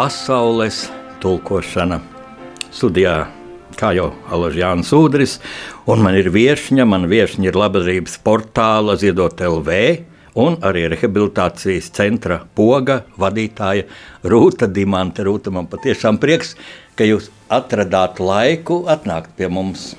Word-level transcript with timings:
pasaules 0.00 0.86
tulkošana. 1.20 1.98
Studijā, 2.72 3.26
kā 3.76 3.90
jau 3.92 4.06
Alaž 4.32 4.54
Jānis 4.56 4.92
Udris, 4.96 5.34
un 5.84 6.00
man 6.00 6.16
ir 6.16 6.30
viešņa, 6.32 6.86
man 6.88 7.04
viešņa 7.10 7.50
ir 7.50 7.58
labdarības 7.60 8.14
portāla 8.24 8.94
Ziedot 8.96 9.42
LV, 9.44 9.76
un 10.40 10.56
arī 10.64 10.86
rehabilitācijas 10.94 11.90
centra 11.92 12.38
poga 12.56 13.02
vadītāja 13.20 13.84
Rūta 14.24 14.70
Dimanta. 14.72 15.26
Rūta, 15.28 15.52
man 15.52 15.68
patiešām 15.68 16.16
prieks, 16.22 16.54
ka 16.96 17.04
jūs 17.04 17.28
atradāt 17.52 18.24
laiku 18.24 18.86
atnākt 18.88 19.36
pie 19.36 19.52
mums. 19.52 19.90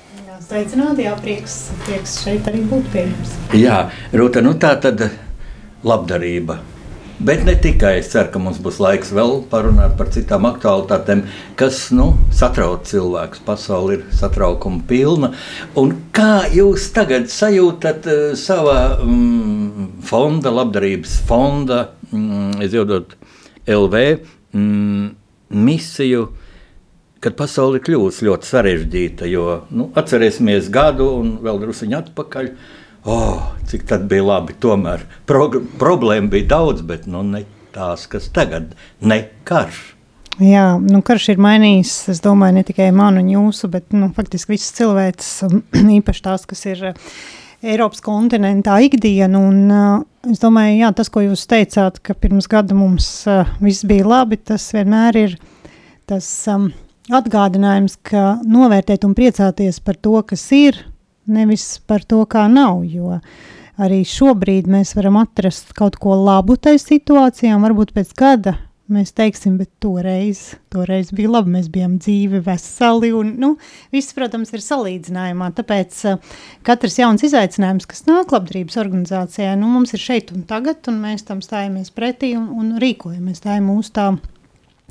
Sveicināti, 0.48 1.06
jā, 1.06 1.14
prieks, 1.22 1.60
prieks 1.86 2.18
šeit 2.24 2.50
arī 2.50 2.66
būt 2.74 2.90
pie 2.90 3.06
jums. 3.06 3.38
Jā, 3.54 3.84
Rūta, 4.10 4.42
nu 4.42 4.58
tā 4.58 4.74
tad 4.82 5.06
labdarība. 5.86 6.58
Bet 7.22 7.44
ne 7.46 7.52
tikai 7.54 8.00
es 8.00 8.08
ceru, 8.10 8.32
ka 8.34 8.40
mums 8.42 8.56
būs 8.58 8.80
laiks 8.82 9.12
vēl 9.14 9.44
parunāt 9.50 9.92
par 9.94 10.08
citām 10.10 10.42
aktualitātēm, 10.48 11.20
kas 11.60 11.84
nu, 11.94 12.08
satrauc 12.34 12.82
cilvēkus. 12.90 13.44
Pasaule 13.46 13.94
ir 13.94 14.02
satraukuma 14.18 14.82
pilna. 14.88 15.30
Un 15.78 15.94
kā 16.10 16.48
jūs 16.50 16.88
tagad 16.96 17.30
sajūtat 17.30 18.10
uh, 18.10 18.24
savā 18.34 18.78
mm, 19.04 19.88
fonda, 20.08 20.50
labdarības 20.50 21.14
fonda, 21.28 21.80
mm, 22.10 22.58
izdodot 22.66 23.14
LV 23.70 24.04
mm, 24.58 25.10
misiju? 25.62 26.30
kad 27.22 27.36
pasaule 27.38 27.78
kļuvusi 27.78 28.26
ļoti 28.26 28.48
sarežģīta. 28.48 29.26
Jo 29.30 29.60
nu, 29.70 29.92
atcerēsimies 29.94 30.66
gadu 30.74 31.06
un 31.20 31.36
vēl 31.44 31.60
druskuļi 31.62 31.98
atpakaļ. 32.00 32.48
Oh, 33.04 33.40
cik 33.66 33.86
tas 33.90 34.04
bija 34.06 34.22
labi. 34.22 34.54
Tomēr 34.62 35.02
pro 35.26 35.48
problēma 35.80 36.30
bija 36.30 36.52
daudz, 36.54 36.84
bet 36.86 37.08
nu, 37.10 37.24
ne 37.26 37.44
tās, 37.74 38.06
kas 38.10 38.28
tagad 38.34 38.76
ne 39.00 39.18
karš. 39.48 39.80
Jā, 40.40 40.78
nu, 40.80 41.02
karš 41.04 41.32
ir 41.34 41.40
mainījis, 41.42 41.92
es 42.14 42.22
domāju, 42.24 42.56
ne 42.56 42.64
tikai 42.64 42.88
manu 42.94 43.20
un 43.20 43.28
jūsu, 43.34 43.68
bet 43.72 43.92
nu, 43.92 44.08
faktiski 44.16 44.54
visas 44.54 44.72
cilvēces, 44.78 45.32
īpaši 45.98 46.24
tās, 46.24 46.46
kas 46.48 46.64
ir 46.70 46.84
Eiropas 47.62 48.00
kontinentā 48.02 48.78
ikdiena. 48.86 49.38
Un, 49.38 49.58
uh, 49.68 50.30
es 50.32 50.40
domāju, 50.42 50.78
jā, 50.80 50.92
tas, 50.96 51.10
ko 51.12 51.24
jūs 51.26 51.44
teicāt, 51.50 52.00
ka 52.06 52.16
pirms 52.18 52.48
gada 52.50 52.76
mums 52.78 53.10
uh, 53.28 53.50
viss 53.62 53.84
bija 53.88 54.06
labi, 54.08 54.38
tas 54.38 54.70
vienmēr 54.74 55.20
ir 55.20 55.36
tas 56.08 56.30
um, 56.50 56.70
atgādinājums, 57.12 57.98
ka 58.06 58.38
novērtēt 58.46 59.04
un 59.06 59.14
priecāties 59.18 59.82
par 59.84 60.00
to, 60.00 60.16
kas 60.26 60.46
ir, 60.56 60.80
nevis 61.30 61.66
par 61.86 62.04
to, 62.08 62.24
kā 62.26 62.48
nav. 62.50 62.82
Jo 62.88 63.20
arī 63.82 64.02
šobrīd 64.06 64.68
mēs 64.70 64.96
varam 64.98 65.16
atrast 65.22 65.72
kaut 65.76 65.96
ko 66.00 66.16
labu 66.18 66.58
tajā 66.60 66.80
situācijā, 66.82 67.56
varbūt 67.62 67.94
pēc 67.96 68.12
gada 68.18 68.58
mēs 68.92 69.14
teiksim, 69.16 69.56
bet 69.60 69.70
toreiz, 69.82 70.42
toreiz 70.72 71.12
bija 71.14 71.30
labi, 71.30 71.54
mēs 71.54 71.68
bijām 71.72 71.96
dzīvi, 72.02 72.42
veseli, 72.44 73.12
un, 73.16 73.34
nu, 73.40 73.52
viss, 73.94 74.14
protams, 74.16 74.52
ir 74.52 74.64
salīdzinājumā, 74.64 75.48
tāpēc 75.56 76.00
uh, 76.10 76.34
katrs 76.66 76.98
jauns 77.00 77.24
izaicinājums, 77.26 77.88
kas 77.88 78.04
nāk 78.08 78.34
labdarības 78.34 78.78
organizācijā, 78.82 79.54
nu, 79.60 79.70
mums 79.72 79.94
ir 79.96 80.02
šeit 80.02 80.34
un 80.34 80.44
tagad, 80.48 80.82
un 80.92 81.00
mēs 81.04 81.24
tam 81.28 81.42
stājamies 81.44 81.92
pretī 81.94 82.34
un, 82.38 82.50
un 82.58 82.76
rīkojamies, 82.82 83.42
tā 83.44 83.58
ir 83.60 83.66
mūsu 83.66 83.94
tā 83.96 84.10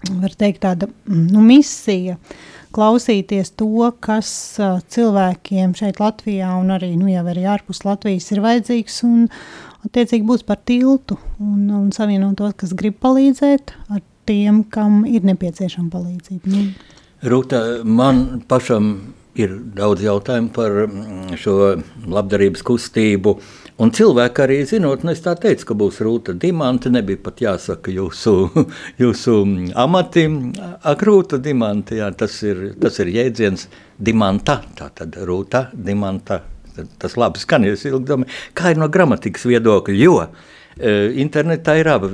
var 0.10 0.34
teikt, 0.34 0.64
tāda 0.64 0.90
nu, 1.06 1.44
misija 1.46 2.18
klausīties 2.76 3.54
to, 3.60 3.90
kas 4.04 4.32
cilvēkiem 4.94 5.76
šeit 5.78 6.02
Latvijā 6.02 6.54
un 6.60 6.74
arī, 6.76 6.94
nu, 7.00 7.10
jau 7.12 7.24
arī 7.32 7.46
ārpus 7.52 7.84
Latvijas 7.88 8.30
ir 8.34 8.44
vajadzīgs 8.44 9.02
un 9.08 9.28
attiecīgi 9.88 10.28
būs 10.28 10.46
par 10.48 10.62
tiltu 10.68 11.18
un, 11.40 11.66
un 11.78 11.90
savienot 11.96 12.38
tos, 12.40 12.56
kas 12.60 12.76
grib 12.78 13.00
palīdzēt 13.04 13.76
ar 13.92 14.04
tiem, 14.30 14.64
kam 14.72 15.02
ir 15.10 15.26
nepieciešama 15.28 15.92
palīdzība. 15.94 16.52
Nu. 16.52 16.68
Rūta, 17.32 17.62
man 17.86 18.42
pašam 18.50 18.94
ir 19.38 19.54
daudz 19.78 20.04
jautājumu 20.04 20.52
par 20.56 20.78
šo 21.40 21.58
labdarības 22.12 22.64
kustību, 22.68 23.38
uh, 23.38 23.61
Un 23.82 23.90
cilvēki 23.98 24.44
arī 24.44 24.58
zinot, 24.70 25.02
nu 25.02 25.14
es 25.16 25.24
tā 25.26 25.32
teicu, 25.42 25.66
ka 25.72 25.76
būs 25.80 26.02
rūta 26.06 26.36
dimanta, 26.38 26.92
nebija 26.94 27.18
pat 27.26 27.42
jāsaka 27.42 27.94
jūsu, 27.94 28.34
jūsu 29.02 29.38
amati, 29.82 30.28
ak, 30.92 31.06
rūta 31.08 31.40
dimanta, 31.42 31.96
jā, 31.98 32.12
tas 32.14 32.36
ir, 32.46 32.68
tas 32.82 33.00
ir 33.02 33.10
jēdziens. 33.16 33.66
Dimanta, 34.02 34.60
tā 34.78 34.92
tad 34.98 35.18
rūta 35.26 35.68
dimanta, 35.74 36.42
tas 37.02 37.18
labi 37.18 37.42
skanies 37.42 37.86
ilgdomi, 37.90 38.30
kā 38.58 38.74
ir 38.74 38.82
no 38.82 38.90
gramatikas 38.90 39.48
viedokļa, 39.50 39.98
jo 39.98 40.20
e, 40.26 40.94
internetā 41.22 41.78
ir 41.82 41.90
abi 41.90 42.12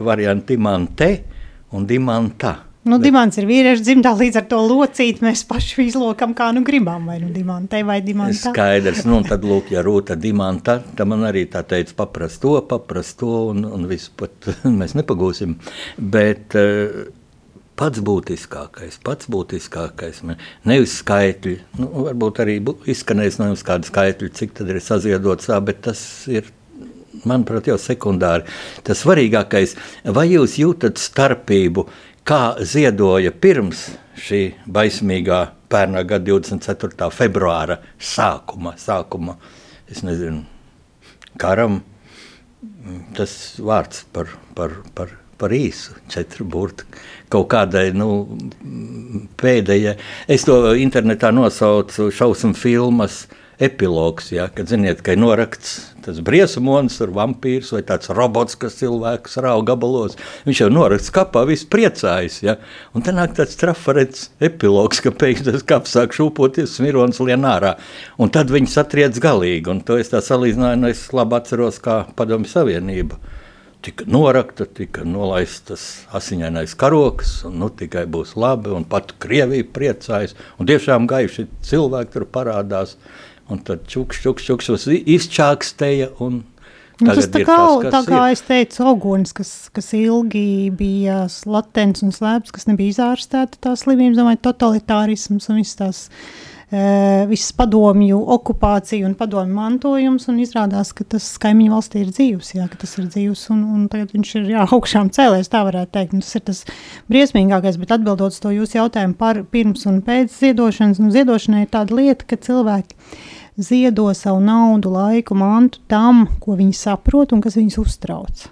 varianti 0.00 0.56
dimante 0.56 1.10
un 1.72 1.88
dimanta. 1.88 2.71
Nu, 2.82 2.96
dimants 2.98 3.38
ir 3.38 3.46
vīriešu 3.46 3.84
dzimtā, 3.86 4.10
līdz 4.18 4.40
ar 4.40 4.46
to 4.50 4.58
locīt 4.66 5.20
mēs 5.22 5.44
paši 5.46 5.84
izlokam, 5.86 6.32
kā 6.34 6.48
nu 6.54 6.64
gribam, 6.66 7.04
vai 7.06 7.20
nu 7.22 7.28
dimantē, 7.30 7.84
vai 7.86 8.00
dimantā. 8.02 8.50
Skaidrs, 8.50 9.04
nu, 9.06 9.20
tad 9.26 9.46
lūk, 9.46 9.70
ja 9.70 9.84
rūta 9.86 10.16
dimantā, 10.18 10.80
tad 10.98 11.10
man 11.12 11.22
arī 11.28 11.44
tā 11.50 11.62
teica 11.62 11.94
paprast 12.02 12.40
to, 12.42 12.56
paprast 12.66 13.20
to, 13.22 13.30
un, 13.52 13.62
un 13.68 13.86
visu 13.90 14.10
pat 14.18 14.50
mēs 14.80 14.96
nepagūsim. 14.98 15.54
Bet 16.02 16.58
uh, 16.58 17.04
pats 17.78 18.02
būtiskākais, 18.02 18.98
pats 19.06 19.30
būtiskākais, 19.30 20.24
nevis 20.66 20.98
skaitļi, 21.04 21.54
nu, 21.78 21.92
varbūt 22.08 22.42
arī 22.42 22.58
izskanēs 22.90 23.38
no 23.38 23.52
jums 23.52 23.62
kādi 23.68 23.92
skaitļi, 23.92 24.32
cik 24.42 24.58
tad 24.58 24.74
ir 24.74 24.82
saziedots, 24.82 25.54
bet 25.70 25.86
tas 25.86 26.02
ir 26.26 26.50
manuprāt, 27.28 27.68
jau 27.70 27.78
sekundāri. 27.78 28.46
Tas 28.82 29.02
svarīgākais, 29.04 29.76
vai 30.14 30.26
jūs 30.32 30.58
jūtat 30.58 30.98
starpību, 30.98 31.86
kā 32.28 32.40
ziedoja 32.62 33.32
pirms 33.32 33.88
šī 34.22 34.42
baismīgā 34.70 35.40
pērnā 35.72 36.04
gada 36.06 36.28
24. 36.34 37.08
februāra 37.14 37.78
sākuma, 37.98 38.76
sākuma 38.78 39.38
es 39.90 40.02
nezinu, 40.06 40.44
karam, 41.40 41.80
tas 43.16 43.34
vārds 43.58 44.04
par, 44.12 44.30
par, 44.56 44.78
par, 44.94 45.16
par 45.40 45.54
īsu, 45.56 45.96
četru 46.12 46.46
burtu, 46.48 46.86
kaut 47.32 47.48
kādai, 47.52 47.88
nu, 47.96 48.08
pēdējai, 49.40 49.96
es 50.30 50.46
to 50.46 50.58
internetā 50.78 51.32
nosaucu 51.34 52.10
šausmu 52.14 52.54
filmas, 52.58 53.24
uh, 53.26 53.41
epilogs, 53.62 54.32
ja, 54.34 54.48
kad 54.52 54.70
ziniet, 54.70 55.02
ka 55.04 55.14
ir 55.14 55.20
norakts 55.22 55.76
tas 56.02 56.18
briesmonis 56.24 56.96
ar 57.04 57.12
vampīrs 57.14 57.70
vai 57.74 57.82
tāds 57.86 58.10
robots, 58.10 58.56
kas 58.58 58.80
cilvēks 58.80 59.38
rauga 59.44 59.72
gabalos. 59.72 60.16
Viņš 60.48 60.62
jau 60.64 60.70
norakts 60.72 61.12
kapā, 61.14 61.44
viss 61.46 61.68
priecājas. 61.70 62.40
Ja, 62.42 62.56
un 62.92 63.06
tad 63.06 63.18
nāk 63.18 63.36
tāds 63.38 63.54
trafarets 63.60 64.30
epilogs, 64.42 65.02
ka 65.04 65.14
pēkšņi 65.14 65.52
tas 65.52 65.66
kaps 65.68 65.94
sāk 65.94 66.16
šūpoties, 66.16 66.74
smirons 66.78 67.22
lien 67.22 67.46
ārā. 67.46 67.76
Un 68.18 68.34
tad 68.34 68.50
viņi 68.50 68.72
satriec 68.72 69.22
galīgi, 69.22 69.70
un 69.70 69.84
to 69.86 70.00
es 70.02 70.10
tā 70.10 70.22
salīdzināju, 70.24 70.80
un 70.80 70.90
es 70.90 71.06
labi 71.14 71.38
atceros 71.38 71.78
kā 71.82 72.02
padomju 72.18 72.50
savienība 72.50 73.20
tika 73.82 74.04
norakta, 74.06 74.64
tika 74.64 75.02
nolaistas 75.04 76.04
asiņainais 76.14 76.74
karoks, 76.78 77.40
un 77.48 77.58
nu, 77.62 77.68
tikai 77.74 78.04
būs 78.10 78.36
labi, 78.38 78.70
un 78.76 78.86
pat 78.88 79.14
Krievija 79.22 79.66
priecājas, 79.74 80.36
un 80.58 80.68
tiešām 80.70 81.08
gaiši 81.10 81.48
cilvēki 81.66 82.14
tur 82.14 82.28
parādās. 82.36 82.94
Un 83.52 83.60
tad 83.66 83.84
čuks, 83.90 84.22
čuks, 84.24 84.48
čuks 84.48 84.88
izčākstēja 84.88 86.14
un 86.24 86.42
Nu, 87.02 87.10
tas 87.16 87.28
tā 87.32 87.42
kā, 87.46 87.56
tas, 87.82 87.92
tā 87.94 88.00
kā 88.06 88.22
ir. 88.28 88.36
es 88.36 88.44
teicu, 88.46 88.84
auguns, 88.86 89.34
kas, 89.34 89.50
kas 89.74 89.90
ilgi 89.96 90.70
bija 90.76 91.24
latents 91.50 92.04
un 92.04 92.14
slēpts, 92.14 92.54
kas 92.54 92.68
nebija 92.68 92.94
izārstēta 92.94 93.60
tās 93.68 93.86
slimības, 93.86 94.20
domāju, 94.20 94.42
totalitārisms 94.44 95.48
un 95.50 95.58
viss 95.58 95.78
tās, 95.78 96.02
e, 96.68 96.84
viss 97.30 97.54
padomju 97.58 98.20
okupācija 98.36 99.08
un 99.08 99.16
padomju 99.18 99.56
mantojums, 99.56 100.28
un 100.30 100.38
izrādās, 100.44 100.94
ka 100.94 101.06
tas 101.16 101.26
kaimiņu 101.42 101.74
valstī 101.74 102.04
ir 102.04 102.14
dzīvs, 102.14 102.54
jā, 102.60 102.68
ka 102.70 102.80
tas 102.84 102.94
ir 103.00 103.10
dzīvs, 103.10 103.44
un, 103.56 103.66
un 103.74 103.90
tagad 103.92 104.14
viņš 104.14 104.34
ir, 104.38 104.48
jā, 104.54 104.68
augšām 104.78 105.10
cēlēs, 105.16 105.50
tā 105.52 105.64
varētu 105.66 105.96
teikt, 105.98 106.16
un 106.18 106.24
tas 106.24 106.38
ir 106.38 106.46
tas 106.52 106.64
briesmīgākais, 107.10 107.82
bet 107.82 107.98
atbildot 107.98 108.38
to 108.42 108.54
jūsu 108.54 108.78
jautājumu 108.78 109.18
par 109.18 109.42
pirms 109.50 109.88
un 109.90 110.02
pēc 110.06 110.38
ziedošanas, 110.38 111.02
nu, 111.02 111.10
ziedošanai 111.14 111.66
ir 111.66 111.72
tāda 111.72 111.98
lieta, 111.98 112.28
ka 112.28 112.38
cilvēki, 112.38 113.00
ziedo 113.58 114.08
savu 114.14 114.40
naudu, 114.40 114.92
laiku, 114.92 115.36
mantu 115.36 115.82
tam, 115.90 116.26
ko 116.40 116.56
viņi 116.58 116.74
saprot 116.76 117.34
un 117.34 117.42
kas 117.44 117.58
viņus 117.58 117.78
uztrauc. 117.82 118.46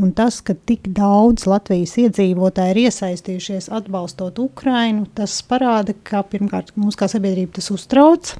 Un 0.00 0.12
tas, 0.16 0.40
ka 0.44 0.54
tik 0.54 0.88
daudz 0.96 1.44
Latvijas 1.48 1.94
iedzīvotāji 2.00 2.74
ir 2.74 2.80
iesaistījušies 2.86 3.68
atbalstot 3.72 4.38
Ukrainu, 4.40 5.04
tas 5.16 5.34
parāda, 5.48 5.94
ka 6.04 6.24
pirmkārt 6.26 6.72
mūsu 6.80 7.02
kā 7.02 7.08
sabiedrība 7.12 7.58
tas 7.58 7.70
uztrauc. 7.74 8.34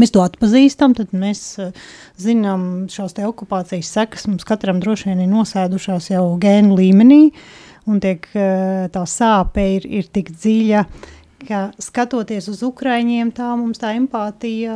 Mēs 0.00 0.10
to 0.10 0.24
atpazīstam, 0.24 0.96
tad 0.98 1.12
mēs 1.14 1.42
uh, 1.62 1.70
zinām 2.18 2.86
šās 2.90 3.14
okupācijas 3.28 3.92
sekas. 3.94 4.26
Mums 4.26 4.46
katram 4.48 4.80
droši 4.82 5.12
vien 5.12 5.22
ir 5.22 5.30
nosēdušās 5.30 6.10
jau 6.10 6.24
gēnu 6.42 6.74
līmenī, 6.80 7.20
un 7.86 8.00
tiek, 8.02 8.26
uh, 8.34 8.88
tā 8.90 9.04
sāpe 9.08 9.68
ir, 9.76 9.86
ir 9.86 10.10
tik 10.10 10.32
dziļa, 10.34 10.82
ka 11.48 11.60
skatoties 11.82 12.48
uz 12.52 12.62
Ukraiņiem, 12.66 13.30
tā 13.36 13.50
mums 13.58 13.80
tā 13.82 13.92
empātija 13.98 14.74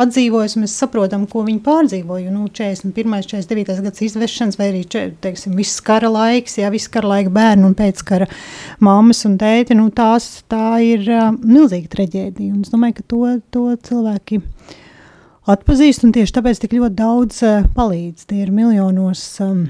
atdzīvojas, 0.00 0.56
mēs 0.60 0.74
saprotam, 0.80 1.26
ko 1.30 1.44
viņi 1.46 1.62
pārdzīvoja. 1.64 2.32
Nu, 2.34 2.48
41. 2.48 3.26
49. 3.28 3.80
gads 3.86 4.04
izvešanas, 4.08 4.58
vai 4.60 4.70
arī 4.72 4.82
teiksim, 5.22 5.56
viss 5.58 5.82
kara 5.84 6.10
laiks, 6.12 6.58
jā, 6.60 6.70
viss 6.72 6.90
kara 6.92 7.14
laika 7.14 7.32
bērni 7.34 7.68
un 7.68 7.76
pēckara 7.78 8.28
mammas 8.82 9.24
un 9.28 9.38
tēti, 9.40 9.76
nu, 9.78 9.88
tās, 9.94 10.28
tā 10.50 10.76
ir 10.84 11.08
milzīga 11.42 11.90
traģēdija. 11.96 12.52
Un 12.52 12.66
es 12.66 12.72
domāju, 12.72 13.00
ka 13.00 13.08
to, 13.14 13.24
to 13.54 13.64
cilvēki 13.88 14.42
atpazīst, 15.52 16.06
un 16.06 16.14
tieši 16.14 16.38
tāpēc 16.38 16.62
tik 16.62 16.78
ļoti 16.78 16.98
daudz 17.00 17.42
palīdz. 17.76 18.28
Tie 18.30 18.44
ir 18.44 18.54
miljonos 18.54 19.24
um, 19.44 19.66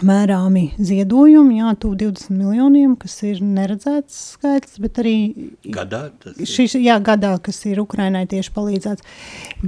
mērāmi 0.00 0.70
ziedojumi, 0.80 1.58
jā, 1.60 1.72
tuvu 1.82 1.98
20 2.00 2.32
miljoniem, 2.32 2.94
kas 2.96 3.18
ir 3.28 3.42
neredzēts 3.44 4.16
skaitlis, 4.38 4.78
bet 4.80 5.00
arī 5.02 5.14
gadā, 5.74 6.06
šis, 6.48 6.78
jā, 6.80 6.96
gadā, 7.04 7.34
kas 7.44 7.60
ir 7.68 7.82
Ukrainai 7.82 8.24
tieši 8.30 8.54
palīdzēts. 8.56 9.04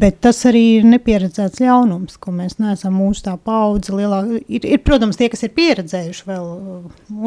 Bet 0.00 0.22
tas 0.24 0.40
arī 0.48 0.64
ir 0.78 0.88
nepieredzēts 0.88 1.60
ļaunums, 1.60 2.16
ko 2.16 2.32
mēs 2.32 2.56
neesam 2.62 2.96
mūsu 2.96 3.26
tā 3.28 3.36
paudze 3.36 3.92
lielāka. 3.92 4.40
Ir, 4.48 4.64
ir, 4.64 4.80
protams, 4.86 5.20
tie, 5.20 5.28
kas 5.32 5.44
ir 5.44 5.52
pieredzējuši 5.58 6.28
vēl 6.30 6.48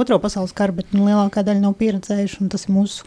otro 0.02 0.18
pasaules 0.24 0.56
karu, 0.58 0.80
bet 0.82 0.98
nu, 0.98 1.06
lielākā 1.06 1.46
daļa 1.46 1.68
nav 1.68 1.78
pieredzējuši, 1.78 2.42
un 2.42 2.54
tas 2.54 2.66
ir 2.66 2.76
mūsu 2.80 3.06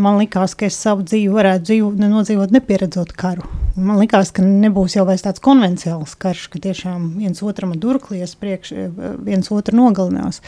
Man 0.00 0.16
liekas, 0.16 0.54
ka 0.56 0.64
es 0.70 0.78
savu 0.80 1.04
dzīvi 1.04 1.28
varētu 1.34 1.66
dzīvot, 1.68 1.98
nenodzīvot, 2.00 2.52
nepieredzot 2.54 3.10
karu. 3.12 3.44
Man 3.76 3.98
liekas, 4.00 4.30
ka 4.32 4.44
nebūs 4.44 4.96
jau 4.96 5.04
tāds 5.04 5.42
konvencionāls 5.44 6.14
karš, 6.16 6.46
ka 6.52 6.60
tiešām 6.64 7.10
viens 7.18 7.42
otram 7.44 7.74
durklies 7.76 8.32
priekš, 8.40 8.72
viens 9.20 9.52
otru 9.52 9.76
nogalinās. 9.76 10.40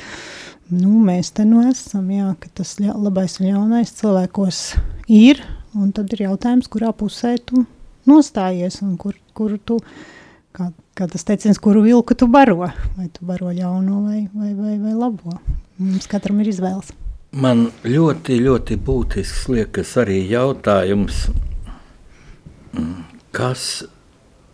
Nu, 0.72 0.94
mēs 1.04 1.34
te 1.36 1.44
nu 1.44 1.60
esam, 1.68 2.08
jā, 2.08 2.30
ka 2.40 2.48
tas 2.56 2.78
labais 2.80 3.36
un 3.40 3.50
ļaunais 3.50 3.92
cilvēkos 4.00 4.62
ir, 5.12 5.44
un 5.76 5.92
tad 5.92 6.16
ir 6.16 6.24
jautājums, 6.24 6.70
kurā 6.72 6.94
pusē 6.96 7.36
tu 7.36 7.66
nostājies 8.08 8.80
un 8.80 8.96
kur, 8.96 9.12
kur 9.36 9.58
tu, 9.60 9.76
kā, 10.56 10.70
kā 10.96 11.08
tas 11.12 11.28
teiciens, 11.28 11.60
kuru 11.60 11.84
vilku 11.84 12.16
tu 12.16 12.32
baro, 12.32 12.70
vai 12.96 13.12
tu 13.12 13.28
baro 13.28 13.52
ļauno 13.52 14.06
vai, 14.08 14.24
vai, 14.32 14.54
vai, 14.56 14.78
vai 14.80 14.96
labo. 14.96 15.36
Mums 15.76 16.08
katram 16.08 16.40
ir 16.40 16.54
izvēles. 16.56 16.96
Man 17.34 17.64
ļoti, 17.82 18.36
ļoti 18.44 18.76
būtisks 18.86 19.48
liekas 19.50 19.96
arī 19.98 20.20
jautājums, 20.30 21.24
kas 23.34 23.64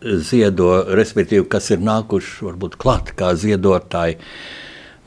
ziedo, 0.00 0.70
respektīvi, 0.96 1.44
kas 1.52 1.68
ir 1.74 1.82
nākuši 1.84 2.46
varbūt 2.46 2.78
klāt 2.80 3.10
kā 3.18 3.34
ziedotāji. 3.36 4.16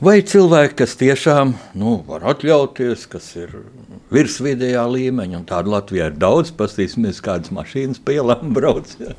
Vai 0.04 0.20
cilvēki, 0.22 0.76
kas 0.78 0.94
tiešām 1.00 1.54
nu, 1.80 1.96
var 2.06 2.26
atļauties, 2.34 3.08
kas 3.10 3.26
ir 3.40 3.56
virsvidējā 4.14 4.84
līmeņa, 4.90 5.40
un 5.40 5.48
tādu 5.48 5.72
Latvijā 5.74 6.12
ir 6.12 6.20
daudz, 6.20 6.52
paskatīsimies, 6.54 7.18
kādas 7.24 7.50
mašīnas 7.54 8.02
pa 8.04 8.14
ielām 8.14 8.52
brauc, 8.54 8.92
ja? 9.00 9.16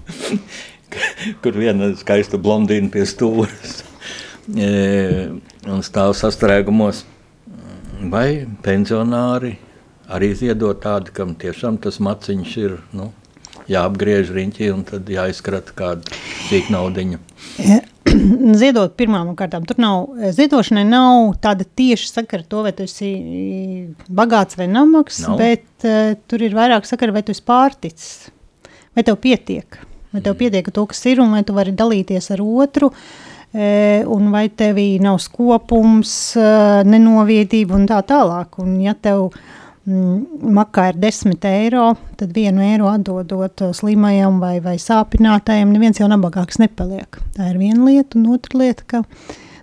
kur 1.44 1.60
viena 1.60 1.92
skaista 2.00 2.40
blondīna 2.40 2.88
pie 2.94 3.04
stūras 3.10 3.81
e, 4.68 4.72
un 5.68 5.84
stāv 5.84 6.13
sastrēgumos 6.16 7.04
vai 8.12 8.45
pensionāri 8.65 9.56
arī 10.12 10.31
ziedot 10.38 10.81
tādu, 10.83 11.13
kam 11.15 11.33
tiešām 11.39 11.80
tas 11.81 12.00
maciņš 12.03 12.56
ir 12.62 12.77
nu, 12.95 13.09
jāapgriež 13.71 14.31
riņķī 14.36 14.69
un 14.74 14.86
tad 14.88 15.09
jāizkrata 15.09 15.75
kāda 15.77 16.21
cīk 16.50 16.69
naudiņa. 16.74 17.19
Ziedot 18.62 18.94
pirmām 19.00 19.33
kārtām, 19.38 19.65
tur 19.68 19.80
nav, 19.81 20.12
ziedošanai 20.38 20.86
nav 20.88 21.33
tāda 21.44 21.65
tieši 21.65 22.12
sakara 22.12 22.45
to, 22.47 22.62
vai 22.68 22.71
tu 22.77 22.86
esi 22.86 23.09
bagāts 24.07 24.59
vai 24.59 24.69
namags, 24.71 25.24
nav. 25.25 25.39
bet 25.42 25.88
uh, 25.88 26.13
tur 26.30 26.45
ir 26.45 26.56
vairāk 26.56 26.88
sakara, 26.88 27.15
vai 27.15 27.25
tu 27.25 27.33
esi 27.36 27.44
pārticis, 27.44 28.12
vai 28.95 29.03
tev 29.07 29.18
pietiek, 29.24 29.80
vai 30.13 30.21
tev 30.24 30.38
pietiek 30.39 30.69
to, 30.71 30.86
kas 30.92 31.01
ir, 31.09 31.24
un 31.24 31.33
vai 31.33 31.42
tu 31.47 31.57
vari 31.57 31.74
dalīties 31.75 32.30
ar 32.38 32.45
otru, 32.45 32.94
uh, 32.94 33.35
un 33.56 34.31
vai 34.34 34.48
tevī 34.52 34.96
nav 35.04 35.19
skopums, 35.24 36.12
nenoviedība 36.88 37.78
un 37.78 37.86
tā 37.90 38.02
tālāk. 38.07 38.57
Un 38.63 38.74
ja 38.84 38.96
tev 39.00 39.30
mm, 39.86 40.50
makā 40.57 40.90
ir 40.92 41.00
10 41.00 41.48
eiro, 41.50 41.86
tad 42.19 42.36
vienu 42.36 42.63
eiro 42.66 42.90
atdodot 42.92 43.68
slimajam 43.78 44.42
vai, 44.44 44.57
vai 44.63 44.75
sāpinātājam, 44.81 45.72
neviens 45.72 46.02
jau 46.02 46.10
nabagāks 46.12 46.60
nepaliek. 46.60 47.22
Tā 47.38 47.52
ir 47.54 47.62
viena 47.62 47.88
lieta, 47.88 48.19
un 48.19 48.34
otra 48.36 48.60
lieta, 48.66 48.88
ka 48.92 49.04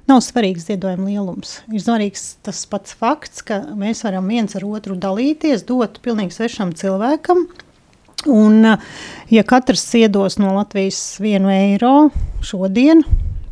nav 0.09 0.23
svarīgs 0.25 0.71
ziedojuma 0.71 1.11
lielums. 1.11 1.59
Ir 1.73 1.85
svarīgs 1.85 2.39
tas 2.47 2.65
pats 2.71 2.97
fakts, 2.97 3.45
ka 3.45 3.61
mēs 3.79 4.03
varam 4.07 4.33
viens 4.33 4.57
ar 4.57 4.65
otru 4.67 4.97
dalīties, 4.97 5.67
dot 5.69 6.01
pilnīgi 6.05 6.39
svešam 6.39 6.73
cilvēkam, 6.79 7.47
Un, 8.31 8.63
ja 9.31 9.43
katrs 9.43 9.83
iedos 9.99 10.39
no 10.39 10.53
Latvijas 10.55 11.19
vienu 11.19 11.51
eiro 11.51 12.11
šodien, 12.47 13.03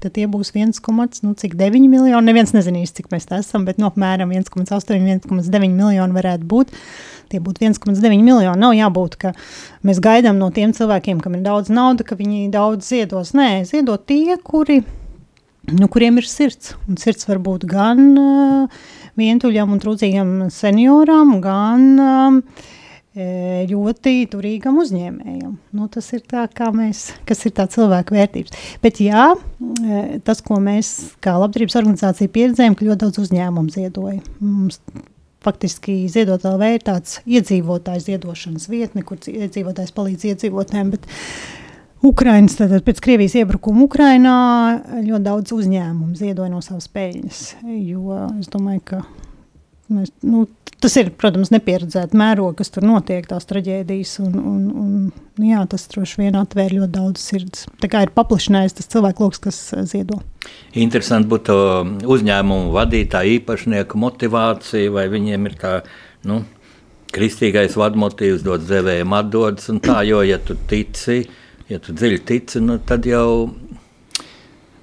tad 0.00 0.14
tie 0.16 0.26
būs 0.30 0.52
1,9 0.56 1.22
nu, 1.24 1.34
miljoni. 1.92 2.26
Neviens 2.26 2.54
nezinīs, 2.56 2.94
cik 2.96 3.10
mēs 3.12 3.28
esam, 3.36 3.66
bet 3.68 3.80
no 3.80 3.90
apmēram 3.90 4.32
1,8, 4.34 4.70
1,9 4.70 5.74
miljoni 5.76 6.16
varētu 6.16 6.48
būt. 6.50 6.72
Tie 7.30 7.40
būtu 7.42 7.66
1,9 7.68 8.00
miljoni. 8.24 8.56
Nav 8.58 8.74
jābūt, 8.74 9.18
ka 9.20 9.34
mēs 9.86 10.00
gaidām 10.02 10.40
no 10.40 10.50
tiem 10.54 10.74
cilvēkiem, 10.76 11.20
kam 11.22 11.36
ir 11.38 11.44
daudz 11.46 11.70
naudas, 11.70 12.08
ka 12.08 12.18
viņi 12.18 12.48
daudz 12.54 12.88
ziedos. 12.90 13.34
Nē, 13.38 13.62
ziedot 13.68 14.02
tie, 14.08 14.34
kuri, 14.42 14.80
nu, 15.70 15.86
kuriem 15.92 16.18
ir 16.18 16.26
sirds. 16.26 16.74
Un 16.88 16.98
sirds 17.00 17.28
var 17.30 17.38
būt 17.44 17.68
gan 17.70 18.04
uh, 18.18 18.82
vientuļam 19.20 19.76
un 19.76 19.84
trūcīgam 19.84 20.34
senioram, 20.54 21.38
gan 21.44 21.88
uh, 22.00 22.68
ļoti 23.14 24.12
turīgam 24.30 24.78
uzņēmējam. 24.78 25.54
Nu, 25.74 25.86
tas 25.90 26.12
ir 26.14 26.22
tā, 26.30 26.46
mēs, 26.76 27.08
kas 27.26 27.44
ir 27.48 27.54
tā 27.56 27.66
cilvēka 27.70 28.14
vērtības. 28.14 28.58
Bet 28.82 29.00
jā, 29.02 29.32
tas, 30.26 30.42
ko 30.46 30.60
mēs 30.62 31.16
kā 31.22 31.34
labdarības 31.40 31.78
organizācija 31.80 32.30
pieredzējām, 32.30 32.76
ka 32.78 32.86
ļoti 32.86 33.02
daudz 33.04 33.22
uzņēmumu 33.24 33.74
ziedoja. 33.74 34.20
Mums 34.38 34.78
faktiski 35.42 36.04
ziedot 36.12 36.44
LV 36.44 36.74
ir 36.76 36.84
tāds 36.84 37.18
iedzīvotājs 37.24 38.06
ziedošanas 38.10 38.68
vietne, 38.70 39.02
kur 39.06 39.18
iedzīvotājs 39.18 39.94
palīdz 39.96 40.28
iedzīvotājiem, 40.34 40.92
bet 40.94 41.08
Ukrainas, 42.06 42.56
tātad 42.56 42.84
pēc 42.84 43.00
Krievijas 43.04 43.34
iebrukuma 43.40 43.82
Ukrainā 43.84 44.36
ļoti 45.00 45.24
daudz 45.24 45.52
uzņēmumu 45.56 46.16
ziedoja 46.16 46.52
no 46.52 46.62
savas 46.64 46.88
peļņas, 46.92 47.42
jo 47.88 48.20
es 48.38 48.52
domāju, 48.52 48.84
ka 48.92 49.02
mēs, 49.92 50.14
nu, 50.26 50.46
Tas 50.80 50.94
ir, 50.96 51.10
protams, 51.12 51.50
nepieredzēts 51.52 52.16
mērogs, 52.16 52.56
kas 52.56 52.72
tur 52.72 52.86
notiek, 52.88 53.26
tās 53.28 53.44
traģēdijas. 53.50 54.14
Un, 54.24 54.36
un, 54.40 54.60
un, 54.80 54.92
nu 55.36 55.48
jā, 55.50 55.60
tas 55.68 55.84
droši 55.92 56.22
vien 56.22 56.38
atvēr 56.40 56.72
ļoti 56.78 56.94
daudz 56.94 57.20
sirds. 57.20 57.66
Tā 57.82 57.90
kā 57.92 58.00
ir 58.06 58.12
paplašinājis 58.16 58.78
tas 58.78 58.88
cilvēku 58.94 59.26
lokus, 59.26 59.42
kas 59.44 59.58
eh, 59.76 59.84
ziedo. 59.90 60.22
Interesanti 60.80 61.28
būtu 61.28 61.56
uzņēmumu 62.08 62.72
vadītāja 62.72 63.36
īpašnieku 63.36 64.00
motivācija, 64.00 64.94
vai 64.94 65.04
viņiem 65.12 65.50
ir 65.50 65.58
tā, 65.60 65.74
nu, 66.30 66.40
kristīgais 67.12 67.76
vadmotīvs, 67.76 68.40
dot 68.46 68.64
devējiem 68.64 69.16
atdodas 69.20 69.68
un 69.68 69.82
tā, 69.84 70.00
jo, 70.08 70.22
ja 70.24 70.40
tu 70.40 70.56
tici, 70.70 71.26
ja 71.68 71.80
tu 71.82 71.92
dziļi 71.92 72.24
tici, 72.24 72.64
nu, 72.64 72.78
tad 72.88 73.04
jau 73.10 73.50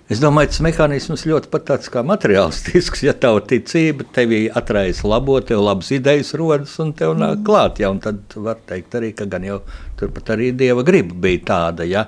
Es 0.08 0.22
domāju, 0.24 0.54
tas 0.54 0.62
mehānisms 0.64 1.26
ļoti 1.28 1.50
pat 1.52 1.66
tāds 1.68 1.90
kā 1.92 2.00
materiālistisks. 2.08 3.02
Ja 3.04 3.12
tava 3.12 3.42
ticība 3.44 4.06
tevī 4.16 4.46
atraisa 4.48 5.10
labo, 5.12 5.36
tev 5.44 5.66
labas 5.66 5.90
idejas 5.92 6.32
rodas 6.40 6.78
un 6.80 6.94
tev 6.96 7.18
nāk 7.20 7.42
klāt. 7.48 7.82
Ja, 7.84 7.92
tad 8.04 8.38
var 8.40 8.62
teikt 8.70 8.96
arī, 8.96 9.12
ka 9.18 9.28
gan 9.28 9.44
jau 9.44 9.58
turpat 10.00 10.32
arī 10.38 10.54
dieva 10.56 10.86
griba 10.88 11.18
bija 11.28 11.44
tāda. 11.52 11.88
Ja. 11.88 12.08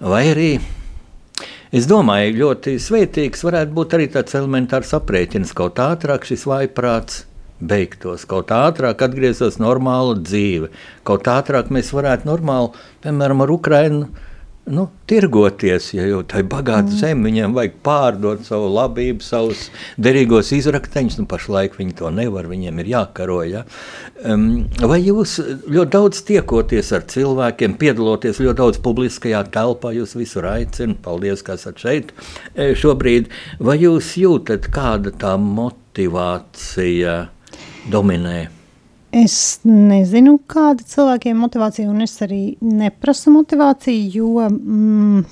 Vai 0.00 0.26
arī 0.34 0.50
Es 1.68 1.84
domāju, 1.84 2.32
ļoti 2.32 2.78
svētīgs 2.80 3.42
varētu 3.44 3.74
būt 3.76 3.94
arī 3.98 4.06
tāds 4.08 4.32
elementārs 4.38 4.94
aprēķins. 4.96 5.50
Kaut 5.56 5.76
ātrāk 5.84 6.24
šis 6.24 6.46
vaiprāts 6.48 7.26
beigtos, 7.60 8.24
kaut 8.28 8.48
ātrāk 8.54 9.02
atgrieztos 9.04 9.58
normāla 9.60 10.14
dzīve, 10.16 10.70
kaut 11.04 11.28
ātrāk 11.28 11.68
mēs 11.74 11.90
varētu 11.92 12.28
normāli, 12.30 12.72
piemēram, 13.04 13.44
ar 13.44 13.52
Ukrajinu 13.52 14.08
nu, 14.70 14.88
tirgoties, 15.08 15.92
ja 15.96 16.06
jau 16.08 16.20
tā 16.28 16.42
ir 16.42 16.48
bagāta 16.50 16.90
mm. 16.90 16.98
zeme, 17.00 17.24
viņiem 17.28 17.54
vajag 17.56 17.76
pārdot 17.84 18.44
savu 18.46 18.68
labību, 18.72 19.24
savus 19.24 19.68
derīgos 20.00 20.52
izrakteņus. 20.56 21.18
Nu, 21.20 21.28
pašlaik 21.30 21.78
viņi 21.78 21.96
to 21.98 22.10
nevar, 22.14 22.48
viņiem 22.50 22.82
ir 22.82 22.90
jākaro. 22.92 23.40
Ja? 23.48 23.64
Um, 24.24 24.66
vai 24.80 25.00
jūs 25.04 25.38
ļoti 25.68 25.90
daudz 25.94 26.22
tiekoties 26.28 26.92
ar 26.96 27.06
cilvēkiem, 27.12 27.78
piedaloties 27.80 28.42
ļoti 28.42 28.58
daudz 28.60 28.82
publiskajā 28.84 29.44
telpā, 29.54 29.94
jūs 29.96 30.16
visur 30.18 30.50
aicināt, 30.50 31.00
paldies, 31.04 31.44
ka 31.46 31.56
esat 31.58 31.80
šeit 31.80 32.12
e, 32.54 32.74
šobrīd. 32.78 33.32
Vai 33.64 33.80
jūs 33.80 34.16
jūtat, 34.20 34.70
kāda 34.74 35.14
tā 35.16 35.34
motivācija 35.40 37.18
dominē? 37.92 38.57
Es 39.14 39.60
nezinu, 39.64 40.36
kāda 40.44 40.84
cilvēkiem 40.84 41.32
ir 41.32 41.40
motivācija, 41.40 41.88
un 41.88 42.04
es 42.04 42.18
arī 42.24 42.42
neprasu 42.60 43.32
motivāciju, 43.32 44.10
jo 44.12 44.48
mm, 44.50 45.22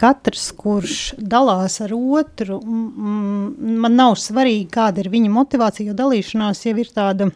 katrs, 0.00 0.46
kurš 0.56 0.96
dalās 1.18 1.82
ar 1.84 1.92
otru, 1.96 2.62
mm, 2.64 3.76
man 3.82 3.98
nav 3.98 4.16
svarīgi, 4.16 4.70
kāda 4.72 5.04
ir 5.04 5.10
viņa 5.12 5.32
motivācija, 5.36 5.90
jo 5.90 5.98
dalīšanās 5.98 6.64
jau 6.64 6.74
ir 6.80 6.92
tāda 6.96 7.28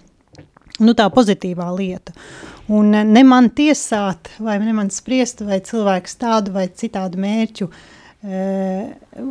nu, 0.81 0.95
tā 0.97 1.11
pozitīvā 1.13 1.69
lieta. 1.77 2.17
Un 2.73 2.97
ne 3.13 3.25
man 3.29 3.51
tiesāt, 3.53 4.33
vai 4.41 4.57
ne 4.63 4.73
man 4.73 4.89
spriest, 4.91 5.45
vai 5.45 5.61
cilvēks 5.61 6.17
tādu 6.17 6.55
vai 6.55 6.71
citādu 6.73 7.21
mērķu 7.21 7.69
e, 7.69 8.45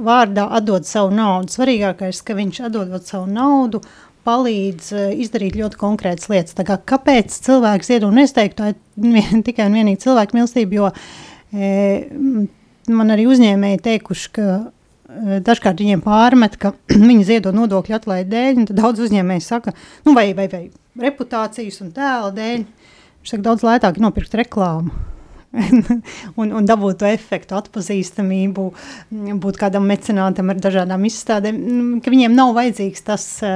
vārdā 0.05 0.45
atdod 0.59 0.85
savu 0.85 1.09
naudu. 1.17 1.49
Svarīgākais, 1.57 2.21
ka 2.21 2.37
viņš 2.37 2.61
atdodot 2.69 3.09
savu 3.09 3.25
naudu, 3.25 3.81
palīdz 4.27 4.91
e, 4.93 5.05
izdarīt 5.23 5.57
ļoti 5.59 5.79
konkrētas 5.79 6.29
lietas. 6.31 6.57
Tā 6.57 6.65
kā, 6.67 6.77
kāpēc 6.93 7.35
cilvēks 7.45 7.91
ied 7.95 8.07
un 8.07 8.21
es 8.23 8.35
teiktu, 8.35 8.59
tā 8.61 9.03
ir 9.23 9.43
tikai 9.45 9.69
un 9.69 9.79
vienīgi 9.79 10.03
cilvēku 10.05 10.39
milstība, 10.39 10.79
jo 10.79 10.91
e, 11.53 12.47
man 12.91 13.15
arī 13.15 13.27
uzņēmēji 13.31 13.83
teikuši, 13.87 14.31
ka 14.37 14.47
e, 14.53 15.41
dažkārt 15.45 15.83
viņiem 15.83 16.05
pārmet, 16.05 16.59
ka 16.61 16.75
viņi 17.09 17.27
ziedo 17.31 17.55
nodokļu 17.55 17.99
atlaidi 17.99 18.31
dēļ, 18.35 18.63
un 18.63 18.71
daudz 18.71 19.05
uzņēmēji 19.07 19.45
saka, 19.47 19.75
nu 20.07 20.15
vai, 20.17 20.31
vai, 20.37 20.47
vai 20.51 20.65
reputācijas 21.03 21.81
un 21.83 21.93
tēla 21.95 22.33
dēļ, 22.37 22.65
Viņš 23.23 23.31
saka, 23.31 23.43
daudz 23.45 23.63
lētāk 23.63 24.01
nopirkt 24.03 24.33
reklāmu. 24.35 24.91
un, 26.41 26.49
un 26.57 26.65
dabūt 26.67 26.97
to 26.99 27.07
efektu, 27.07 27.55
atpazīstamību, 27.55 28.65
būt 29.39 29.59
kādam 29.61 29.85
mecenātam 29.87 30.51
ar 30.51 30.59
dažādām 30.59 31.05
izstādēm, 31.07 31.61
ka 32.03 32.11
viņiem 32.11 32.35
nav 32.35 32.51
vajadzīgs 32.57 33.05
tas 33.07 33.27
e, 33.47 33.53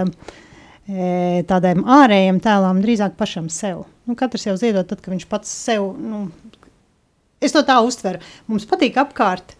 tādiem 0.88 1.84
ārējiem 1.84 2.41
tēlām, 2.44 2.82
drīzāk 2.84 3.17
pašam 3.20 3.50
sev. 3.51 3.86
Nu, 4.08 4.15
katrs 4.20 4.48
jau 4.48 4.56
ziedot, 4.60 4.88
tad, 4.88 5.01
kad 5.03 5.12
viņš 5.13 5.25
pats 5.27 5.51
sev, 5.51 5.89
nu, 6.00 6.27
es 7.44 7.56
to 7.56 7.63
tā 7.67 7.79
uztveru, 7.84 8.24
mums 8.48 8.67
patīk 8.70 9.00
apkārt 9.01 9.58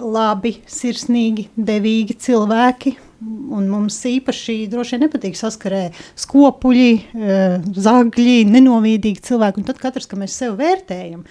labi, 0.00 0.58
sirsnīgi, 0.68 1.50
devīgi 1.56 2.16
cilvēki, 2.24 2.96
Un 3.24 3.64
mums 3.72 3.96
īpaši 4.04 4.66
droši 4.68 4.96
vien 4.96 5.06
nepatīk 5.06 5.38
saskarē 5.38 5.86
skopuļi, 6.20 6.90
eh, 7.16 7.54
zagļi, 7.64 8.42
nenovīdīgi 8.52 9.22
cilvēki. 9.24 9.62
Un 9.62 9.64
tad 9.64 9.80
katrs, 9.80 10.08
ka 10.10 10.18
mēs 10.20 10.36
sevi 10.36 10.58
vērtējam, 10.60 11.22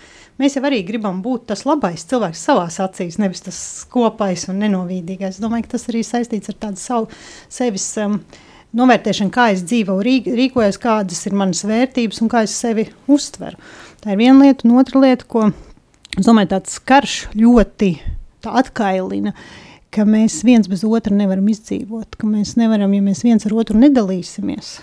mēs 0.42 0.58
jau 0.58 0.64
arī 0.66 0.82
gribam 0.88 1.22
būt 1.22 1.46
tas 1.52 1.62
labais 1.70 2.08
cilvēks 2.10 2.42
savās 2.42 2.80
acīs, 2.82 3.20
nevis 3.22 3.46
tas 3.46 3.60
skopais 3.84 4.48
un 4.50 4.60
nenovīdīgais. 4.66 5.38
Es 5.38 5.44
domāju, 5.44 5.68
ka 5.68 5.76
tas 5.78 5.86
arī 5.92 6.02
saistīts 6.02 6.50
ar 6.50 6.58
tādu 6.66 6.82
savu 6.82 7.08
sevis 7.50 7.86
um, 8.02 8.18
novērtēšanu, 8.76 9.32
kā 9.34 9.50
es 9.54 9.64
dzīvoju, 9.68 10.34
rīkojos, 10.38 10.80
kādas 10.82 11.22
ir 11.28 11.38
manas 11.38 11.64
vērtības 11.68 12.22
un 12.24 12.32
kā 12.32 12.44
es 12.48 12.56
sevi 12.60 12.88
uztveru. 13.12 13.60
Tā 14.04 14.14
ir 14.14 14.22
viena 14.22 14.46
lieta, 14.46 14.68
un 14.68 14.80
otra 14.82 15.02
lieta, 15.04 15.28
ko 15.30 15.48
es 16.16 16.28
domāju, 16.28 16.54
tāds 16.56 16.80
karš 16.80 17.16
ļoti 17.36 17.94
atkailina, 18.46 19.34
ka 19.96 20.06
mēs 20.08 20.42
viens 20.46 20.68
bez 20.70 20.84
otra 20.86 21.16
nevaram 21.16 21.48
izdzīvot, 21.50 22.18
ka 22.20 22.28
mēs 22.30 22.56
nevaram, 22.60 22.94
ja 22.94 23.06
mēs 23.06 23.24
viens 23.26 23.48
ar 23.48 23.56
otru 23.58 23.80
nedalīsimies. 23.82 24.76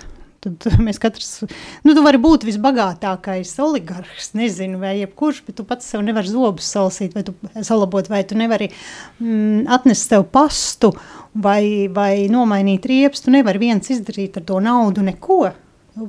Tad 0.42 0.64
mēs 0.82 0.98
katrs, 0.98 1.44
nu, 1.86 1.94
tu 1.94 2.02
vari 2.02 2.18
būt 2.18 2.42
visbagātākais 2.48 3.52
oligarhs, 3.62 4.32
nezinu, 4.34 4.80
vai 4.82 4.96
jebkurš, 4.98 5.42
bet 5.46 5.60
tu 5.60 5.66
pats 5.68 5.86
sev 5.92 6.02
nevari 6.02 6.32
zobus 6.32 6.66
salasīt, 6.74 7.14
vai 7.14 7.22
tu 7.26 7.34
salabot, 7.62 8.08
vai 8.10 8.24
tu 8.26 8.38
nevari 8.38 8.66
mm, 8.72 9.68
atnest 9.70 10.10
sev 10.10 10.26
pastu, 10.34 10.90
vai, 11.34 11.86
vai 11.94 12.26
nomainīt 12.32 12.88
riepas, 12.90 13.22
tu 13.22 13.30
nevari 13.30 13.62
viens 13.62 13.92
izdarīt 13.94 14.40
ar 14.40 14.48
to 14.48 14.58
naudu 14.64 15.06
neko. 15.06 15.44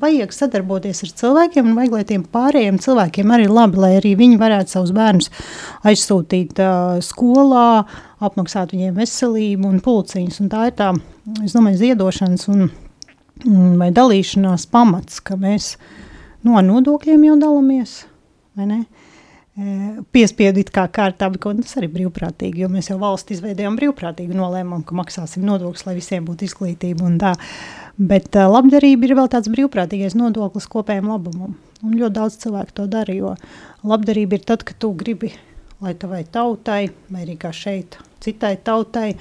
Vajag 0.01 0.31
sadarboties 0.33 1.03
ar 1.03 1.09
cilvēkiem, 1.19 1.67
un 1.67 1.77
vajag, 1.77 1.93
lai 1.93 2.03
tiem 2.07 2.21
pārējiem 2.33 2.77
cilvēkiem 2.81 3.33
arī 3.35 3.49
labi, 3.51 3.81
lai 3.83 3.91
arī 3.99 4.13
viņi 4.17 4.39
varētu 4.39 4.77
savus 4.77 4.93
bērnus 4.95 5.27
aizsūtīt 5.85 6.61
uh, 6.63 7.01
skolā, 7.03 7.83
apmaksāt 8.23 8.73
viņiem 8.73 8.95
veselību 8.97 9.67
un 9.75 9.83
pulciņus. 9.83 10.39
Un 10.41 10.49
tā 10.55 10.69
ir 10.71 10.77
tā, 10.79 10.93
es 11.43 11.53
domāju, 11.53 11.81
ziedošanas 11.83 12.47
un, 12.53 12.71
vai 13.79 13.89
dalīšanās 13.93 14.67
pamats, 14.71 15.19
ka 15.23 15.37
mēs 15.39 15.75
no 16.45 16.61
nodokļiem 16.61 17.29
jau 17.29 17.39
dalāmies, 17.41 18.03
vai 18.57 18.69
ne? 18.69 18.83
Piespiedu 20.09 20.63
it 20.63 20.71
kā 20.73 20.87
kārtā, 20.89 21.27
bet 21.29 21.43
tas 21.61 21.75
arī 21.77 21.85
brīvprātīgi, 21.93 22.63
jo 22.63 22.69
mēs 22.73 22.89
jau 22.89 22.97
valsts 22.97 23.35
izveidojām 23.35 23.75
brīvprātīgi 23.77 24.33
nolēmām, 24.33 24.81
ka 24.81 24.97
maksāsim 24.97 25.45
nodokļus, 25.45 25.85
lai 25.85 25.93
visiem 25.99 26.25
būtu 26.25 26.47
izglītība 26.47 27.05
un 27.05 27.19
tā. 27.21 27.35
Bet 27.93 28.33
uh, 28.33 28.47
labdarība 28.49 29.05
ir 29.05 29.13
vēl 29.19 29.29
tāds 29.29 29.51
brīvprātīgais 29.53 30.17
nodoklis 30.17 30.65
kopējiem 30.73 31.11
labumam. 31.11 31.53
Un 31.85 31.93
ļoti 31.99 32.15
daudz 32.15 32.39
cilvēku 32.41 32.73
to 32.79 32.87
dara, 32.89 33.13
jo 33.13 33.35
labdarība 33.85 34.39
ir 34.39 34.47
tad, 34.49 34.65
kad 34.65 34.79
tu 34.81 34.89
gribi, 34.97 35.29
lai 35.83 35.93
tavai 36.01 36.23
tautai, 36.25 36.87
vai 37.13 37.21
arī 37.27 37.37
kā 37.37 37.53
šeit, 37.53 37.99
citai 38.25 38.55
tautai, 38.65 39.11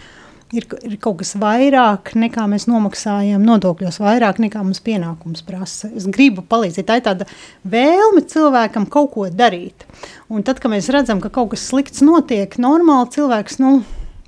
ir, 0.53 0.67
ir 0.85 0.97
kaut 1.03 1.21
kas 1.23 1.35
vairāk 1.41 2.13
nekā 2.19 2.45
mēs 2.51 2.69
nomaksājam 2.71 3.43
nodokļos, 3.47 4.01
vairāk 4.03 4.41
nekā 4.43 4.63
mums 4.65 4.83
pienākums 4.85 5.45
prasa. 5.47 5.91
Es 5.97 6.07
gribu 6.11 6.45
palīdzēt. 6.49 6.87
Tā 6.89 6.99
ir 7.01 7.07
tāda 7.07 7.29
vēlme 7.69 8.25
cilvēkam 8.29 8.87
kaut 8.93 9.13
ko 9.17 9.27
darīt. 9.33 9.87
Un 10.33 10.45
tad, 10.47 10.61
kad 10.63 10.73
mēs 10.73 10.91
redzam, 10.93 11.23
ka 11.23 11.33
kaut 11.33 11.53
kas 11.55 11.67
slikts 11.71 12.05
notiek, 12.05 12.57
normāli 12.61 13.13
cilvēks 13.17 13.61
nu, 13.63 13.77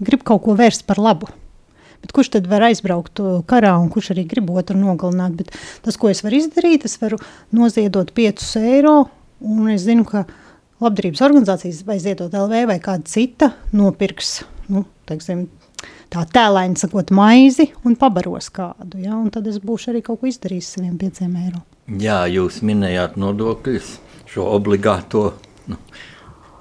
grib 0.04 0.24
kaut 0.26 0.44
ko 0.46 0.56
vērst 0.58 0.86
par 0.88 1.00
labu. 1.02 1.30
Bet 2.04 2.12
kurš 2.12 2.34
tad 2.34 2.48
var 2.50 2.66
aizbraukt 2.66 3.20
uh, 3.22 3.36
karā 3.48 3.72
un 3.80 3.88
kurš 3.92 4.10
arī 4.12 4.26
grib 4.28 4.50
otru 4.52 4.76
nogalināt? 4.76 5.38
Bet 5.38 5.54
tas, 5.86 5.96
ko 5.96 6.10
es 6.12 6.20
varu 6.24 6.42
izdarīt, 6.42 6.84
es 6.84 6.98
varu 7.00 7.16
noziedot 7.56 8.10
5 8.12 8.50
eiro, 8.60 8.96
un 9.40 9.70
es 9.72 9.86
zinu, 9.86 10.04
ka 10.04 10.26
labdarības 10.84 11.22
organizācijas 11.24 11.80
vai 11.88 11.96
ziedot 12.02 12.34
LV 12.36 12.66
vai 12.68 12.76
kāda 12.84 13.08
cita 13.08 13.54
nopirks, 13.72 14.42
nu, 14.68 14.84
teiksim, 15.08 15.46
tā 16.14 16.24
tēlēni 16.36 16.78
sakot, 16.78 17.12
maizi 17.14 17.70
un 17.86 17.98
pabaros 17.98 18.50
kādu. 18.54 19.02
Ja? 19.02 19.18
Un 19.18 19.30
tad 19.34 19.48
es 19.50 19.60
būšu 19.62 19.92
arī 19.92 20.04
kaut 20.06 20.22
ko 20.22 20.30
izdarījis 20.30 20.74
saviem 20.76 20.96
pieciem 21.00 21.34
eiro. 21.42 21.64
Jā, 22.00 22.22
jūs 22.32 22.62
minējāt 22.64 23.18
nodokļus, 23.20 23.90
šo 24.30 24.46
obligāto 24.54 25.26
nu, 25.68 25.78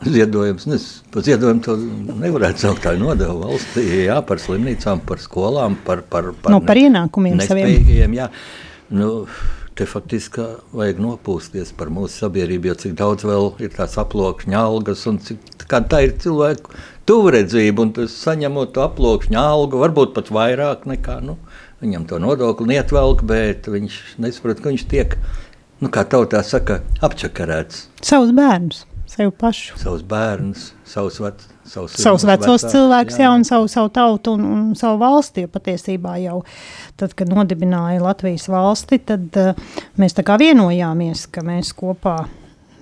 ziedojums. 0.04 0.68
Nu, 0.68 0.80
par 1.14 1.26
ziedojumu 1.28 1.64
to 1.64 1.78
nevarētu 1.80 2.66
saukt 2.66 2.84
par 2.84 3.00
nodevu 3.00 3.40
valstī. 3.46 3.86
Jā, 4.10 4.20
par 4.28 4.42
slimnīcām, 4.44 5.04
par 5.08 5.22
skolām, 5.24 5.78
par, 5.86 6.04
par, 6.10 6.34
par, 6.36 6.56
no, 6.56 6.60
par 6.66 6.80
ienākumiem 6.82 7.40
saviem. 7.46 8.18
Jā. 8.18 8.30
Nu, 8.94 9.14
te 9.78 9.88
faktiski 9.90 10.46
vajag 10.76 11.02
nopūsties 11.04 11.74
par 11.78 11.92
mūsu 11.94 12.24
sabiedrību, 12.24 12.70
jo 12.70 12.76
cik 12.84 12.96
daudz 13.00 13.26
vēl 13.28 13.50
ir 13.64 13.74
tās 13.74 13.98
aplokšņa 14.02 14.60
algas 14.60 15.06
un 15.10 15.20
cik 15.24 15.66
tā 15.68 16.04
ir 16.06 16.16
cilvēku 16.22 16.74
tuvredzība. 17.10 17.88
Un 17.88 17.94
tas 17.98 18.16
saņemot 18.24 18.74
to 18.76 18.86
aplokšņa 18.86 19.46
algu, 19.54 19.82
varbūt 19.82 20.16
pat 20.18 20.32
vairāk 20.34 20.88
nekā 20.90 21.20
nu, 21.26 21.38
viņam 21.84 22.08
to 22.10 22.22
nodokli 22.22 22.78
ietvelk, 22.78 23.26
bet 23.28 23.70
viņš 23.72 24.00
nesaprot, 24.24 24.62
ka 24.62 24.72
viņš 24.72 24.88
tiek, 24.92 25.18
nu, 25.82 25.92
kā 25.94 26.06
tautā 26.08 26.44
saka, 26.46 26.82
apčakarēts. 27.04 27.88
Savus 28.06 28.34
bērnus 28.36 28.86
sev 29.14 29.34
pašu. 29.38 29.78
Savus 29.78 30.04
bērnus, 30.10 30.72
savus, 30.90 31.20
vec, 31.22 31.44
savus, 31.74 31.98
savus 32.00 32.28
vecos 32.28 32.68
cilvēkus, 32.70 33.18
jā, 33.20 33.28
jā, 33.28 33.34
un 33.34 33.48
savu, 33.48 33.68
savu 33.72 33.90
tautu 33.94 34.36
un, 34.38 34.46
un 34.46 34.62
savu 34.80 35.02
valsti. 35.02 35.48
Patiesībā 35.52 36.16
jau 36.24 36.40
tad, 37.00 37.16
kad 37.18 37.32
nodibināja 37.32 38.04
Latvijas 38.04 38.48
valsti, 38.52 39.02
tad 39.10 39.42
uh, 39.42 39.68
mēs 40.02 40.16
tā 40.18 40.26
kā 40.28 40.38
vienojāmies, 40.42 41.28
ka 41.34 41.46
mēs 41.46 41.74
kopā 41.78 42.22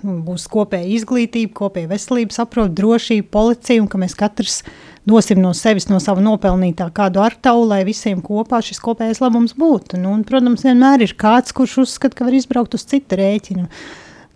būs 0.02 0.48
kopēja 0.50 0.88
izglītība, 0.96 1.52
kopēja 1.54 1.90
veselības 1.92 2.40
aprūpe, 2.42 2.74
drošība, 2.78 3.28
policija, 3.32 3.82
un 3.82 3.88
ka 3.90 4.00
mēs 4.02 4.16
katrs 4.18 4.62
dosim 5.08 5.40
no 5.42 5.52
sevis, 5.56 5.88
no 5.90 5.98
sava 6.02 6.22
nopelnītā 6.22 6.88
kādu 6.94 7.22
artavu, 7.22 7.64
lai 7.70 7.82
visiem 7.86 8.22
kopā 8.22 8.62
šis 8.64 8.82
kopējais 8.82 9.22
labums 9.22 9.54
būtu. 9.58 10.00
Nu, 10.02 10.14
un, 10.16 10.24
protams, 10.26 10.64
vienmēr 10.66 11.06
ir 11.06 11.14
kāds, 11.18 11.54
kurš 11.56 11.82
uzskata, 11.86 12.18
ka 12.18 12.26
var 12.28 12.38
izbraukt 12.38 12.74
uz 12.78 12.86
citu 12.88 13.18
rēķinu. 13.18 13.68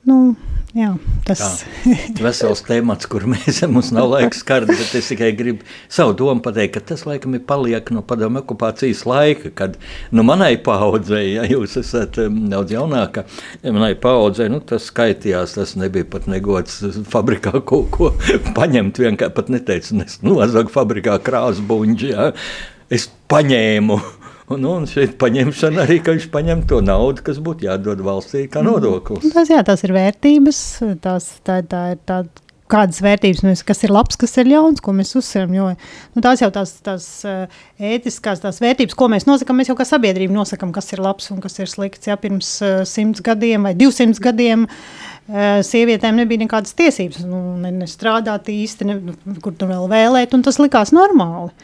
Nu, 0.06 0.20
Jā, 0.76 0.90
tas 1.24 1.62
ir 1.88 2.18
vesels 2.20 2.60
temats, 2.66 3.06
kur 3.08 3.24
mēs 3.32 3.62
mums 3.72 3.88
nav 3.96 4.10
laiks 4.12 4.42
skart, 4.42 4.68
bet 4.68 4.90
es 4.98 5.06
tikai 5.08 5.30
gribu 5.32 5.64
savu 5.88 6.12
domu 6.18 6.42
pateikt, 6.44 6.74
ka 6.74 6.82
tas 6.90 7.06
laikam 7.08 7.32
ir 7.38 7.46
paliek 7.48 7.88
no 7.96 8.02
padomu 8.04 8.42
okupācijas 8.42 9.06
laika, 9.08 9.54
kad 9.56 9.78
nu, 10.12 10.20
manai 10.26 10.58
paudzei, 10.60 11.30
ja 11.38 11.46
jūs 11.48 11.78
esat 11.80 12.20
daudz 12.20 12.76
jaunāka, 12.76 13.24
manai 13.64 13.94
paudzei, 14.02 14.50
nu, 14.52 14.60
tas 14.60 14.90
skaitījās, 14.90 15.56
tas 15.56 15.72
nebija 15.80 16.10
pat 16.12 16.28
negods 16.28 16.82
fabrikā 17.08 17.56
kaut 17.64 17.88
ko 17.96 18.12
paņemt, 18.58 19.00
vienkārši 19.00 19.36
pat 19.38 19.48
neteicu, 19.56 20.02
es 20.04 20.20
nozagu 20.26 20.76
fabrikā 20.76 21.16
krāsbuņģi, 21.24 22.12
ja. 22.12 22.30
es 22.92 23.08
paņēmu 23.32 24.02
Un, 24.54 24.62
un 24.70 24.84
šeit 24.86 25.16
paņemšana 25.18 25.82
arī, 25.82 25.98
ka 26.06 26.14
viņš 26.14 26.28
paņem 26.30 26.66
to 26.70 26.78
naudu, 26.84 27.24
kas 27.26 27.40
būtu 27.42 27.66
jādod 27.66 28.02
valstī 28.06 28.44
kā 28.46 28.62
mm. 28.62 28.68
nodoklis. 28.70 29.30
Tas, 29.34 29.50
jā, 29.50 29.62
tas 29.66 29.82
ir 29.82 29.94
vērtības, 29.96 30.60
tās, 31.02 31.32
tā, 31.46 31.62
tā 31.66 31.82
ir 31.96 32.02
tāda 32.06 32.46
kādas 32.70 32.98
vērtības, 33.02 33.42
mēs, 33.46 33.62
kas 33.66 33.84
ir 33.86 33.92
labs, 33.94 34.18
kas 34.18 34.34
ir 34.40 34.48
ļauns, 34.50 34.82
ko 34.82 34.94
mēs 34.96 35.14
uzsveram. 35.18 35.54
Jo 35.54 35.68
nu, 35.72 36.22
tās 36.24 36.42
jau 36.42 36.50
tās, 36.54 36.74
tās 36.84 37.06
uh, 37.28 37.58
ētiskās 37.78 38.42
tās 38.42 38.58
vērtības, 38.62 38.96
ko 38.98 39.08
mēs 39.12 39.26
nosakām, 39.28 39.60
mēs 39.60 39.70
jau 39.70 39.76
kā 39.78 39.86
sabiedrība 39.88 40.34
nosakām, 40.34 40.74
kas 40.74 40.90
ir 40.94 41.02
labs 41.04 41.30
un 41.34 41.42
kas 41.44 41.58
ir 41.62 41.70
slikts. 41.70 42.10
Ja 42.10 42.18
pirms 42.20 42.50
uh, 42.64 42.80
simts 42.88 43.22
gadiem 43.24 43.68
vai 43.68 43.74
divsimt 43.78 44.20
gadiem 44.22 44.66
uh, 44.66 45.62
sievietēm 45.66 46.18
nebija 46.22 46.42
nekādas 46.42 46.74
tiesības, 46.78 47.22
nu, 47.28 47.42
ne, 47.62 47.72
ne 47.82 47.90
strādāt 47.90 48.50
īsti, 48.52 48.90
ne, 48.90 49.00
nu, 49.10 49.38
kur 49.44 49.54
tur 49.58 49.70
vēl 49.70 49.90
vēlēt, 49.92 50.34
un 50.36 50.46
tas 50.46 50.60
likās 50.62 50.94
normāli. 50.96 51.54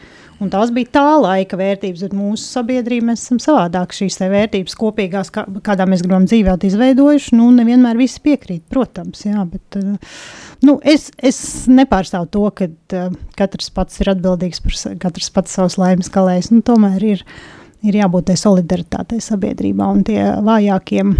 Un 0.41 0.49
tās 0.51 0.71
bija 0.73 0.89
tā 0.97 1.05
laika 1.21 1.57
vērtības, 1.59 2.03
bet 2.07 2.15
mūsu 2.17 2.45
sabiedrība 2.57 3.11
mēs 3.11 3.25
esam 3.25 3.39
savādāk. 3.41 3.93
Šīs 3.95 4.17
vērtības 4.19 4.75
kopīgās, 4.79 5.29
kā, 5.33 5.45
kādā 5.65 5.85
mēs 5.89 6.03
gribam 6.05 6.25
dzīvot, 6.29 6.65
izveidojuši. 6.67 7.35
Nu, 7.37 7.49
nevienmēr 7.55 7.99
visi 7.99 8.21
piekrīt, 8.23 8.63
protams. 8.71 9.25
Jā, 9.27 9.45
bet, 9.49 9.77
nu, 10.65 10.77
es, 10.81 11.09
es 11.21 11.39
nepārstāvu 11.69 12.29
to, 12.33 12.47
ka 12.57 12.69
uh, 12.69 13.13
katrs 13.39 13.69
pats 13.75 14.01
ir 14.01 14.13
atbildīgs 14.15 14.63
par 14.65 14.79
katrs 15.05 15.29
pats 15.35 15.53
savas 15.59 15.77
laimes 15.81 16.09
kalējs. 16.13 16.49
Nu, 16.55 16.63
tomēr 16.65 17.05
ir, 17.13 17.23
ir 17.85 18.01
jābūt 18.01 18.31
tai 18.31 18.39
solidaritātei 18.39 19.21
sabiedrībā 19.23 19.91
un 19.93 20.03
tie 20.07 20.19
vājākiem. 20.43 21.15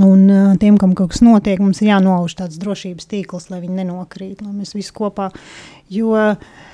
Un 0.00 0.26
uh, 0.30 0.56
tiem, 0.58 0.80
kam 0.80 0.96
kaut 0.98 1.12
kas 1.12 1.22
notiek, 1.26 1.60
mums 1.60 1.82
ir 1.82 1.92
jānolauž 1.92 2.38
tāds 2.40 2.58
drošības 2.62 3.10
tīkls, 3.10 3.50
lai 3.52 3.60
viņi 3.62 3.82
nenokrīt, 3.82 4.42
lai 4.42 4.54
mēs 4.54 4.76
visi 4.78 4.94
kopā. 4.96 5.28
Jo 5.90 6.14
uh, 6.14 6.68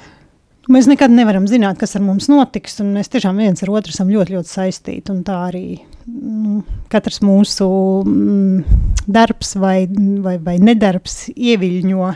Mēs 0.73 0.89
nekad 0.91 1.13
nevaram 1.15 1.45
zināt, 1.47 1.79
kas 1.79 1.95
ar 1.95 2.03
mums 2.03 2.27
notiks, 2.27 2.81
un 2.83 2.91
mēs 2.97 3.11
tiešām 3.13 3.39
viens 3.39 3.63
ar 3.63 3.71
otru 3.71 3.95
esam 3.95 4.09
ļoti, 4.11 4.35
ļoti 4.35 4.51
saistīti. 4.51 5.15
Tā 5.27 5.37
arī 5.47 5.67
nu, 6.11 6.65
katrs 6.91 7.21
mūsu 7.23 7.69
mm, 8.03 8.81
darbs 9.07 9.55
vai, 9.63 9.87
vai, 10.25 10.37
vai 10.43 10.57
nedarbs 10.59 11.29
ieviļņo 11.35 12.11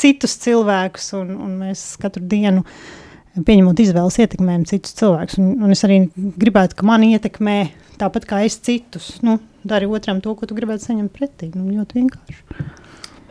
citus 0.00 0.38
cilvēkus, 0.46 1.12
un, 1.20 1.34
un 1.44 1.58
mēs 1.60 1.84
katru 2.00 2.24
dienu 2.30 2.64
pieņemot 3.36 3.82
izvēles 3.84 4.16
ietekmējam 4.24 4.64
citus 4.70 4.96
cilvēkus. 4.98 5.36
Un, 5.42 5.52
un 5.64 5.76
es 5.76 5.84
arī 5.84 6.02
gribētu, 6.16 6.78
ka 6.80 6.88
mani 6.88 7.12
ietekmē 7.18 7.58
tāpat 8.00 8.26
kā 8.30 8.40
es 8.46 8.56
citus. 8.64 9.12
Nu, 9.26 9.38
dari 9.64 9.88
otram 9.88 10.22
to, 10.24 10.34
ko 10.36 10.48
tu 10.48 10.56
gribētu 10.56 10.88
saņemt 10.88 11.12
pretī. 11.14 11.50
Nu, 11.54 11.68
ļoti 11.68 12.00
vienkārši. 12.00 12.66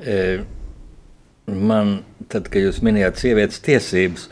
E, 0.06 0.20
man, 1.50 2.00
tad, 2.32 2.52
kad 2.54 2.64
jūs 2.64 2.84
minējāt 2.86 3.26
sievietes 3.26 3.66
tiesības, 3.66 4.30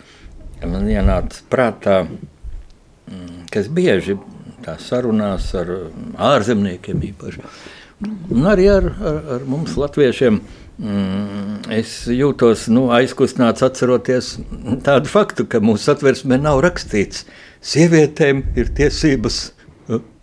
man 0.66 0.88
ienāca 0.90 1.44
prātā, 1.52 1.98
mm, 2.08 3.48
ka 3.52 3.62
es 3.62 3.70
bieži 3.70 4.18
sarunās 4.84 5.54
ar 5.56 5.70
ārzemniekiem 6.34 7.04
īpaši, 7.14 7.44
un 8.36 8.48
arī 8.52 8.66
ar, 8.72 8.90
ar, 9.00 9.20
ar 9.38 9.46
mums 9.48 9.78
latviešiem. 9.80 10.42
Mm, 10.78 11.72
es 11.74 12.04
jūtos 12.12 12.68
nu, 12.70 12.84
aizkustināts, 12.94 13.64
atceroties 13.66 14.36
tādu 14.86 15.10
faktu, 15.10 15.48
ka 15.50 15.58
mūsu 15.64 15.88
satversmē 15.88 16.38
nav 16.42 16.60
rakstīts, 16.66 17.24
ka 17.26 17.48
sievietēm 17.66 18.44
ir 18.58 18.70
tiesības 18.78 19.40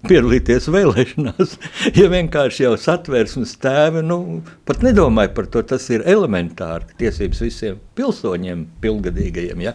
piedalīties 0.08 0.68
vēlēšanās. 0.73 1.56
Ja 1.99 2.08
vienkārši 2.11 2.64
jau 2.64 2.73
satversmes 2.80 3.54
tēvi 3.62 4.02
nu, 4.04 4.18
pat 4.66 4.82
nedomāja 4.84 5.30
par 5.37 5.46
to, 5.52 5.62
tas 5.66 5.84
ir 5.92 6.04
elementāri 6.11 6.96
tiesības 7.00 7.42
visiem 7.44 7.78
pilsoņiem, 7.99 8.64
pilngadīgajiem. 8.82 9.62
Ja? 9.64 9.75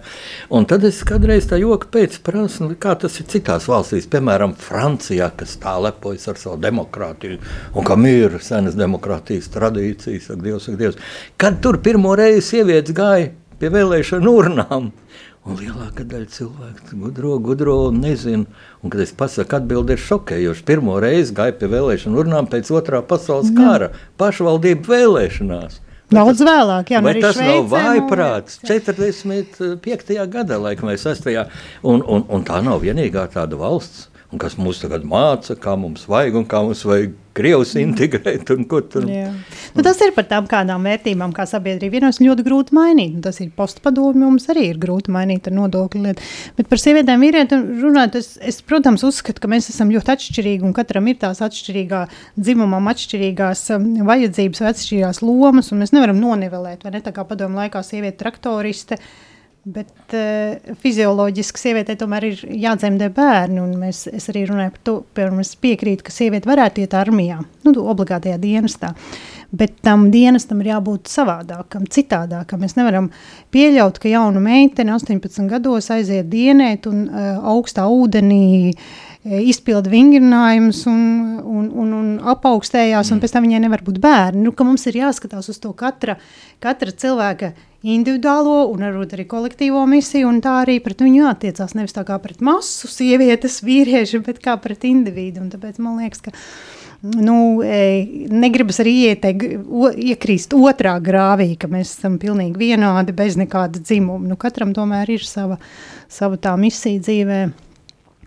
Un 0.53 0.67
tad 0.69 0.83
es 0.87 0.99
kādreiz 1.07 1.47
tā 1.49 1.59
joka 1.61 1.89
pēc 1.93 2.19
prasu, 2.25 2.69
kā 2.81 2.95
tas 2.99 3.19
ir 3.21 3.29
citās 3.31 3.69
valstīs, 3.71 4.09
piemēram, 4.11 4.55
Francijā, 4.59 5.29
kas 5.39 5.55
tā 5.61 5.75
lepojas 5.85 6.27
ar 6.31 6.41
savu 6.41 6.59
demokrātiju 6.63 7.39
un 7.75 7.87
kam 7.87 8.07
ir 8.09 8.39
senas 8.43 8.77
demokrātijas 8.79 9.51
tradīcijas, 9.53 10.31
ak, 10.33 10.41
Dievs, 10.43 10.69
ak, 10.71 10.79
Dievs. 10.79 11.13
Kad 11.39 11.61
tur 11.63 11.79
pirmo 11.83 12.15
reizi 12.19 12.45
sievietes 12.53 12.95
gāja 12.97 13.31
pie 13.59 13.71
vēlēšanu 13.73 14.35
urnām, 14.41 14.89
Un 15.47 15.55
lielākā 15.55 16.03
daļa 16.03 16.27
cilvēku 16.33 16.97
gudro, 16.99 17.37
gudro 17.39 17.75
un 17.87 18.01
nezina. 18.03 18.43
Un, 18.83 18.91
kad 18.91 19.01
es 19.05 19.13
pasaku, 19.15 19.55
atbildi 19.55 19.95
ir 19.95 20.01
šokējoša. 20.03 20.65
Pirmo 20.67 20.97
reizi 20.99 21.35
gāja 21.37 21.55
pie 21.59 21.69
vēlēšanu 21.71 22.19
urnām 22.19 22.49
pēc 22.51 22.71
otrā 22.75 22.99
pasaules 23.07 23.53
kara 23.55 23.93
pašvaldību 24.19 24.91
vēlēšanās. 24.91 25.79
Daudz 26.09 26.41
vēlāk, 26.41 26.89
jā, 26.89 26.99
vai 27.05 27.15
tas 27.21 27.37
Šveicē, 27.37 27.49
nav 27.53 27.67
vājprāts? 27.69 28.59
45. 28.65 30.15
gadā, 30.33 30.57
laikam, 30.57 30.89
vai 30.89 30.97
6. 30.97 31.29
Un, 31.85 32.01
un, 32.01 32.25
un 32.25 32.45
tā 32.47 32.63
nav 32.65 32.81
vienīgā 32.81 33.27
tāda 33.35 33.59
valsts 33.59 34.07
un 34.29 34.41
kas 34.41 34.57
mūs 34.61 34.81
tagad 34.83 35.05
māca, 35.09 35.55
kā 35.57 35.75
mums 35.79 36.05
vajag 36.09 36.37
un 36.41 36.47
kā 36.49 36.61
mums 36.65 36.83
vajag 36.85 37.15
krievus 37.39 37.73
integrēt. 37.79 38.45
Tur... 38.47 39.05
Nu, 39.75 39.83
tas 39.85 39.99
ir 40.03 40.13
par 40.15 40.27
tām 40.29 40.47
kādām 40.49 40.85
vērtībām, 40.87 41.33
kā 41.35 41.45
sabiedrība 41.49 41.99
vienos 41.99 42.19
ļoti 42.21 42.45
grūti 42.45 42.75
mainīt. 42.75 43.15
Un 43.17 43.23
tas 43.25 43.39
ir 43.43 43.51
postpadomi, 43.55 44.25
mums 44.25 44.49
arī 44.51 44.67
ir 44.73 44.81
grūti 44.81 45.13
mainīt 45.15 45.49
ar 45.49 45.55
nodokļu 45.57 46.03
lietu. 46.05 46.27
Bet 46.59 46.69
par 46.71 46.81
sievietēm 46.83 47.23
vīrietiem 47.25 47.65
runājot, 47.83 48.19
es, 48.19 48.33
es, 48.51 48.59
protams, 48.65 49.05
uzskatu, 49.07 49.43
ka 49.43 49.51
mēs 49.51 49.71
esam 49.73 49.93
ļoti 49.93 50.15
atšķirīgi 50.15 50.67
un 50.67 50.75
katram 50.77 51.09
ir 51.11 51.19
tās 51.23 51.41
atšķirīgā 51.45 52.03
dzimumam, 52.39 52.91
atšķirīgās 52.93 53.65
um, 53.77 53.89
vajadzības 54.09 54.63
vai 54.63 54.73
atšķirīgās 54.73 55.23
lomas, 55.25 55.73
un 55.73 55.83
mēs 55.83 55.95
nevaram 55.95 56.21
nonivelēt, 56.21 56.85
vai 56.85 56.95
ne 56.97 57.03
tā 57.05 57.15
kā 57.15 57.25
padomu 57.27 57.61
laikā 57.63 57.83
sieviete 57.85 58.21
traktoriste. 58.23 58.99
Uh, 58.99 59.25
Bet 59.67 60.13
uh, 60.15 60.75
fizioloģiski 60.79 61.59
sievietei 61.59 61.97
tomēr 61.99 62.29
ir 62.29 62.43
jādzemdē 62.63 63.09
bērni. 63.15 63.65
Mēs, 63.81 64.05
es 64.07 64.29
arī 64.31 64.45
runāju 64.47 64.71
par 64.77 64.85
to, 64.87 64.93
es 65.43 65.51
piekrītu, 65.59 66.05
ka 66.07 66.15
sieviete 66.15 66.47
varētu 66.47 66.85
iet 66.85 66.95
armijā, 66.95 67.41
nu, 67.67 67.73
obligātajā 67.91 68.39
dienestā. 68.39 68.93
Bet 69.51 69.81
tam 69.83 70.07
dienestam 70.13 70.61
ir 70.63 70.71
jābūt 70.71 71.11
savādākam, 71.11 71.89
citādākam. 71.91 72.63
Mēs 72.63 72.77
nevaram 72.77 73.11
pieļaut, 73.51 73.99
ka 73.99 74.11
jauna 74.11 74.39
meitene 74.43 74.93
18 74.95 75.49
gados 75.51 75.91
aiziet 75.91 76.31
dienēt 76.31 76.87
un 76.87 77.07
uh, 77.09 77.29
augstā 77.51 77.89
ūdenī 77.91 78.71
uh, 78.71 78.83
izpilda 79.27 79.91
vingrinājumus 79.91 80.85
un, 80.87 81.01
un, 81.43 81.65
un, 81.67 81.95
un 81.97 82.11
apaugstējās, 82.31 83.09
mm. 83.09 83.17
un 83.17 83.23
pēc 83.23 83.35
tam 83.35 83.47
viņai 83.47 83.65
nevar 83.65 83.83
būt 83.83 83.99
bērni. 84.01 84.45
Nu, 84.45 84.55
mums 84.63 84.87
ir 84.87 85.01
jāskatās 85.01 85.51
uz 85.51 85.59
to 85.59 85.73
katra, 85.77 86.15
katra 86.63 86.95
cilvēka 86.95 87.51
individuālo 87.83 88.65
un 88.73 88.83
arī 88.83 89.25
kolektīvo 89.29 89.85
misiju, 89.87 90.27
un 90.29 90.41
tā 90.43 90.59
arī 90.63 90.79
pret 90.83 91.03
viņu 91.05 91.29
attiecās 91.29 91.75
nevis 91.77 91.95
tā 91.95 92.03
kā 92.07 92.17
pret 92.21 92.41
masu 92.43 92.89
sievietes, 92.91 93.61
vīrieši, 93.63 94.23
bet 94.25 94.41
kā 94.43 94.57
pret 94.59 94.83
individu. 94.89 95.43
Un 95.45 95.53
tāpēc 95.53 95.79
man 95.83 96.01
liekas, 96.01 96.25
ka 96.27 96.35
nu, 97.01 97.61
e, 97.63 98.27
negribas 98.31 98.81
arī 98.83 98.95
ieteikt, 99.13 99.63
o, 99.63 99.87
iekrīst 99.93 100.55
otrā 100.57 100.97
grāvī, 101.03 101.53
ka 101.59 101.71
mēs 101.71 101.95
esam 101.95 102.19
pilnīgi 102.19 102.59
vienādi 102.59 103.15
bez 103.15 103.39
nekāda 103.39 103.79
dzimuma. 103.79 104.27
Nu, 104.27 104.39
katram 104.39 104.75
tomēr 104.75 105.15
ir 105.15 105.23
sava, 105.23 105.59
sava 106.11 106.39
tā 106.41 106.57
misija 106.59 106.99
dzīvēm. 107.07 107.55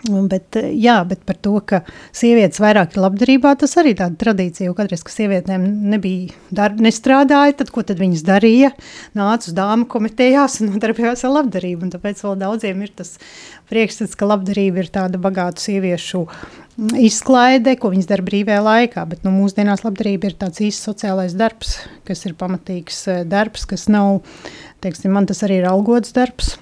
Bet, 0.03 0.57
jā, 0.75 0.97
bet 1.07 1.21
par 1.23 1.37
to, 1.39 1.53
ka 1.63 1.85
sievietes 2.11 2.59
vairāk 2.63 2.97
ir 2.97 3.05
labdarībā, 3.05 3.53
tas 3.61 3.77
arī 3.79 3.93
tāda 3.99 4.19
tradīcija. 4.19 4.67
Jo 4.67 4.75
kādreiz, 4.75 5.05
kad 5.07 5.15
sievietēm 5.15 5.63
nebija 5.93 6.35
darba, 6.51 6.83
nestrādāja, 6.89 7.55
tad 7.61 7.71
ko 7.71 7.85
tad 7.87 8.03
viņas 8.03 8.25
darīja? 8.27 8.73
Nāca 9.15 9.47
uz 9.47 9.55
dāmu 9.55 9.87
komitejās 9.93 10.59
un 10.59 10.71
nodarbojās 10.75 11.23
ar 11.29 11.37
labdarību. 11.37 11.87
Un 11.87 11.95
tāpēc 11.95 12.25
vēl 12.27 12.35
daudziem 12.41 12.83
ir 12.83 12.91
tas 12.99 13.15
priekšstats, 13.71 14.19
ka 14.19 14.27
labdarība 14.27 14.83
ir 14.83 14.91
tāda 14.91 15.23
bagāta 15.23 15.63
sieviešu 15.63 16.25
izklaide, 16.99 17.77
ko 17.79 17.93
viņas 17.93 18.11
dara 18.11 18.27
brīvajā 18.27 18.67
laikā. 18.67 19.07
Bet 19.07 19.23
nu, 19.23 19.37
mūsdienās 19.37 19.87
labdarība 19.87 20.33
ir 20.33 20.37
tāds 20.41 20.65
īsts 20.67 20.89
sociālais 20.89 21.39
darbs, 21.39 21.79
kas 22.09 22.27
ir 22.27 22.35
pamatīgs 22.43 23.05
eh, 23.07 23.23
darbs, 23.29 23.71
kas 23.71 23.87
nav, 23.93 24.25
teiksim, 24.83 25.15
man 25.15 25.31
tas 25.31 25.47
arī 25.47 25.63
ir 25.63 25.71
algots 25.71 26.11
darbs. 26.17 26.57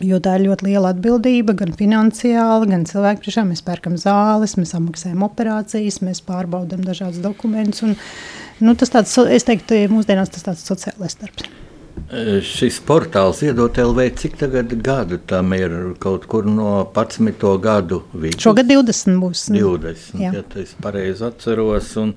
Jo 0.00 0.18
tā 0.24 0.38
ir 0.38 0.46
ļoti 0.48 0.70
liela 0.70 0.90
atbildība, 0.94 1.54
gan 1.58 1.74
finansiāli, 1.76 2.70
gan 2.70 2.86
cilvēku 2.88 3.26
priekšā. 3.26 3.44
Mēs 3.46 3.60
pērkam 3.66 3.98
zāles, 4.00 4.56
mēs 4.58 4.72
apmaksājam 4.78 5.26
operācijas, 5.28 6.00
mēs 6.02 6.22
pārbaudām 6.26 6.80
dažādus 6.86 7.20
dokumentus. 7.22 7.84
Un, 7.86 7.98
nu, 8.64 8.74
tas 8.78 8.94
tāds, 8.94 9.12
es 9.28 9.46
teiktu, 9.46 9.84
mūsdienās 9.92 10.32
tas 10.32 10.48
tāds 10.48 10.64
sociālais 10.66 11.18
darbs. 11.20 11.50
E, 12.12 12.40
šis 12.44 12.78
portāls 12.88 13.42
iedod 13.44 13.76
LV, 13.78 14.06
cik 14.20 14.38
tagad 14.40 14.72
gadu 14.84 15.18
tam 15.28 15.52
ir 15.56 15.74
kaut 16.02 16.24
kur 16.30 16.48
no 16.48 16.82
11. 16.96 17.44
gadu 17.62 18.02
vidus? 18.12 18.40
Šogad 18.42 18.68
20 18.72 19.20
būs. 19.20 19.46
20, 19.52 20.16
jā. 20.20 20.32
ja 20.32 20.44
es 20.60 20.74
pareizi 20.82 21.24
atceros. 21.28 21.92
Un 22.00 22.16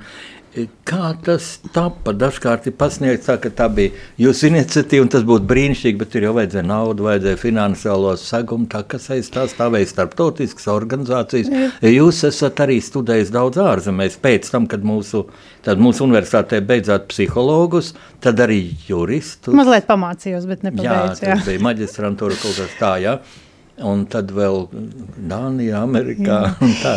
Kā 0.87 1.09
tas 1.25 1.47
tapa? 1.75 2.13
Dažkārt 2.15 2.69
ir 2.69 2.75
pasniegts 2.79 3.27
tā, 3.27 3.35
ka 3.41 3.49
tā 3.51 3.67
bija 3.71 3.91
jūsu 4.21 4.47
iniciatīva, 4.49 5.03
un 5.03 5.11
tas 5.11 5.25
būtu 5.27 5.47
brīnišķīgi, 5.49 5.99
bet 5.99 6.11
tur 6.13 6.27
jau 6.27 6.33
vajadzēja 6.37 6.65
naudu, 6.69 7.07
vajadzēja 7.09 7.39
finansiālo 7.41 8.13
segumu. 8.21 8.69
Tā 8.71 8.85
kas 8.87 9.09
aiz 9.15 9.29
tā 9.33 9.45
stāvēja 9.51 9.91
starptautiskas 9.91 10.69
organizācijas. 10.71 11.51
Jūs 11.83 12.23
esat 12.29 12.61
arī 12.63 12.79
studējis 12.83 13.33
daudz 13.35 13.59
ārzemēs. 13.65 14.19
Pēc 14.23 14.51
tam, 14.53 14.69
kad 14.71 14.85
mūsu, 14.87 15.25
mūsu 15.65 16.05
universitātē 16.07 16.61
beidzāt 16.65 17.09
psihologus, 17.11 17.93
tad 18.23 18.39
arī 18.45 18.61
juristus. 18.87 19.55
Mazliet 19.55 19.89
pamācījos, 19.89 20.47
bet 20.49 20.63
nepabeidzu. 20.67 21.25
Jā, 21.25 21.35
tas 21.35 21.49
bija 21.49 21.65
maģistrantūra 21.67 22.39
kaut 22.39 22.63
kas 22.63 22.79
tā, 22.79 22.95
jā. 23.03 23.17
Ja? 23.19 23.44
Un 23.83 24.05
tad 24.11 24.31
vēl 24.35 24.65
Dānijā, 25.29 25.81
Amerikā. 25.83 26.39
Un, 26.63 26.75
tā. 26.79 26.93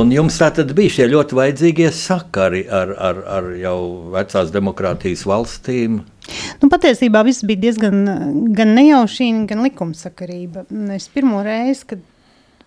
un 0.00 0.12
jums 0.12 0.36
tā 0.40 0.50
tad 0.58 0.74
bija 0.76 0.92
šie 0.98 1.08
ļoti 1.12 1.38
vajadzīgie 1.38 1.88
sakari 1.94 2.66
ar, 2.68 2.92
ar, 2.96 3.22
ar 3.38 3.48
jau 3.60 3.78
vecās 4.14 4.52
demokrātijas 4.54 5.24
valstīm. 5.28 6.02
Nu, 6.60 6.68
patiesībā 6.72 7.22
viss 7.26 7.46
bija 7.46 7.68
diezgan 7.68 8.02
gan 8.56 8.74
nejaušīgi, 8.76 9.46
gan 9.52 9.64
likumsakarība. 9.66 10.66
Es 10.96 11.08
pirmo 11.12 11.40
reizi, 11.46 11.86
kad 11.94 12.04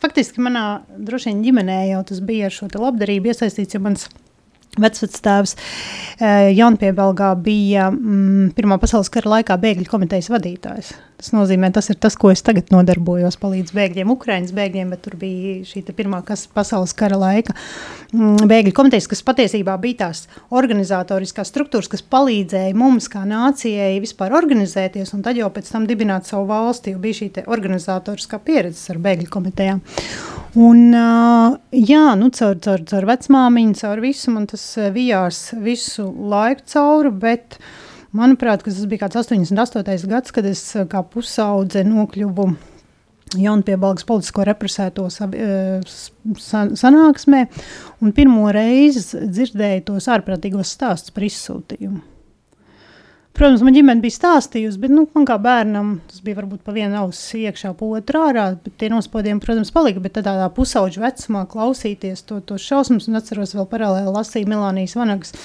faktiski 0.02 0.42
manā 0.44 0.82
droši 0.96 1.34
vien 1.34 1.44
ģimenē 1.50 1.80
jau 1.92 2.02
tas 2.12 2.24
bija 2.24 2.50
ar 2.50 2.56
šo 2.56 2.72
labdarību 2.72 3.34
iesaistīts, 3.34 3.76
jo 3.76 3.84
mans 3.84 4.08
vecvectēvs 4.78 5.56
eh, 6.20 6.50
Jaunpiebalgā 6.54 7.34
bija 7.42 7.90
mm, 7.92 8.52
Pirmā 8.58 8.78
pasaules 8.82 9.10
kara 9.14 9.38
laikā 9.38 9.58
bēgļu 9.62 9.88
komitejas 9.90 10.30
vadītājs. 10.32 10.92
Tas 11.20 11.34
nozīmē, 11.36 11.68
tas 11.76 11.90
ir 11.92 11.98
tas, 12.00 12.16
ko 12.16 12.30
es 12.32 12.40
tagad 12.46 12.70
nodarbojos, 12.72 13.36
palīdz 13.42 13.74
bēgļiem, 13.76 14.12
Ukraiņas 14.14 14.54
bēgļiem, 14.56 14.94
bet 14.94 15.02
tur 15.04 15.18
bija 15.20 15.58
šī 15.68 15.82
pirmā 15.98 16.22
kas, 16.28 16.46
pasaules 16.54 16.94
kara 16.96 17.18
laika 17.20 17.56
mm, 18.14 18.46
bēgļu 18.48 18.76
komitejas, 18.78 19.10
kas 19.12 19.26
patiesībā 19.28 19.76
bija 19.84 20.06
tās 20.06 20.28
organizatoriskās 20.56 21.52
struktūras, 21.52 21.92
kas 21.92 22.06
palīdzēja 22.06 22.78
mums 22.78 23.10
kā 23.12 23.26
nācijai 23.28 23.98
vispār 24.00 24.38
organizēties 24.38 25.12
un 25.18 25.26
tad 25.26 25.40
jau 25.42 25.50
pēc 25.52 25.74
tam 25.74 25.90
dibināt 25.90 26.30
savu 26.30 26.48
valsti, 26.54 26.96
jo 26.96 27.04
bija 27.04 27.20
šī 27.24 27.32
organizatoriskā 27.50 28.40
pieredze 28.46 28.94
ar 28.94 29.02
bēgļu 29.04 29.34
komitejām. 29.34 29.84
Un, 30.58 30.80
jā, 31.76 32.06
nu, 32.18 32.32
caur, 32.34 32.56
caur, 32.64 32.82
caur 32.90 33.06
vecmāmiņu, 33.06 33.76
caur 33.84 34.00
visu 34.02 34.32
man 34.34 34.48
tas 34.50 34.59
vijās 34.96 35.50
visu 35.64 36.08
laiku 36.32 36.68
cauri, 36.74 37.14
bet 37.22 37.60
Manuprāt, 38.16 38.64
tas 38.66 38.80
bija 38.90 39.06
kāds 39.06 39.20
88. 39.22 40.08
gads, 40.10 40.34
kad 40.34 40.46
es 40.50 40.64
eh, 40.74 40.86
kā 40.90 41.04
pusaudze 41.06 41.84
nokļuvu 41.86 42.48
jaunpiebalgas 43.38 44.08
politisko 44.10 44.46
represēto 44.50 45.06
eh, 45.06 45.84
sanāksmē 46.82 47.44
un 48.02 48.16
pirmo 48.18 48.50
reizi 48.56 49.22
dzirdēju 49.30 49.86
tos 49.92 50.10
ārprātīgos 50.10 50.74
stāstus 50.74 51.14
par 51.14 51.28
izsūtījumu. 51.28 52.02
Protams, 53.40 53.64
man 53.64 53.72
ģimene 53.72 54.04
bija 54.04 54.18
stāstījusi, 54.18 54.82
bet 54.84 54.92
nu, 54.92 55.06
man 55.16 55.24
kā 55.28 55.38
bērnam 55.40 55.94
tas 56.10 56.20
bija 56.26 56.42
varbūt 56.42 56.60
pa 56.66 56.76
vienu 56.76 56.98
ausu 57.00 57.40
iekšā, 57.40 57.72
pa 57.80 57.88
otru 57.96 58.24
ārā. 58.28 58.46
Tie 58.76 58.92
nospodījumi, 58.92 59.40
protams, 59.46 59.72
palika, 59.72 60.04
bet 60.04 60.18
tādā 60.20 60.50
pusauģu 60.52 61.06
vecumā 61.06 61.46
klausīties 61.48 62.28
to, 62.28 62.42
to 62.44 62.60
šausmas 62.60 63.08
un 63.08 63.22
atceros 63.22 63.56
vēl 63.56 63.70
paralēli 63.72 64.12
lasīju 64.12 64.52
Milānijas 64.52 64.98
Vanagas 65.00 65.38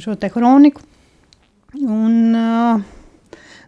šo 0.00 0.16
te 0.16 0.32
kroniku 0.32 0.80
Un, 1.74 2.32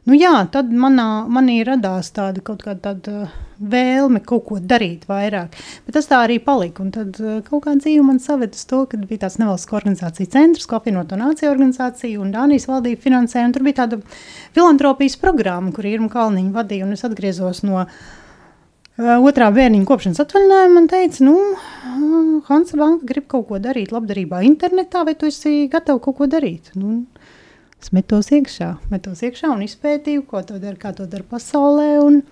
nu 0.09 0.17
jā, 0.17 0.33
tad 0.53 0.71
manā, 0.73 1.27
manī 1.29 1.61
radās 1.67 2.13
tāda 2.15 2.41
kaut 2.45 2.63
kāda 2.65 2.95
tāda 2.95 3.29
vēlme 3.59 4.21
kaut 4.27 4.45
ko 4.49 4.59
darīt 4.61 5.07
vairāk. 5.11 5.57
Bet 5.87 5.97
tas 5.99 6.09
tā 6.11 6.21
arī 6.25 6.39
palika. 6.43 6.85
Un 6.85 6.93
tad 6.95 7.19
kaut 7.49 7.65
kā 7.65 7.75
dzīve 7.79 8.05
man 8.07 8.21
saved 8.23 8.55
uz 8.57 8.65
to, 8.71 8.85
ka 8.91 9.01
bija 9.03 9.27
tāds 9.27 9.39
nevalstiskā 9.43 9.79
organizācija 9.81 10.31
centrs, 10.35 10.69
ko 10.69 10.79
apvienoto 10.79 11.19
nāciju 11.19 11.51
organizācija 11.51 12.21
un 12.23 12.33
Dānijas 12.35 12.69
valdība 12.71 13.03
finansēja. 13.09 13.51
Tur 13.55 13.67
bija 13.67 13.83
tāda 13.83 14.01
filantropijas 14.57 15.19
programma, 15.21 15.73
kur 15.75 15.89
Irma 15.89 16.11
Kalniņa 16.13 16.55
vadīja, 16.55 16.87
un 16.87 16.97
es 16.97 17.05
atgriezos 17.07 17.65
no 17.67 17.85
otrā 18.99 19.51
bērniņa 19.55 19.87
kopšanas 19.87 20.23
atvaļinājuma. 20.25 20.75
Man 20.75 20.89
teica, 20.91 21.25
nu, 21.27 21.37
Hansa 22.49 22.79
Banka 22.79 23.07
grib 23.07 23.29
kaut 23.31 23.47
ko 23.51 23.61
darīt 23.63 23.93
labdarībā 23.95 24.43
internetā, 24.47 25.05
vai 25.07 25.15
tu 25.19 25.31
esi 25.31 25.69
gatava 25.71 26.03
kaut 26.03 26.19
ko 26.19 26.27
darīt? 26.31 26.73
Nu, 26.79 27.05
es 27.79 27.93
metos 27.95 28.33
iekšā, 28.35 28.75
metos 28.91 29.23
iekšā 29.23 29.53
un 29.55 29.63
izpētīju, 29.67 30.27
ko 30.27 30.43
to 30.47 30.59
dara, 30.59 30.79
kā 30.81 30.95
to 30.97 31.07
dara 31.07 31.27
pasaulē. 31.31 31.93
Un, 32.03 32.23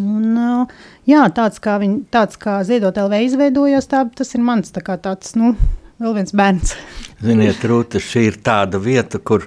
un, 0.00 0.68
jā, 1.08 1.22
tāds 1.36 1.62
kā, 1.62 1.76
viņ, 1.82 1.96
tāds 2.14 2.40
kā 2.40 2.60
ziedot 2.68 2.96
LV 3.02 3.22
izveidojos, 3.28 3.88
tā, 3.90 4.04
tas 4.16 4.34
ir 4.36 4.44
mans 4.44 4.74
tā 4.74 4.84
kā 4.84 4.98
tāds, 5.02 5.34
nu, 5.38 5.54
vēl 6.02 6.16
viens 6.18 6.34
bērns. 6.36 6.74
Ziniet, 7.22 7.62
Rūta, 7.68 8.02
šī 8.02 8.26
ir 8.30 8.40
tāda 8.44 8.80
vieta, 8.82 9.20
kur 9.22 9.46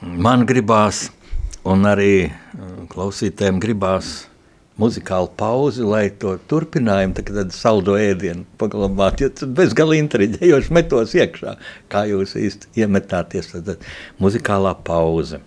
man 0.00 0.46
gribās 0.46 1.08
un 1.66 1.86
arī 1.88 2.30
klausītēm 2.92 3.58
gribās 3.62 4.26
muzikālu 4.80 5.30
pauzi, 5.40 5.84
lai 5.86 6.08
to 6.20 6.34
turpinājumu, 6.50 7.16
tad 7.16 7.54
saldo 7.56 7.96
ēdienu 7.98 8.44
paglabātu. 8.60 9.26
Ja 9.26 9.48
bez 9.58 9.74
galīgi 9.76 10.04
intriģējoši 10.04 10.74
metos 10.76 11.16
iekšā, 11.16 11.56
kā 11.92 12.04
jūs 12.10 12.36
īsti 12.40 12.84
iemetāties, 12.84 13.54
tad 13.54 13.86
muzikālā 14.22 14.76
pauze. 14.86 15.40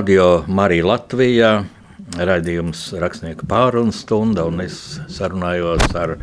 Radio 0.00 0.44
Marija 0.48 0.86
Latvijā, 0.88 1.48
raidījums 2.16 2.86
rakstnieku 3.02 3.44
pārunu 3.48 3.92
stunda, 3.92 4.46
un 4.48 4.62
es 4.64 4.78
sarunājos 5.12 5.92
ar 5.98 6.14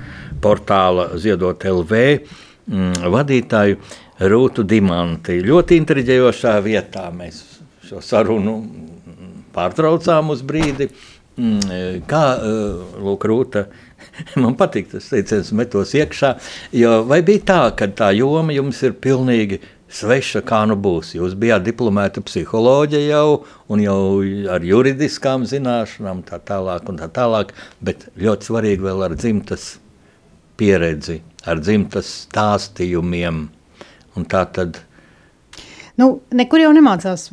portāla 0.42 1.12
Ziedot 1.22 1.62
LV 1.62 2.00
mm, 2.72 3.06
vadītāju 3.14 3.78
Rūtu 4.34 4.66
Dimanti. 4.66 5.38
Ļoti 5.46 5.78
intriģējošā 5.84 6.56
vietā 6.66 7.06
mēs 7.14 7.44
šo 7.86 8.02
sarunu 8.02 8.56
pārtraucām 9.54 10.34
uz 10.34 10.42
brīdi. 10.42 10.90
Mm, 11.38 12.02
kā 12.10 12.24
Lūk, 12.98 13.30
Rūta, 13.30 13.68
man 14.42 14.58
patīk 14.58 14.90
tas 14.96 15.12
teiciens, 15.14 15.54
metos 15.54 15.94
iekšā, 15.94 16.34
vai 17.06 17.22
bija 17.30 17.46
tā, 17.52 17.64
ka 17.78 17.94
tā 17.94 18.10
joma 18.18 18.58
jums 18.58 18.82
ir 18.90 18.98
pilnīgi 18.98 19.62
sveša, 19.90 20.44
kā 20.48 20.64
nu 20.70 20.78
būs. 20.80 21.14
Jūs 21.18 21.36
bijāt 21.40 21.66
diplomēta 21.66 22.24
psiholoģija 22.26 23.18
jau, 23.18 23.44
un 23.72 23.84
jau 23.84 24.00
ar 24.54 24.66
juridiskām 24.66 25.46
zināšanām, 25.48 26.24
tā 26.28 26.40
tālāk, 26.44 26.88
un 26.92 27.00
tā 27.02 27.10
tālāk, 27.14 27.54
bet 27.82 28.10
ļoti 28.20 28.52
svarīgi 28.52 28.88
vēl 28.88 29.06
ar 29.08 29.16
dzimtas 29.18 29.78
pieredzi, 30.58 31.22
ar 31.46 31.62
dzimtas 31.64 32.10
stāstījumiem. 32.28 33.48
Un 34.18 34.26
tā 34.26 34.44
tad 34.50 34.82
Nu, 35.98 36.08
nekur 36.38 36.62
jau 36.62 36.70
nemācās 36.78 37.24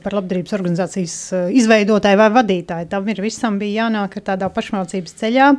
par 0.00 0.14
labdarības 0.16 0.54
organizācijas 0.56 1.16
izveidotāju 1.52 2.16
vai 2.16 2.30
vadītāju. 2.32 2.88
Tam 2.88 3.08
ir 3.12 3.20
visam 3.20 3.58
bija 3.60 3.84
jānāk 3.84 4.16
ar 4.16 4.24
tādā 4.30 4.48
pašmācības 4.56 5.18
ceļā, 5.20 5.50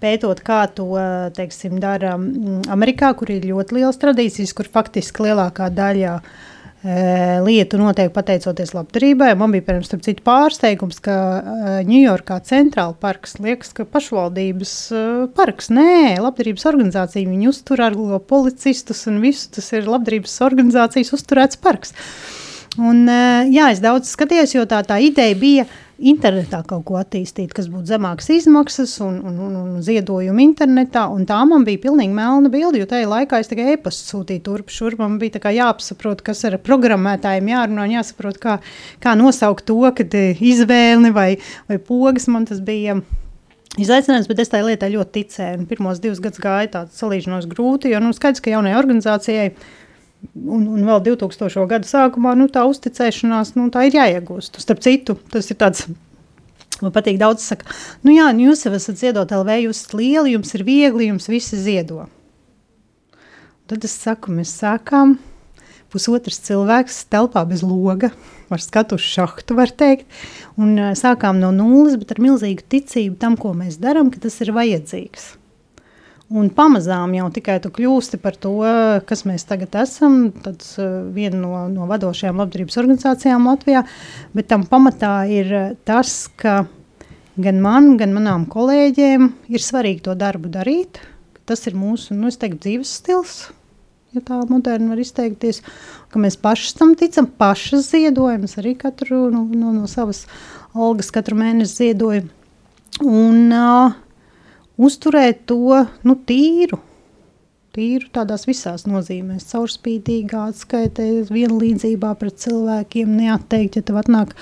pētot, 0.00 0.40
kā 0.46 0.62
to 0.72 0.88
teiksim, 1.36 1.76
dara 1.82 2.14
Amerikā, 2.72 3.12
kur 3.20 3.34
ir 3.34 3.44
ļoti 3.50 3.76
liels 3.80 4.00
tradīcijas, 4.00 4.56
kur 4.56 4.72
faktiski 4.72 5.28
lielākā 5.28 5.68
daļa 5.76 6.14
uh, 6.16 6.44
lietu 7.46 7.80
notiek 7.80 8.12
pateicoties 8.14 8.72
labdarībai. 8.76 9.32
Man 9.38 9.54
bija, 9.54 9.64
pirms 9.66 9.90
tam 9.90 10.02
pārsteigums, 10.26 11.00
ka 11.02 11.16
Ņujorkā 11.88 12.38
centrāla 12.46 12.94
parks 13.00 13.38
liekas, 13.42 13.72
ka 13.76 13.86
pašvaldības 13.90 14.74
parks. 15.36 15.70
Nē, 15.74 16.16
labdarības 16.22 16.68
organizācija 16.70 17.28
viņi 17.28 17.50
uztur 17.50 17.82
ar 17.88 17.96
policistus 18.28 19.06
un 19.10 19.20
visu. 19.24 19.48
Tas 19.56 19.72
ir 19.74 19.88
labdarības 19.90 20.38
organizācijas 20.46 21.14
uzturēts 21.16 21.58
parks. 21.62 21.96
Un, 22.76 23.06
jā, 23.50 23.70
es 23.72 23.80
daudz 23.80 24.10
skatījos, 24.12 24.52
jo 24.54 24.66
tā, 24.68 24.82
tā 24.86 25.00
ideja 25.00 25.36
bija 25.40 25.66
internetā 25.96 26.60
kaut 26.68 26.84
ko 26.88 26.98
attīstīt, 27.00 27.54
kas 27.56 27.70
būtu 27.72 27.88
zemākas 27.88 28.28
izmaksas 28.34 28.96
un, 29.04 29.16
un, 29.24 29.36
un, 29.46 29.54
un 29.62 29.84
ziedojumi 29.84 30.44
internetā. 30.44 31.06
Un 31.12 31.24
tā 31.28 31.38
man 31.48 31.64
bija 31.64 31.80
pilnīgi 31.86 32.12
melna 32.16 32.50
bilde, 32.52 32.82
jo 32.82 32.88
tajā 32.90 33.08
laikā 33.08 33.40
es 33.40 33.50
tikai 33.50 33.72
e-pastu 33.74 34.12
sūtīju 34.12 34.44
turp 34.44 34.72
šurp. 34.72 35.00
Man 35.00 35.16
bija 35.22 35.40
jāsaprot, 35.56 36.20
kas 36.26 36.44
ar 36.48 36.58
programmētājiem 36.64 37.52
jārunā 37.52 37.86
un 37.88 37.94
jāsaprot, 37.96 38.40
kā, 38.42 38.58
kā 39.00 39.14
nosaukt 39.16 39.66
to, 39.68 39.80
kad 39.96 40.12
izvēli 40.16 41.12
vai, 41.16 41.30
vai 41.70 41.80
pogas 41.80 42.28
man 42.32 42.48
tas 42.48 42.60
bija. 42.60 43.00
Izaicinājums, 43.76 44.28
bet 44.30 44.38
es 44.40 44.48
tajā 44.48 44.64
lietā 44.64 44.88
ļoti 44.88 45.12
ticēju. 45.18 45.66
Pirmos 45.68 45.98
divus 46.00 46.20
gadus 46.24 46.40
gāja 46.40 46.70
tāds 46.78 46.96
salīdzinoši 46.96 47.50
grūti, 47.50 47.90
jo 47.92 48.00
nu, 48.00 48.14
skaidrs, 48.16 48.40
ka 48.40 48.54
jaunajai 48.54 48.78
organizācijai 48.78 49.50
Un, 50.34 50.66
un 50.74 50.82
vēl 50.86 51.02
2000. 51.06 51.66
gada 51.70 51.88
sākumā 51.88 52.34
nu, 52.38 52.48
tā 52.52 52.64
uzticēšanās 52.68 53.54
nu, 53.58 53.68
tā 53.74 53.86
ir 53.88 53.96
jāiegūst. 53.98 54.58
Starp 54.62 54.82
citu, 54.84 55.18
tas 55.32 55.48
ir 55.52 55.60
tāds. 55.60 55.86
Man 56.82 56.92
patīk, 56.92 57.16
daudz 57.16 57.40
saka, 57.40 57.64
nu 58.04 58.12
jā, 58.12 58.26
nu 58.36 58.50
jūs 58.50 58.66
jau 58.66 58.72
esat 58.76 58.98
ziedot 59.00 59.30
LV, 59.32 59.54
jūs 59.64 59.78
esat 59.80 59.94
lieli, 59.96 60.34
jums 60.34 60.50
ir 60.58 60.64
viegli, 60.66 61.06
jums 61.08 61.30
visi 61.32 61.56
ziedo. 61.56 62.04
Tad 63.66 63.86
es 63.88 63.94
saku, 63.96 64.34
mēs 64.36 64.52
sākām 64.60 65.16
pusotrs 65.92 66.42
cilvēks 66.44 67.06
telpā 67.12 67.46
bez 67.48 67.64
loga, 67.64 68.10
ar 68.52 68.62
skatu 68.62 68.98
uz 69.00 69.06
šahtu, 69.06 69.56
var 69.56 69.72
teikt, 69.72 70.04
un 70.60 70.76
sākām 70.98 71.40
no 71.40 71.48
nulles, 71.54 71.96
bet 71.96 72.12
ar 72.12 72.22
milzīgu 72.22 72.66
ticību 72.76 73.16
tam, 73.22 73.40
ko 73.40 73.54
mēs 73.56 73.80
darām, 73.80 74.12
ka 74.12 74.20
tas 74.26 74.36
ir 74.44 74.52
vajadzīgs. 74.56 75.32
Un 76.26 76.48
pamazām 76.50 77.12
jau 77.14 77.28
tikai 77.30 77.60
tu 77.62 77.70
kļūsti 77.70 78.18
par 78.18 78.34
to, 78.42 78.56
kas 79.06 79.22
mēs 79.28 79.44
tagad 79.46 79.76
esam. 79.78 80.32
Tad 80.42 80.64
uh, 80.82 81.04
viena 81.14 81.38
no, 81.38 81.66
no 81.70 81.86
vadošajām 81.86 82.40
labdarības 82.42 82.78
organizācijām 82.82 83.46
Latvijā. 83.46 83.84
Bet 84.34 84.48
tam 84.50 84.64
pamatā 84.66 85.20
ir 85.30 85.52
tas, 85.86 86.24
ka 86.34 86.64
gan 87.38 87.60
man, 87.62 87.92
gan 88.00 88.16
manām 88.16 88.48
kolēģiem 88.50 89.28
ir 89.54 89.62
svarīgi 89.62 90.02
to 90.08 90.16
darbu 90.18 90.50
darīt. 90.50 90.98
Tas 91.46 91.62
ir 91.70 91.78
mūsu 91.78 92.16
nu, 92.18 92.32
teiktu, 92.34 92.58
dzīves 92.64 92.96
stils. 92.98 93.36
Ja 94.16 94.22
tā 94.24 94.40
moderni 94.48 94.88
var 94.90 94.98
izteikties, 95.02 95.60
mēs 96.16 96.38
paši 96.40 96.72
tam 96.78 96.94
ticam, 96.98 97.26
pašas 97.28 97.90
ziedojam, 97.92 98.46
arī 98.58 98.72
katru 98.80 99.26
no, 99.30 99.44
no, 99.44 99.74
no 99.76 99.86
savas 99.90 100.24
algas 100.72 101.12
katru 101.14 101.36
mēnesi 101.38 101.84
ziedojam. 101.84 102.30
Un, 103.04 103.52
uh, 103.52 103.94
uzturēt 104.76 105.46
to 105.50 105.86
nu, 106.06 106.16
tīru. 106.28 106.78
Tīru 107.76 108.08
tādās 108.08 108.46
visās 108.48 108.86
nozīmēs, 108.88 109.50
caurspīdīgā, 109.50 110.46
atskaitē, 110.52 111.08
vienlīdzībā 111.28 112.14
pret 112.16 112.38
cilvēkiem, 112.40 113.10
neatteikt, 113.18 113.76
ja 113.76 113.84
tev 113.84 114.00
atnāk 114.00 114.32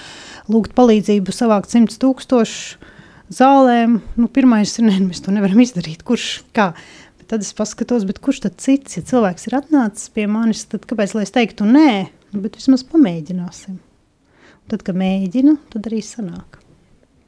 lūgt 0.47 0.77
palīdzību, 0.79 1.35
savākt 1.35 1.75
simts 1.75 1.99
tūkstošu 2.03 2.93
zālēm. 3.35 3.99
Nu, 4.15 4.29
pirmais 4.31 4.77
ir, 4.79 4.87
ne, 4.87 5.01
mēs 5.09 5.25
to 5.25 5.35
nevaram 5.35 5.65
izdarīt, 5.65 6.07
kurš 6.07 6.45
kā. 6.55 6.71
Bet 7.19 7.33
tad 7.33 7.43
es 7.43 7.51
paskatos, 7.59 8.07
kurš 8.23 8.45
tad 8.47 8.61
cits, 8.63 9.01
ja 9.01 9.07
cilvēks 9.11 9.49
ir 9.49 9.59
atnācis 9.59 10.15
pie 10.15 10.29
manis, 10.31 10.67
tad 10.71 10.87
kāpēc 10.87 11.17
lai 11.17 11.27
es 11.27 11.35
teiktu 11.35 11.67
nē, 11.67 11.91
nu, 12.37 12.45
bet 12.45 12.61
vismaz 12.61 12.87
pamēģināsim. 12.87 13.81
Un 13.81 14.71
tad, 14.71 14.87
kad 14.87 14.95
mēģinu, 14.95 15.59
tad 15.75 15.91
arī 15.91 16.05
sanāk. 16.07 16.61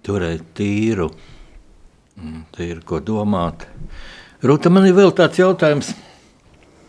Turēt 0.06 0.46
tīru 0.54 1.10
te 2.56 2.66
ir 2.66 2.82
ko 2.86 3.00
domāt. 3.00 3.66
Rūta, 4.44 4.72
man 4.72 4.86
ir 4.88 4.96
vēl 4.96 5.14
tāds 5.16 5.40
jautājums. 5.40 5.94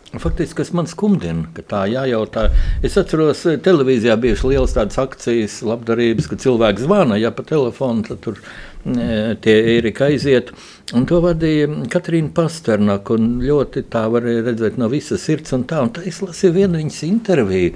Faktiski, 0.08 0.62
kas 0.62 0.70
man 0.72 0.86
skumdina, 0.88 1.50
ka 1.52 1.62
tā 1.68 1.82
jājautā. 1.92 2.46
Es 2.84 2.96
atceros, 2.96 3.42
eh, 3.44 3.58
televīzijā 3.60 4.16
bija 4.16 4.38
lielas 4.40 4.72
tādas 4.72 4.96
akcijas, 4.96 5.60
labdarības, 5.60 6.30
ka 6.30 6.36
cilvēks 6.36 6.86
zvana, 6.86 7.18
ja 7.20 7.30
pa 7.30 7.42
telefonu, 7.42 8.06
tad 8.06 8.22
tur 8.24 8.38
e, 8.86 9.36
tie 9.36 9.76
Erika 9.76 10.06
aiziet. 10.06 10.48
Un 10.94 11.04
to 11.04 11.20
vadīja 11.20 11.68
Katrīna 11.92 12.32
Pasternaka, 12.32 13.18
un 13.18 13.42
ļoti 13.42 13.84
tā 13.92 14.06
varēja 14.08 14.46
redzēt 14.46 14.78
no 14.78 14.88
visas 14.88 15.20
sirds 15.20 15.52
un 15.52 15.64
tā. 15.64 15.82
Un 15.82 15.90
tā 15.90 16.06
es 16.06 16.22
lasīju 16.24 16.54
vienu 16.56 16.78
viņas 16.80 17.02
interviju 17.04 17.74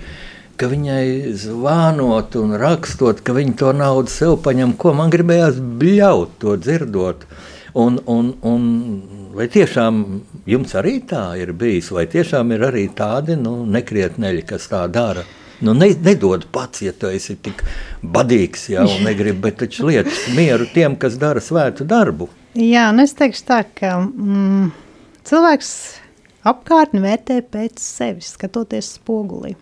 ka 0.62 0.68
viņai 0.70 1.32
zvanot 1.42 2.36
un 2.38 2.54
rakstot, 2.54 3.24
ka 3.26 3.34
viņa 3.34 3.56
to 3.58 3.70
naudu 3.74 4.12
sev 4.12 4.36
paņem, 4.44 4.76
ko 4.78 4.92
man 4.94 5.10
gribējās 5.10 5.56
bļaut 5.58 6.36
to 6.38 6.54
dzirdot. 6.54 7.24
Un, 7.82 7.96
un, 8.06 8.28
un 8.46 8.68
vai 9.34 9.48
tiešām 9.50 9.98
jums 10.46 10.74
arī 10.78 11.00
tā 11.10 11.24
ir 11.40 11.50
bijis, 11.58 11.88
vai 11.90 12.04
tiešām 12.12 12.52
ir 12.54 12.62
arī 12.68 12.84
tādi 12.94 13.34
nu, 13.40 13.56
nekrietneļi, 13.74 14.44
kas 14.52 14.68
tā 14.70 14.84
dara? 14.92 15.24
Nu, 15.66 15.74
ne, 15.74 15.88
nedod 16.04 16.46
pats, 16.54 16.84
ja 16.86 16.94
tu 16.94 17.10
esi 17.10 17.34
tik 17.42 17.64
badīgs, 18.14 18.68
ja 18.70 18.86
negribi, 19.02 19.40
bet 19.48 19.58
taču 19.64 19.88
lietas 19.90 20.28
mieru 20.36 20.70
tiem, 20.70 20.94
kas 20.94 21.18
dara 21.18 21.42
svētu 21.42 21.88
darbu. 21.90 22.30
Jā, 22.54 22.86
un 22.92 23.02
es 23.02 23.16
teikšu 23.18 23.48
tā, 23.50 23.64
ka 23.80 23.96
mm, 24.04 24.70
cilvēks 25.26 25.74
apkārtni 26.54 27.02
vērtē 27.02 27.42
pēc 27.50 27.82
sevis, 27.82 28.34
skatoties 28.36 28.94
spogulī. 29.00 29.56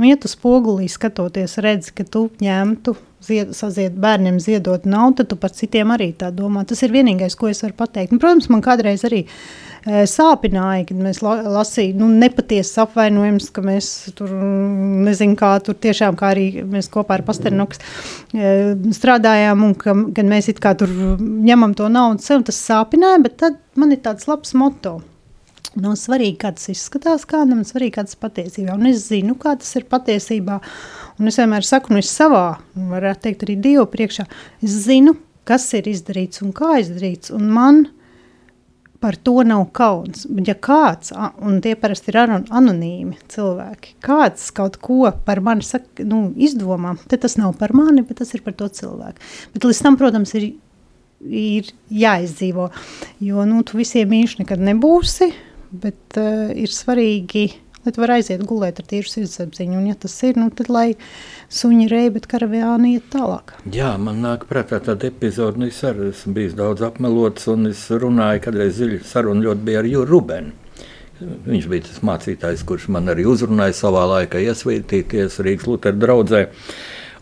Nu, 0.00 0.06
ja 0.08 0.16
tu 0.16 0.30
spogulī 0.32 0.86
skatoties, 0.88 1.58
redzi, 1.60 1.92
ka 1.92 2.06
tu 2.08 2.30
ņemtu 2.40 2.94
zied, 3.20 3.50
sazied, 3.52 3.98
bērniem 4.00 4.38
ziedot 4.40 4.86
naudu, 4.88 5.18
tad 5.20 5.28
tu 5.28 5.36
par 5.36 5.52
citiem 5.52 5.92
arī 5.92 6.06
tā 6.16 6.30
domā. 6.32 6.62
Tas 6.64 6.80
ir 6.86 6.94
vienīgais, 6.94 7.36
ko 7.36 7.50
es 7.50 7.60
varu 7.60 7.76
pateikt. 7.76 8.14
Nu, 8.14 8.20
protams, 8.22 8.48
man 8.48 8.62
kādreiz 8.64 9.04
arī 9.04 9.18
e, 9.26 10.06
sāpināja, 10.08 10.86
kad 10.88 11.02
mēs 11.04 11.20
la, 11.24 11.34
lasījām 11.58 12.00
nu, 12.00 12.08
nepatiesas 12.22 12.80
apvainojumus, 12.86 13.50
ka 13.52 13.66
mēs 13.66 13.90
tur 14.16 14.32
nezinām, 14.32 15.36
kā 15.42 15.52
tur 15.68 15.76
tiešām 15.84 16.16
kā 16.16 16.32
arī 16.32 16.48
mēs 16.64 16.88
kopā 16.96 17.18
ar 17.18 17.26
Pasternoks 17.28 17.84
e, 18.32 18.56
strādājām 18.96 19.68
un 19.68 19.76
ka, 19.84 19.98
kad 20.16 20.32
mēs 20.32 20.48
it 20.54 20.64
kā 20.64 20.72
tur 20.80 20.96
ņemam 21.20 21.76
to 21.76 21.92
naudu 21.92 22.24
sev, 22.24 22.48
tas 22.48 22.64
sāpināja, 22.72 23.20
bet 23.28 23.36
tad 23.44 23.60
man 23.76 23.92
ir 23.92 24.00
tāds 24.08 24.32
labs 24.32 24.56
moto. 24.56 25.02
Nav 25.78 25.94
svarīgi, 26.00 26.34
kā 26.42 26.50
tas 26.56 26.66
izskatās 26.72 27.22
kādam, 27.30 27.62
svarīgi, 27.66 27.94
kā 27.94 28.02
tas 28.08 28.18
patiesībā. 28.18 28.74
Un 28.74 28.88
es 28.90 29.04
zinu, 29.06 29.36
kā 29.38 29.54
tas 29.60 29.70
ir 29.78 29.86
patiesībā. 29.90 30.58
Un 31.20 31.30
es 31.30 31.38
vienmēr 31.38 31.66
saku, 31.66 31.94
nu 31.94 32.00
es 32.02 32.10
savā, 32.10 32.58
varētu 32.74 33.28
teikt 33.28 33.44
arī 33.46 33.56
Dievu 33.68 33.86
priekšā, 33.92 34.26
es 34.66 34.74
zinu, 34.88 35.14
kas 35.46 35.68
ir 35.78 35.86
izdarīts 35.90 36.42
un 36.42 36.50
kā 36.56 36.80
izdarīts. 36.82 37.30
Un 37.36 37.46
man 37.54 37.84
par 39.00 39.16
to 39.16 39.42
nav 39.46 39.64
kauns. 39.72 40.26
Bet 40.28 40.50
ja 40.50 40.54
kāds, 40.54 41.12
un 41.40 41.60
tie 41.64 41.74
parasti 41.80 42.12
ir 42.12 42.18
anonīmi 42.20 43.16
cilvēki, 43.32 43.94
kāds 44.04 44.50
kaut 44.56 44.76
ko 44.82 45.08
par 45.26 45.40
mani 45.44 45.64
saka, 45.66 46.04
nu, 46.06 46.28
izdomā, 46.36 46.96
tad 47.08 47.24
tas 47.24 47.38
nav 47.40 47.56
par 47.60 47.72
mani, 47.76 48.04
bet 48.06 48.20
tas 48.20 48.34
ir 48.36 48.44
par 48.44 48.56
to 48.58 48.68
cilvēku. 48.80 49.22
Bet 49.54 49.68
līdz 49.70 49.84
tam, 49.86 49.96
protams, 50.00 50.34
ir, 50.36 50.50
ir 51.24 51.70
jāizdzīvo, 52.02 52.68
jo, 53.24 53.46
nu, 53.48 53.62
tu 53.64 53.80
visiem 53.80 54.12
mīļš 54.12 54.40
nekad 54.42 54.68
nebūsi, 54.68 55.30
bet 55.70 56.18
uh, 56.18 56.50
ir 56.56 56.72
svarīgi, 56.74 57.44
lai 57.84 57.92
tu 57.94 58.02
varētu 58.02 58.20
aiziet 58.20 58.46
gulēt 58.48 58.80
ar 58.82 58.88
tīru 58.90 59.08
sirdsapziņu. 59.10 59.78
Un, 59.78 59.88
ja 59.90 59.96
tas 59.98 60.14
ir, 60.26 60.38
nu, 60.40 60.50
tad 60.54 60.70
lai 60.72 60.88
suņi 61.52 61.88
reja, 61.90 62.14
bet 62.16 62.28
karavāni 62.30 62.96
iet 62.96 63.10
tālāk. 63.14 63.54
Jā, 63.74 63.94
man 64.02 64.22
nāk 64.24 64.46
prātā 64.50 64.80
tāda 64.84 65.08
epizode, 65.10 65.60
nu 65.60 65.70
es 65.70 65.80
arī 65.86 66.10
esmu 66.10 66.34
bijis 66.36 66.56
daudz 66.58 66.84
apmelots, 66.86 67.48
un 67.52 67.70
es 67.70 67.86
runāju, 67.90 68.44
kadreiz 68.46 68.76
ziļu 68.80 69.02
sarunu 69.08 69.48
ļoti 69.48 69.68
bija 69.68 69.82
ar 69.84 69.90
Jūru 69.90 70.10
Rubenu. 70.14 70.56
Viņš 71.20 71.66
bija 71.68 71.84
tas 71.84 72.00
mācītājs, 72.06 72.64
kurš 72.64 72.86
man 72.94 73.12
arī 73.12 73.26
uzrunāja 73.28 73.74
savā 73.76 74.06
laikā 74.08 74.40
iesvītīties 74.40 75.36
Rīgas 75.44 75.66
Lutera 75.68 75.98
draugzē. 76.00 76.46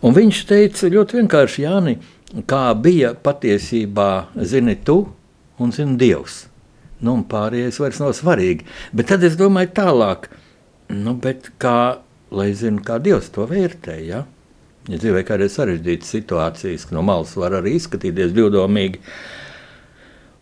Un 0.07 0.15
viņš 0.15 0.45
teica 0.47 0.87
ļoti 0.93 1.17
vienkārši, 1.19 1.65
Jāni, 1.65 1.97
kā 2.47 2.69
bija 2.79 3.11
patiesībā, 3.19 4.29
zini 4.47 4.77
tu 4.87 5.01
un 5.59 5.75
zini 5.75 5.99
Dievs. 5.99 6.45
Nu, 7.05 7.15
pārējais 7.31 7.79
vairs 7.79 8.01
nav 8.03 8.13
svarīgi. 8.17 8.67
Bet 8.95 9.11
tad 9.13 9.23
es 9.23 9.37
domāju 9.39 9.71
tālāk. 9.77 10.29
Nu, 10.91 11.15
kā, 11.61 11.79
lai 12.33 12.49
zinu, 12.57 12.83
kā 12.85 12.97
Dievs 13.03 13.29
to 13.35 13.45
vērtē, 13.49 13.99
ja? 14.03 14.23
Ja 14.89 14.97
dzīvē 14.97 15.21
kādreiz 15.27 15.53
sarežģītas 15.53 16.15
situācijas, 16.15 16.87
ka 16.89 16.95
no 16.97 17.03
malas 17.05 17.35
var 17.37 17.59
arī 17.59 17.75
izskatīties 17.77 18.33
divdomīgi, 18.33 19.03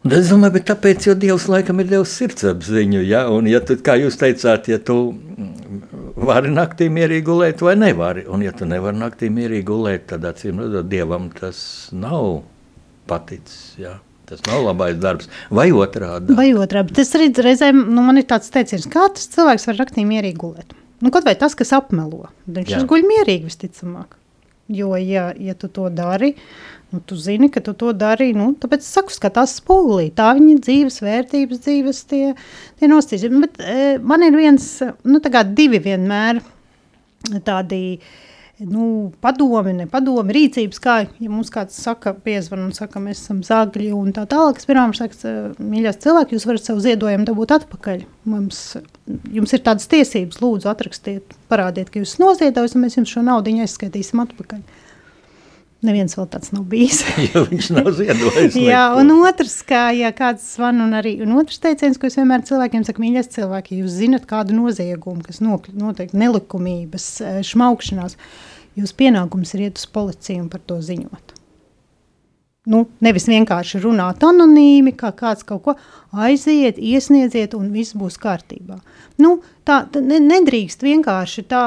Un 0.07 0.13
es 0.15 0.29
domāju, 0.31 0.53
bet 0.55 0.67
tāpēc, 0.69 1.05
jo 1.09 1.13
Dievs 1.19 1.47
laikam 1.51 1.81
ir 1.81 1.87
devis 1.89 2.13
sirdsapziņu, 2.15 3.01
ja, 3.09 3.25
un 3.33 3.49
ja 3.49 3.59
tu, 3.65 3.75
kā 3.83 3.97
jūs 3.99 4.15
teicāt, 4.21 4.69
ja 4.71 4.77
tu 4.79 4.95
vari 6.29 6.51
naktī 6.53 6.87
mierīgi 6.93 7.25
gulēt 7.27 7.63
vai 7.65 7.73
nevari, 7.75 8.23
un 8.31 8.45
ja 8.45 8.53
tu 8.55 8.63
nevari 8.69 9.01
naktī 9.01 9.27
mierīgi 9.33 9.65
gulēt, 9.67 10.05
tad 10.13 10.23
acīm 10.29 10.61
redzot, 10.63 10.87
Dievam 10.87 11.27
tas 11.35 11.59
nav 11.91 12.45
paticis, 13.09 13.73
ja. 13.81 13.97
Tas 14.27 14.41
nav 14.43 14.65
labais 14.65 14.97
darbs, 14.99 15.29
vai 15.55 15.69
otrādi. 15.71 16.35
Vai 16.35 16.49
otrādi. 16.51 16.91
Tas 16.97 17.13
arī 17.15 17.29
reizēm, 17.31 17.85
nu, 17.95 18.03
man 18.03 18.19
ir 18.19 18.27
tāds 18.27 18.51
teiciens, 18.51 18.87
kā 18.91 19.05
tas 19.15 19.29
cilvēks 19.31 19.69
var 19.69 19.79
naktī 19.85 20.03
mierīgi 20.07 20.41
gulēt. 20.41 20.75
Nu, 20.99 21.11
kaut 21.13 21.27
vai 21.27 21.35
tas, 21.39 21.55
kas 21.55 21.71
apmelo, 21.77 22.27
viņš 22.49 22.87
guļ 22.89 23.05
mierīgi 23.07 23.47
visticamāk. 23.47 24.17
Jo, 24.67 24.97
ja, 24.99 25.29
ja 25.39 25.53
tu 25.55 25.69
to 25.71 25.87
dari, 25.93 26.33
nu, 26.91 26.99
tu 26.99 27.15
zini, 27.15 27.47
ka 27.53 27.61
tu 27.63 27.71
to 27.77 27.93
dari, 27.95 28.33
nu, 28.35 28.49
tāpēc 28.59 28.83
es 28.83 28.91
saku, 28.97 29.13
skatās 29.15 29.55
spogulī. 29.61 30.09
Tā 30.15 30.33
viņa 30.35 30.57
dzīves 30.65 30.99
vērtības, 31.05 31.61
dzīves 31.63 32.01
tie, 32.09 32.23
tie 32.79 32.89
nostīzumi. 32.91 33.43
Bet 33.45 33.61
e, 33.63 33.77
man 34.03 34.27
ir 34.27 34.35
viens, 34.35 34.67
nu, 35.07 35.21
tā 35.23 35.31
kā 35.31 35.45
divi 35.47 35.79
vienmēr 35.87 36.41
tādi, 37.47 37.99
nu, 38.65 39.11
padomi, 39.21 39.73
ne 39.77 39.85
padomi, 39.89 40.33
rīcības, 40.33 40.79
kā, 40.81 40.95
ja 41.21 41.29
mums 41.29 41.51
kāds 41.53 41.77
saka, 41.77 42.15
piezvan 42.25 42.63
un 42.65 42.71
saka, 42.73 43.01
mēs 43.03 43.21
esam 43.21 43.43
zagļi 43.45 43.91
un 43.93 44.09
tā 44.15 44.25
tālāk, 44.29 44.57
es 44.57 44.69
pirmām 44.69 44.95
saka, 44.97 45.33
mīļās 45.61 46.01
cilvēki, 46.01 46.37
jūs 46.37 46.47
varat 46.49 46.65
savu 46.65 46.81
ziedojumu 46.85 47.27
dabūt 47.27 47.53
atpakaļ. 47.59 48.03
Mums, 48.33 48.61
jums 49.33 49.53
ir 49.53 49.63
tādas 49.67 49.85
tiesības, 49.91 50.41
lūdzu 50.41 50.71
atrakstiet, 50.71 51.37
parādiet, 51.51 51.91
ka 51.93 52.01
jūs 52.01 52.17
noziedojat, 52.23 52.73
un 52.73 52.85
mēs 52.87 52.97
jums 52.97 53.13
šo 53.13 53.25
naudu 53.27 53.53
aizskaitīsim 53.61 54.25
atpakaļ. 54.25 54.65
Neviens 55.85 56.15
vēl 56.17 56.25
tāds 56.33 56.49
nav 56.55 56.63
bijis. 56.71 57.03
jo 57.29 57.43
viņš 57.51 57.69
nav 57.75 57.91
ziedojis. 57.99 58.57
Jā, 58.71 58.83
un 58.97 59.13
otrs, 59.19 59.59
kā 59.67 59.87
ja 59.93 60.09
kāds 60.15 60.45
zvan, 60.55 60.81
un 60.81 60.97
arī 60.97 61.17
un 61.25 61.35
otrs 61.37 61.61
teiciens, 61.61 61.99
ko 62.01 62.09
es 62.09 62.17
vienmēr 62.17 62.45
cilvēkiem 62.49 62.85
saku, 62.87 63.03
mīļais 63.05 63.29
cilvēki, 63.37 63.81
jūs 63.83 63.99
zinat 64.01 64.25
kādu 64.29 64.57
noziegumu, 64.57 65.21
kas 65.27 65.43
notiek 65.43 66.17
nelikumības, 66.17 67.09
eh, 67.21 67.39
šmaukšanās, 67.45 68.17
jūs 68.79 68.97
pienākums 68.97 69.53
ir 69.53 69.67
iet 69.69 69.81
uz 69.81 69.89
policiju 69.93 70.47
un 70.47 70.53
par 70.53 70.65
to 70.65 70.81
ziņot 70.81 71.36
nu, 72.67 72.83
nevis 73.03 73.27
vienkārši 73.29 73.81
runāt 73.83 74.23
anonīmi, 74.27 74.93
kā 74.97 75.11
kāds 75.15 75.45
kaut 75.47 75.63
ko 75.65 75.75
aiziet, 76.27 76.79
iesniedziet, 76.79 77.55
un 77.57 77.71
viss 77.73 77.95
būs 77.97 78.19
kārtībā. 78.21 78.79
Nu, 79.23 79.37
tā 79.67 79.81
ne, 80.03 80.19
nedrīkst 80.23 80.83
vienkārši 80.85 81.45
tā 81.49 81.63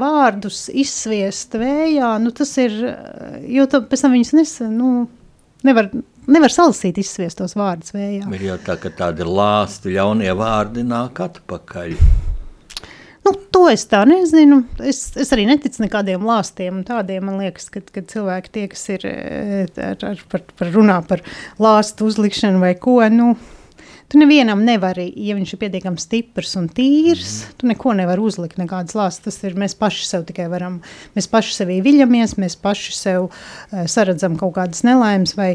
vārdus 0.00 0.66
izsviest 0.68 1.56
vējā, 1.60 2.12
nu, 2.22 2.34
tas 2.36 2.56
ir, 2.62 2.76
jo 3.48 3.68
tā, 3.70 3.82
pēc 3.86 4.06
tam 4.06 4.16
viņas 4.16 4.34
nes, 4.36 4.56
nu, 4.74 4.90
nevar, 5.66 5.90
nevar 6.30 6.54
salasīt 6.54 7.00
izsviestos 7.02 7.56
vārdus 7.58 7.94
vējā. 7.96 8.26
Ir 8.38 8.48
jau 8.52 8.58
tā, 8.66 8.78
ka 8.80 8.92
tādi 9.04 9.26
lāsti 9.26 9.96
ļaunie 9.96 10.34
vārdi 10.38 10.86
nāk 10.86 11.22
atpakaļ. 11.30 11.96
Nu, 13.26 13.34
to 13.52 13.66
es 13.68 13.84
tā 13.90 14.00
nezinu. 14.08 14.62
Es, 14.80 15.02
es 15.20 15.32
arī 15.34 15.44
neticu 15.50 15.84
nekādiem 15.84 16.24
lāstiem. 16.24 16.82
Tādiem 16.88 17.26
man 17.28 17.40
liekas, 17.42 17.68
ka, 17.72 17.82
ka 17.84 18.02
cilvēki 18.12 18.52
tie, 18.54 18.66
kas 18.72 18.84
ir 18.96 19.06
eh, 19.10 19.80
ar, 19.90 19.98
ar, 20.12 20.22
par, 20.32 20.44
par 20.56 20.72
runā 20.74 21.00
par 21.06 21.24
lāstu 21.60 22.08
uzlikšanu 22.08 22.62
vai 22.62 22.72
ko, 22.80 22.98
nu, 23.12 23.34
Tu 24.10 24.18
nevienam 24.18 24.64
nevari, 24.66 25.04
ja 25.22 25.36
viņš 25.38 25.52
ir 25.54 25.58
pietiekami 25.60 26.00
stiprs 26.02 26.56
un 26.58 26.64
tīrs, 26.74 27.28
mm. 27.30 27.52
tu 27.60 27.68
neko 27.70 27.92
nevari 27.94 28.24
uzlikt, 28.26 28.56
nekādas 28.58 28.96
lāsas. 28.98 29.20
Tas 29.22 29.36
ir 29.46 29.54
mēs 29.54 29.76
paši 29.78 30.08
sev 30.08 30.24
tikai 30.26 30.48
varam, 30.50 30.80
mēs 31.14 31.28
paši 31.30 31.52
sevī 31.60 31.76
viļamies, 31.84 32.34
mēs 32.42 32.56
paši 32.58 32.94
sev 32.96 33.28
uh, 33.28 33.84
saredzam 33.86 34.34
kaut 34.40 34.56
kādas 34.56 34.82
nelaimes 34.82 35.36
vai 35.38 35.52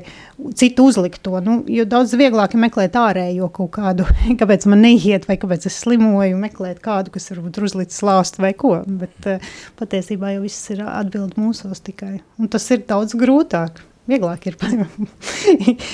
citu 0.56 0.86
uzlikt 0.88 1.20
to. 1.28 1.34
Nu, 1.44 1.58
jo 1.68 1.84
daudz 1.92 2.14
vieglāk 2.16 2.56
ir 2.56 2.64
meklēt 2.64 2.96
ārējo 2.96 3.50
kaut 3.58 3.74
kādu, 3.76 4.08
kāpēc 4.40 4.70
man 4.72 4.86
neiet, 4.88 5.28
vai 5.28 5.36
kāpēc 5.42 5.68
es 5.68 5.82
slimoju, 5.84 6.38
meklēt 6.40 6.80
kādu, 6.86 7.12
kas 7.12 7.28
varbūt 7.34 7.60
ir 7.60 7.68
uzlicis 7.68 8.06
lāstu 8.08 8.46
vai 8.46 8.54
ko. 8.56 8.78
Bet 8.88 9.28
uh, 9.34 9.52
patiesībā 9.82 10.32
jau 10.38 10.46
viss 10.46 10.72
ir 10.72 10.86
atbild 10.88 11.36
mūsos 11.36 11.84
tikai. 11.84 12.22
Un 12.40 12.48
tas 12.56 12.72
ir 12.72 12.88
daudz 12.88 13.20
grūtāk. 13.20 13.84
Vieglāk 14.10 14.46
ir. 14.50 14.58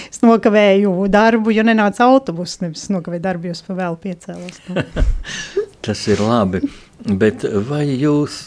es 0.09 0.19
nokavēju 0.25 1.07
darbu, 1.11 1.53
jo 1.55 1.63
nenāca 1.63 2.07
autobuss. 2.09 2.59
Nevis 2.63 2.89
nokavēju 2.91 3.23
darbu, 3.23 3.47
jo 3.49 3.55
es 3.55 3.63
pa 3.63 3.77
vēl 3.77 3.95
piecēlos. 4.03 4.59
Tas 5.85 6.03
ir 6.11 6.23
labi. 6.23 6.63
Bet 7.07 7.45
vai 7.69 7.85
jūs 7.87 8.41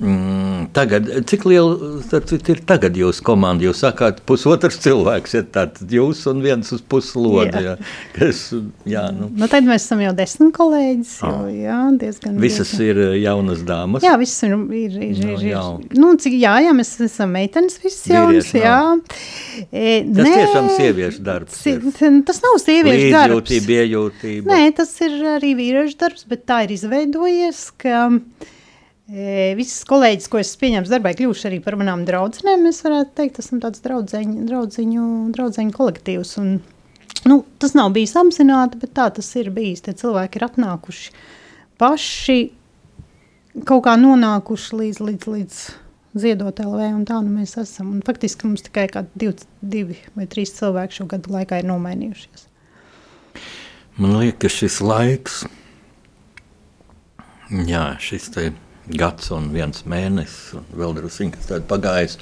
Mm, 0.00 0.70
tagad, 0.72 1.08
cik 1.28 1.42
liela 1.44 2.20
ir 2.48 2.60
tagad 2.64 2.94
jūsu 2.96 3.20
komanda? 3.24 3.66
Jūs 3.66 3.82
sakāt, 3.84 4.22
pusotrs 4.28 4.78
cilvēks 4.80 5.34
ir 5.36 5.46
tāds 5.52 5.82
jūs 5.92 6.22
un 6.30 6.38
viens 6.40 6.70
uz 6.72 6.80
puslodi. 6.80 7.50
Jā. 7.52 7.74
Jā, 7.74 7.88
kas, 8.14 8.40
jā, 8.88 9.02
nu. 9.12 9.28
nu, 9.36 9.48
tad 9.52 9.66
mēs 9.68 9.84
esam 9.84 10.00
jau 10.00 10.12
desmit 10.16 10.54
kolēģis. 10.56 11.10
Oh. 11.28 11.34
Jo, 11.34 11.66
jā, 11.66 11.78
diezgan, 12.00 12.38
visas 12.40 12.72
diezgan. 12.72 12.86
ir 12.86 13.00
eh, 13.04 13.16
jaunas 13.26 13.64
dāmas. 13.68 14.06
Jā, 14.06 14.14
visas 14.20 14.46
ir. 14.48 14.54
ir, 14.56 14.94
ir, 14.96 15.02
ir, 15.10 15.34
ir, 15.34 15.44
ir. 15.50 15.98
Nu, 16.00 16.14
cik, 16.20 16.36
jā, 16.40 16.54
jā, 16.64 16.72
mēs 16.76 16.94
esam 17.04 17.34
meitenes 17.36 17.76
visas 17.82 18.06
jaunas. 18.08 18.48
Jā. 18.56 18.78
E, 19.68 20.00
tas 20.06 20.24
nē, 20.24 20.32
tiešām 20.38 20.70
sieviešu 20.78 21.26
darbs. 21.26 21.60
Ir. 21.68 21.84
Tas 22.28 22.40
nav 22.46 22.56
sieviešu 22.62 23.12
darbs. 23.18 23.52
Iejūtība. 23.60 24.48
Nē, 24.48 24.72
tas 24.80 24.96
ir 25.04 25.20
arī 25.36 25.52
vīriešu 25.60 26.00
darbs, 26.00 26.24
bet 26.30 26.46
tā 26.48 26.62
ir 26.64 26.74
izveidojies, 26.78 27.66
ka 27.80 28.08
E, 28.40 28.58
visas 29.10 29.82
kolēģis, 29.90 30.28
ko 30.30 30.38
es 30.40 30.52
pieņēmu 30.60 30.90
darbā, 30.90 31.12
kļuvuši 31.18 31.48
arī 31.48 31.58
par 31.64 31.76
manām 31.80 32.04
draudzenēm. 32.06 32.62
Mēs 32.68 32.82
varētu 32.86 33.16
teikt, 33.18 33.40
esam 33.42 33.62
tāds 33.62 33.82
draudzeņu, 33.82 34.44
draudzeņu, 34.46 35.06
draudzeņu 35.34 35.74
kolektīvs. 35.74 36.36
Un, 36.42 36.52
nu, 37.26 37.40
tas 37.62 37.74
nav 37.78 37.90
bijis 37.96 38.14
apzināti, 38.20 38.78
bet 38.82 38.94
tā 38.98 39.08
tas 39.16 39.30
ir 39.40 39.50
bijis. 39.54 39.82
Tie 39.86 39.96
cilvēki 39.98 40.38
ir 40.38 40.46
atnākuši 40.46 41.14
paši, 41.80 42.38
kaut 43.66 43.84
kā 43.88 43.96
nonākuši 43.98 44.82
līdz, 44.82 45.02
līdz, 45.08 45.30
līdz 45.34 45.60
ziedot 46.20 46.62
LV, 46.62 46.86
un 46.94 47.04
tā 47.08 47.18
nu 47.24 47.34
mēs 47.34 47.56
esam. 47.60 47.90
Un 47.96 48.06
faktiski 48.06 48.46
mums 48.46 48.62
tikai 48.66 48.86
divi, 49.14 49.34
divi 49.60 49.98
vai 50.14 50.30
trīs 50.30 50.54
cilvēki 50.58 51.00
šo 51.00 51.10
gadu 51.10 51.34
laikā 51.34 51.62
ir 51.62 51.70
nomainījušies. 51.70 52.46
Man 54.00 54.16
liekas, 54.16 54.54
šis 54.62 54.80
laiks, 54.84 55.42
jā, 57.68 57.84
šis 58.00 58.30
te 58.32 58.48
ir 58.48 58.58
gads 58.98 59.30
un 59.34 59.50
viens 59.54 59.84
mēnesis, 59.88 60.56
un 60.58 60.66
vēl 60.76 60.96
druskuļi, 60.98 61.32
kas 61.36 61.48
tādu 61.50 61.66
pagājis. 61.70 62.18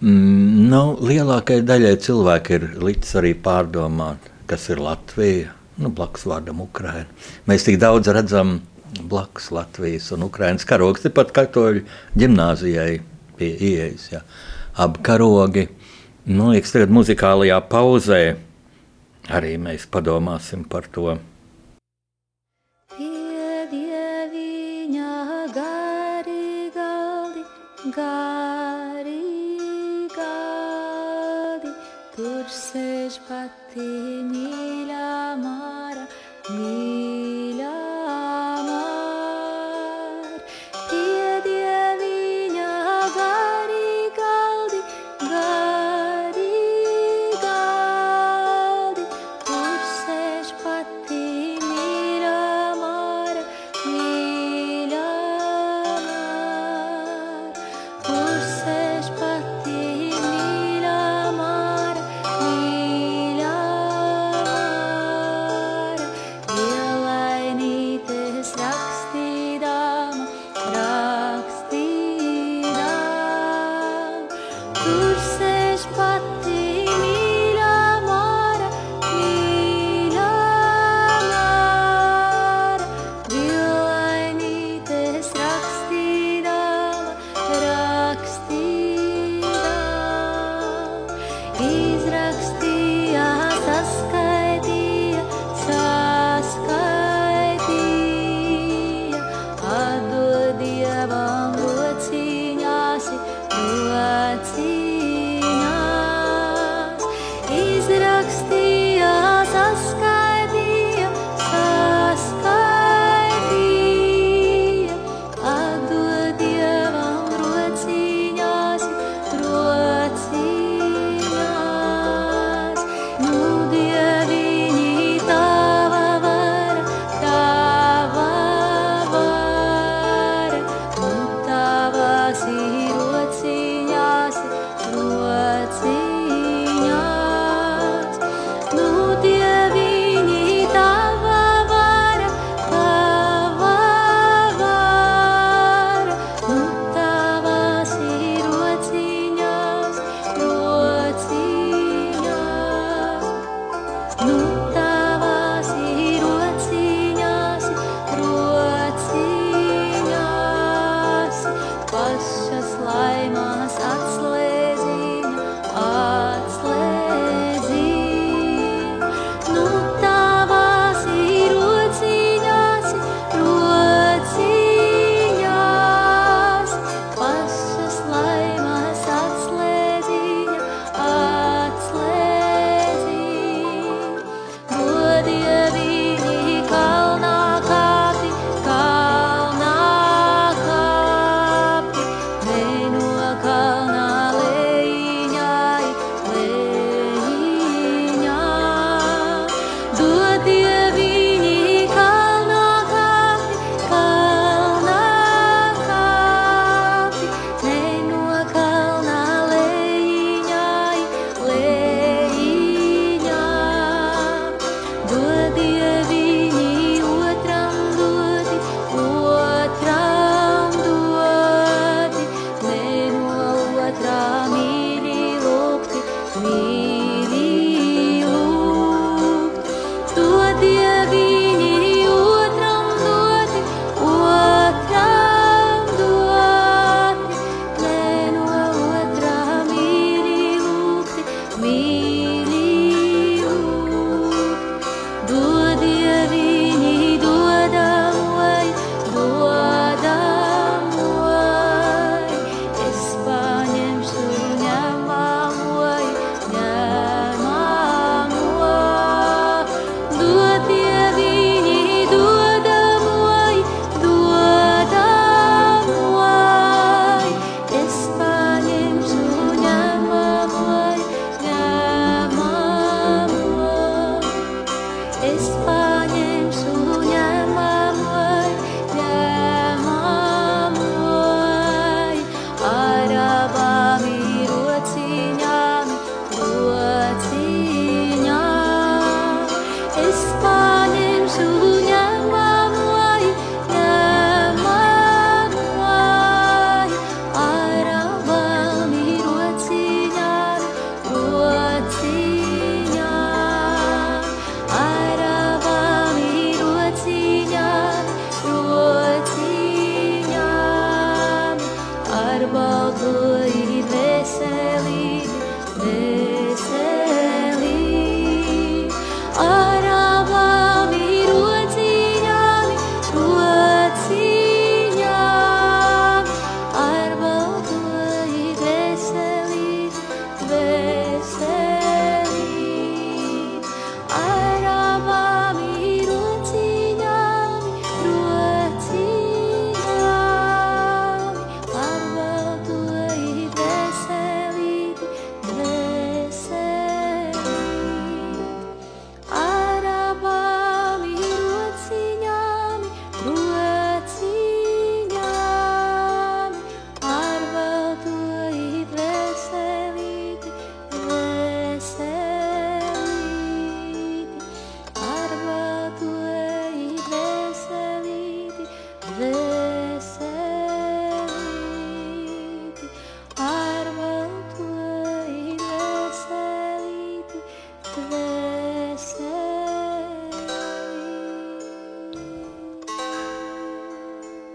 Mm, 0.00 0.68
nu, 0.70 0.82
lielākajai 1.04 1.64
daļai 1.68 1.94
cilvēki 2.00 2.56
ir 2.56 2.66
līdz 2.80 3.14
arī 3.20 3.34
pārdomāt, 3.44 4.30
kas 4.50 4.68
ir 4.72 4.80
Latvija, 4.80 5.54
nu, 5.80 5.92
blakus 5.92 6.24
vārdam 6.28 6.62
Ukraina. 6.64 7.08
Mēs 7.50 7.66
tik 7.68 7.80
daudz 7.82 8.08
redzam 8.12 8.58
blakus 9.00 9.50
Latvijas 9.54 10.10
un 10.16 10.24
Ukrainas 10.26 10.66
karogs, 10.68 11.04
tepat 11.04 11.34
katoļu 11.36 11.84
ģimnāzijai 12.18 13.00
pie 13.38 13.50
ieejas. 13.54 14.08
Ja. 14.14 14.22
Abi 14.80 15.02
karogi, 15.04 15.68
nu, 16.30 16.50
liekas, 16.54 16.72
tagad 16.74 16.94
muzikālajā 16.96 17.60
pauzē 17.70 18.22
arī 19.30 19.56
mēs 19.60 19.86
padomāsim 19.90 20.64
par 20.68 20.88
to. 20.92 21.18
battemi 33.18 34.39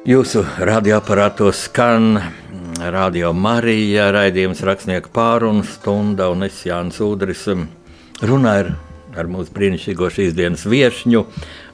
Jūsu 0.05 0.43
radioaparātos 0.61 1.63
skan 1.65 2.19
Radio 2.93 3.31
Marija 3.33 4.11
raidījums 4.13 4.61
rakstnieku 4.67 5.09
pārunu 5.15 5.63
stunda 5.65 6.27
un 6.29 6.45
es 6.45 6.59
Jānis 6.67 6.99
Udris 7.01 7.45
runāju 8.21 8.65
ar, 8.67 8.69
ar 9.17 9.29
mūsu 9.31 9.53
brīnišķīgo 9.55 10.09
šīs 10.13 10.35
dienas 10.37 10.65
viešņu 10.69 11.23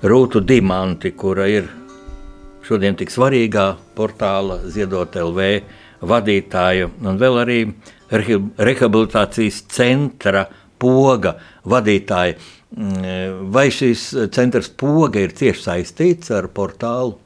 Rūtu 0.07 0.41
Dimanti, 0.47 1.11
kura 1.11 1.49
ir 1.51 1.67
šodien 2.67 2.95
tik 2.95 3.11
svarīgā 3.11 3.65
portāla 3.97 4.61
Ziedot 4.63 5.17
LV 5.19 5.49
vadītāja 6.07 6.87
un 7.03 7.19
vēl 7.19 7.39
arī 7.43 7.57
reha- 8.13 8.39
rehabilitācijas 8.63 9.59
centra 9.75 10.45
poga 10.79 11.35
vadītāja. 11.67 12.37
Mm, 12.71 13.51
Vai 13.51 13.67
šis 13.75 14.05
centrs 14.31 14.71
poga 14.71 15.19
ir 15.19 15.35
cieši 15.35 15.65
saistīts 15.67 16.31
ar 16.31 16.47
portālu? 16.55 17.17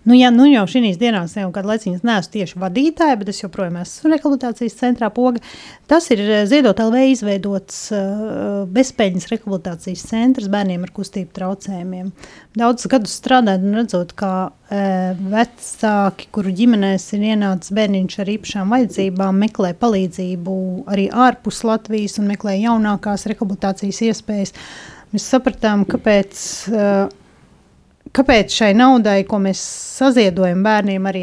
Nu, 0.00 0.14
jā, 0.16 0.30
nu 0.32 0.46
jau 0.48 0.62
šīs 0.64 0.96
dienās, 0.96 1.34
jau 1.36 1.50
kādu 1.52 1.68
laiku 1.68 1.90
neesmu 1.92 2.32
tieši 2.32 2.56
vadītāja, 2.62 3.18
bet 3.20 3.28
es 3.34 3.42
joprojām 3.42 3.74
esmu 3.82 4.14
rehabilitācijas 4.14 4.78
centrā 4.78 5.10
poga. 5.12 5.42
Tas 5.90 6.08
ir 6.14 6.22
eh, 6.24 6.46
Ziedot 6.48 6.80
LV 6.80 7.02
izveidots 7.12 7.82
uh, 7.92 8.62
bezpēļņas 8.72 9.28
rehabilitācijas 9.28 10.06
centrs 10.08 10.48
bērniem 10.52 10.88
ar 10.88 10.94
kustību 10.96 11.36
traucējumiem. 11.36 12.08
Daudzus 12.56 12.88
gadus 12.94 13.18
strādājot 13.20 13.68
un 13.68 13.76
redzot, 13.82 14.16
kā 14.16 14.32
uh, 14.48 15.20
vecāki, 15.36 16.30
kuru 16.32 16.56
ģimenēs 16.62 17.10
ir 17.18 17.28
ienācis 17.34 17.76
bērniņš 17.76 18.18
ar 18.24 18.34
īpašām 18.38 18.72
vajadzībām, 18.72 19.44
meklē 19.44 19.74
palīdzību 19.84 20.58
arī 20.96 21.10
ārpus 21.12 21.60
Latvijas 21.68 22.16
un 22.22 22.32
meklē 22.32 22.56
jaunākās 22.62 23.28
rehabilitācijas 23.28 24.00
iespējas, 24.08 24.56
mēs 25.12 25.28
sapratām, 25.36 25.84
kāpēc 25.92 26.46
uh, 26.72 27.10
Kāpēc 28.10 28.50
šai 28.50 28.72
naudai, 28.74 29.20
ko 29.28 29.38
mēs 29.42 29.60
saziedojam 30.00 30.64
bērniem, 30.66 31.04
arī 31.06 31.20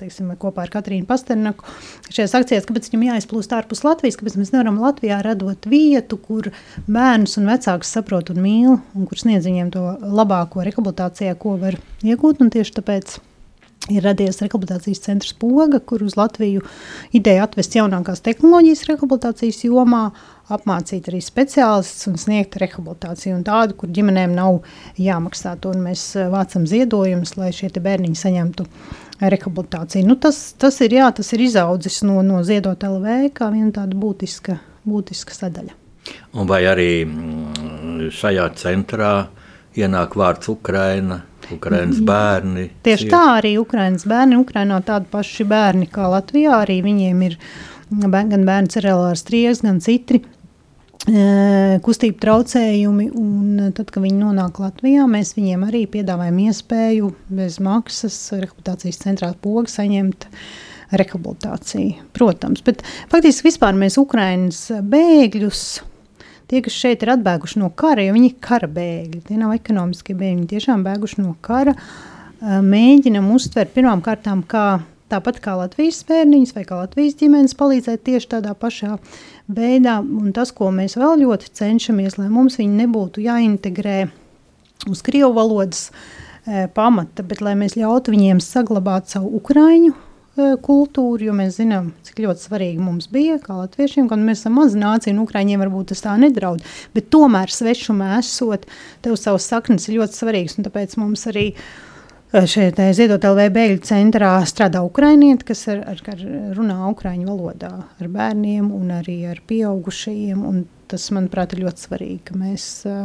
teiksim, 0.00 0.30
kopā 0.40 0.64
ar 0.64 0.70
Katrīnu 0.72 1.04
Pasternaku, 1.08 1.66
šajās 2.08 2.36
akcijās, 2.38 2.68
kāpēc 2.68 2.88
viņam 2.88 3.04
jāizplūst 3.10 3.52
ārpus 3.52 3.84
Latvijas, 3.84 4.16
kāpēc 4.20 4.38
mēs 4.40 4.54
nevaram 4.54 4.80
Latvijā 4.80 5.20
radot 5.26 5.68
vietu, 5.68 6.16
kur 6.16 6.48
bērns 6.88 7.36
un 7.40 7.52
vecāks 7.52 7.92
saprot 7.98 8.32
un 8.32 8.40
mīl, 8.44 8.78
un 8.96 9.10
kur 9.10 9.20
sniedz 9.20 9.44
viņiem 9.48 9.74
to 9.74 9.84
labāko 10.00 10.64
rehabilitācijā, 10.64 11.36
ko 11.36 11.58
var 11.60 11.76
iegūt. 12.00 12.40
Tieši 12.52 12.78
tāpēc 12.80 13.18
ir 13.90 14.04
radies 14.04 14.38
rehabilitācijas 14.42 15.02
centrs 15.02 15.32
Poga, 15.34 15.80
kur 15.80 16.04
uz 16.06 16.14
Latviju 16.18 16.62
ideja 17.16 17.46
atvest 17.48 17.74
jaunākās 17.74 18.22
tehnoloģijas 18.22 18.84
rehabilitācijas 18.90 19.62
jomā, 19.66 20.04
apmācīt 20.52 21.08
arī 21.10 21.22
speciālistus 21.24 22.10
un 22.10 22.18
sniegt 22.20 22.58
rehabilitāciju. 22.60 23.34
Un 23.38 23.46
tādu, 23.46 23.76
kur 23.78 23.90
ģimenēm 23.94 24.34
nav 24.36 24.60
jāmaksā. 25.00 25.56
Un 25.70 25.86
mēs 25.88 26.04
eh, 26.18 26.28
vācam 26.32 26.66
ziedojumus, 26.68 27.36
lai 27.40 27.50
šie 27.56 27.72
bērniņi 27.72 28.18
saņemtu 28.22 28.66
rehabilitāciju. 29.22 30.06
Nu, 30.06 30.18
tas, 30.20 30.40
tas, 30.58 30.80
ir, 30.84 30.98
jā, 30.98 31.08
tas 31.14 31.32
ir 31.34 31.46
izaudzis 31.46 32.02
no, 32.06 32.20
no 32.26 32.42
Ziedot 32.46 32.82
LV 32.86 33.32
kā 33.36 33.50
viena 33.54 33.70
tāda 33.74 33.98
būtiska, 33.98 34.58
būtiska 34.88 35.36
sadaļa. 35.36 35.78
Un 36.34 36.48
vai 36.50 36.64
arī 36.66 36.90
mm, 37.06 38.08
šajā 38.14 38.48
centrā 38.58 39.12
ienāk 39.78 40.16
vārds 40.18 40.50
Ukraina, 40.52 41.22
Ukrainas 41.50 42.00
bērni? 42.06 42.68
Tieši 42.86 43.08
tā 43.10 43.22
arī 43.38 43.56
Ukraiņas 43.60 44.06
bērni. 44.08 44.38
Ukrainā 44.40 44.78
tādi 44.86 45.10
paši 45.12 45.46
bērni 45.48 45.88
kā 45.90 46.08
Latvijā. 46.12 46.62
Arī 46.62 46.78
viņiem 46.84 47.26
ir 47.28 47.38
gan 47.90 48.46
bērns 48.48 48.78
ar 48.80 48.88
LR 48.94 49.18
striegas, 49.18 49.62
gan 49.64 49.80
citi 49.84 50.22
e, 50.22 51.78
kustību 51.84 52.18
traucējumi. 52.22 53.10
Un 53.18 53.70
tad, 53.76 53.90
kad 53.92 54.02
viņi 54.04 54.18
nonāk 54.22 54.62
Latvijā, 54.62 55.06
mēs 55.10 55.34
viņiem 55.38 55.68
arī 55.68 55.84
piedāvājam 55.92 56.42
iespēju 56.46 57.12
bez 57.32 57.60
maksas 57.62 58.18
rehabilitācijas 58.36 59.02
centrā 59.04 59.32
pogu 59.34 59.68
saņemt 59.72 60.28
rehabilitāciju. 60.92 62.10
Protams, 62.16 62.64
bet 62.64 62.84
faktiski 63.12 63.48
vispār 63.48 63.76
mēs 63.78 63.98
Ukraiņas 64.00 64.66
bēgļus. 64.92 65.64
Tie, 66.52 66.60
kas 66.60 66.74
šeit 66.76 67.00
ir 67.00 67.14
atbēguši 67.14 67.62
no 67.62 67.70
kara, 67.72 68.02
jo 68.04 68.12
viņi 68.12 68.26
ir 68.28 68.40
kara 68.44 68.66
bēgļi, 68.68 69.22
tie 69.24 69.38
nav 69.40 69.54
ekonomiskie 69.56 70.12
bēgļi, 70.12 70.42
viņi 70.42 70.50
tiešām 70.50 70.82
bēguši 70.84 71.22
no 71.22 71.30
kara, 71.40 71.72
ā, 71.72 72.58
mēģinam 72.60 73.30
uztvert 73.32 73.72
pirmām 73.72 74.02
kārtām 74.04 74.42
kā 74.44 74.66
tāpat 75.08 75.40
kā 75.44 75.54
Latvijas 75.56 76.02
bērniņus 76.08 76.52
vai 76.56 76.66
kā 76.68 76.82
Latvijas 76.82 77.16
ģimenes 77.20 77.56
palīdzēt 77.56 78.04
tieši 78.04 78.30
tādā 78.34 78.52
pašā 78.52 78.98
veidā. 79.48 79.96
Un 80.04 80.36
tas, 80.36 80.52
ko 80.52 80.68
mēs 80.76 80.98
vēl 81.00 81.24
ļoti 81.24 81.54
cenšamies, 81.56 82.20
lai 82.20 82.28
mums 82.28 82.60
viņi 82.60 82.82
nebūtu 82.84 83.24
jāintegrē 83.24 83.98
uz 84.92 85.02
krievu 85.08 85.32
valodas 85.40 85.88
e, 85.88 86.66
pamata, 86.76 87.24
bet 87.24 87.40
lai 87.40 87.56
mēs 87.56 87.80
ļautu 87.80 88.12
viņiem 88.12 88.44
saglabāt 88.44 89.08
savu 89.12 89.32
ukraiņu 89.40 89.96
kultūru, 90.36 91.26
jo 91.26 91.34
mēs 91.36 91.58
zinām, 91.60 91.90
cik 92.06 92.22
ļoti 92.24 92.46
svarīgi 92.46 92.80
mums 92.80 93.08
bija, 93.12 93.36
kā 93.42 93.58
latviešiem, 93.58 94.08
kad 94.08 94.20
mēs 94.22 94.40
esam 94.40 94.56
maza 94.56 94.78
nācija, 94.80 95.12
un 95.12 95.22
ukraiņiem 95.26 95.60
varbūt 95.60 95.92
tas 95.92 96.00
tā 96.06 96.14
nedraud, 96.20 96.64
bet 96.96 97.10
tomēr 97.12 97.52
svešumā 97.52 98.14
esot, 98.18 98.64
tev 99.04 99.18
savas 99.20 99.48
saknes 99.50 99.88
ir 99.88 99.98
ļoti 100.00 100.16
svarīgas, 100.22 100.56
un 100.56 100.68
tāpēc 100.68 100.96
mums 101.02 101.26
arī 101.28 101.44
e, 101.52 102.46
šeit 102.48 102.80
Ziedot 102.96 103.28
LV 103.28 103.50
bēgļu 103.58 103.84
centrā 103.84 104.32
strādā 104.48 104.80
ukrainieti, 104.86 105.50
kas 105.52 105.66
ar, 105.68 105.84
ar, 105.92 106.00
ar 106.14 106.24
runā 106.56 106.78
ukraiņu 106.94 107.28
valodā 107.28 107.74
ar 107.84 108.12
bērniem 108.16 108.72
un 108.72 108.96
arī 109.02 109.20
ar 109.34 109.44
pieaugušajiem, 109.52 110.48
un 110.48 110.64
tas, 110.88 111.10
manuprāt, 111.12 111.52
ir 111.52 111.66
ļoti 111.66 111.88
svarīgi, 111.90 112.18
ka 112.30 112.40
mēs 112.40 112.70
uh, 112.88 113.04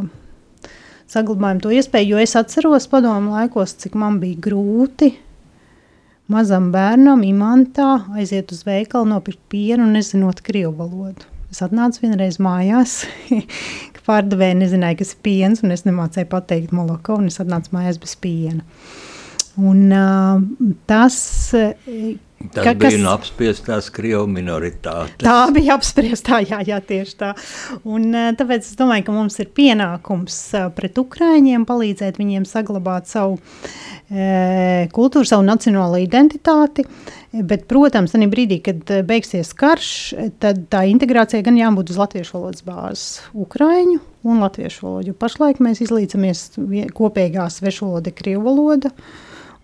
saglabājam 1.11 1.59
to 1.63 1.75
iespēju, 1.75 2.15
jo 2.15 2.23
es 2.23 2.39
atceros 2.39 2.87
padomu 2.91 3.35
laikos, 3.35 3.75
cik 3.83 3.99
man 3.99 4.23
bija 4.23 4.47
grūti 4.47 5.17
mazam 6.31 6.69
bērnam, 6.73 7.21
imantā, 7.27 7.89
aiziet 8.19 8.51
uz 8.55 8.63
veikalu, 8.67 9.07
nopirkt 9.13 9.41
pienu, 9.51 9.85
nezinot 9.91 10.41
krievu 10.45 10.73
valodu. 10.81 11.27
Es 11.51 11.61
atnācu 11.63 12.03
vienreiz 12.03 12.41
mājās, 12.43 12.97
ka 13.95 14.03
pārdevēja 14.09 14.57
nezināja, 14.59 14.99
kas 14.99 15.13
ir 15.15 15.21
piens, 15.23 15.63
un 15.63 15.71
es 15.75 15.85
nemācēju 15.87 16.27
pateikt 16.33 16.73
moloko, 16.75 17.15
un 17.21 17.29
es 17.31 17.39
atnācu 17.43 17.71
mājās 17.77 18.01
bez 18.03 18.17
piena. 18.19 18.65
Un 19.57 19.87
uh, 19.89 20.43
tas, 20.85 21.15
Tas 22.53 22.61
ka- 22.61 22.73
bija 22.77 22.91
kas- 22.91 22.99
no 23.01 23.09
apspiestās 23.15 23.87
Krievu 23.89 24.27
minoritātes. 24.29 25.15
Tā 25.23 25.37
bija 25.55 25.73
apspriestā, 25.79 26.43
jā, 26.51 26.59
jā, 26.67 26.77
tieši 26.85 27.15
tā. 27.17 27.31
Un, 27.89 28.11
tāpēc 28.37 28.67
es 28.67 28.75
domāju, 28.77 29.07
ka 29.07 29.15
mums 29.15 29.39
ir 29.41 29.49
pienākums 29.57 30.37
pret 30.77 30.99
Ukrāņiem 31.01 31.65
palīdzēt 31.65 32.19
viņiem 32.21 32.45
saglabāt 32.45 33.09
savu 33.09 33.39
kultūru, 34.07 35.27
savu 35.27 35.43
nacionālo 35.43 35.99
identitāti. 35.99 36.85
Bet, 37.35 37.65
protams, 37.67 38.13
tajā 38.13 38.29
brīdī, 38.31 38.61
kad 38.63 38.91
eh, 38.93 39.03
beigsies 39.05 39.51
karš, 39.57 39.89
tad 40.39 40.63
tā 40.71 40.85
integrācija 40.87 41.43
gan 41.43 41.57
jābūt 41.59 41.91
uz 41.91 41.99
latviešu 41.99 42.37
valodas 42.37 42.63
bāzes, 42.65 43.07
ukrāņu 43.35 43.99
un 44.27 44.43
latviešu 44.45 44.85
valodu. 44.85 45.15
Pašlaik 45.19 45.59
mēs 45.63 45.83
izlīdzamies 45.83 46.45
kopīgā 46.95 47.49
svešu 47.51 47.89
valoda, 47.89 48.13
krievu 48.15 48.45
valoda. 48.47 48.93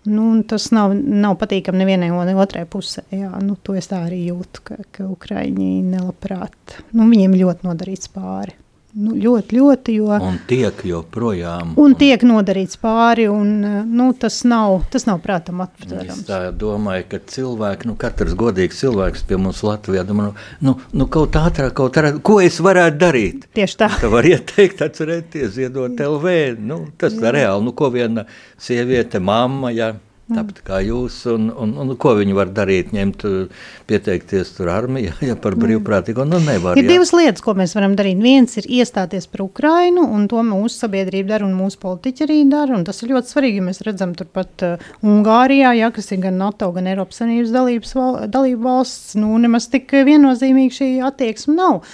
Nu, 0.04 0.26
tas 0.44 0.68
nav, 0.76 0.92
nav 0.92 1.38
patīkami 1.40 1.80
nevienai 1.80 2.10
ne 2.12 2.34
otrai 2.36 2.66
pusē. 2.68 3.06
Jā, 3.08 3.30
nu, 3.40 3.56
to 3.56 3.72
es 3.80 3.88
tā 3.88 4.02
arī 4.04 4.26
jūtu, 4.26 4.60
ka, 4.68 4.76
ka 4.92 5.08
Ukrāņi 5.08 5.78
nelabprāt. 5.88 6.76
Nu, 6.92 7.08
viņiem 7.08 7.38
ļoti 7.40 7.64
nodarīts 7.64 8.12
pāri. 8.12 8.52
Nu, 8.94 9.10
ļoti, 9.18 9.56
ļoti. 9.58 9.94
Jo, 9.98 10.06
Un 10.22 10.36
tiek 10.46 10.82
joprojām. 10.86 11.72
un 11.82 11.94
tiek 11.98 12.22
nodarīts 12.22 12.78
pāri, 12.78 13.24
un 13.28 13.48
nu, 13.90 14.12
tas, 14.14 14.36
nav, 14.46 14.84
tas 14.92 15.06
nav 15.08 15.18
prātam 15.24 15.60
Es 15.64 15.68
atverams. 15.82 16.20
tā 16.28 16.38
domāju, 16.54 17.08
ka 17.10 17.18
cilvēki, 17.18 17.86
nu, 17.90 17.96
katrs 17.98 18.36
godīgs 18.38 18.78
cilvēks 18.84 19.24
pie 19.26 19.36
mums 19.36 19.62
Latvijā 19.66 20.04
domā, 20.06 20.28
nu, 20.62 20.76
nu, 20.92 21.06
kaut 21.10 21.34
ātrāk, 21.40 21.72
kaut 21.74 21.96
ātrāk, 21.98 22.20
ko 22.22 22.38
es 22.40 22.60
varētu 22.62 22.98
darīt? 23.02 23.48
Tieši 23.58 23.76
tā. 23.82 23.90
Ka 24.00 24.08
var 24.12 24.24
ieteikt, 24.30 24.82
atcerieties, 24.86 25.56
ziedot 25.58 25.98
LV. 25.98 26.56
Nu, 26.62 26.84
tas 26.98 27.18
ir 27.18 27.32
reāli. 27.34 27.64
Nu, 27.66 27.72
ko 27.74 27.90
viena 27.90 28.26
sieviete, 28.58 29.18
mamma, 29.18 29.70
ja, 29.74 29.92
tāpat 30.32 30.60
kā 30.64 30.78
jūs, 30.80 31.18
un, 31.28 31.50
un, 31.52 31.74
un 31.82 31.90
ko 32.00 32.14
viņi 32.16 32.36
var 32.36 32.48
darīt, 32.56 32.94
ņemt, 32.96 33.24
uh, 33.28 33.64
pieteikties 33.90 34.54
tur 34.56 34.70
armijā, 34.72 35.12
ja 35.28 35.36
par 35.36 35.56
brīvprātīgo, 35.60 36.24
nu 36.28 36.40
nevar. 36.40 36.78
Ir 36.80 36.86
ja. 36.86 36.94
divas 36.94 37.12
lietas, 37.12 37.44
ko 37.44 37.52
mēs 37.58 37.74
varam 37.76 37.96
darīt. 37.98 38.22
Viens 38.24 38.56
ir 38.60 38.68
iestāties 38.80 39.28
par 39.28 39.44
Ukrajinu, 39.44 40.06
un 40.16 40.24
to 40.30 40.40
mūsu 40.46 40.86
sabiedrība 40.86 41.34
dara, 41.34 41.48
un 41.48 41.52
mūsu 41.58 41.80
politiķi 41.82 42.24
arī 42.24 42.38
dara. 42.48 42.78
un 42.78 42.86
Tas 42.88 43.02
ir 43.04 43.12
ļoti 43.12 43.34
svarīgi, 43.34 43.60
jo 43.60 43.66
mēs 43.66 43.82
redzam, 43.84 44.14
turpat 44.16 44.64
uh, 44.64 44.88
Ungārijā, 45.04 45.74
ja, 45.76 45.92
kas 45.94 46.08
ir 46.14 46.22
gan 46.24 46.40
NATO, 46.40 46.70
gan 46.76 46.88
Eiropas 46.88 47.20
Savienības 47.20 47.94
val, 47.98 48.18
dalība 48.32 48.68
valsts, 48.70 49.18
nu, 49.20 49.34
nemaz 49.44 49.68
tik 49.72 49.92
viennozīmīgi 50.08 50.78
šī 50.78 50.90
attieksme 51.04 51.58
nav. 51.58 51.84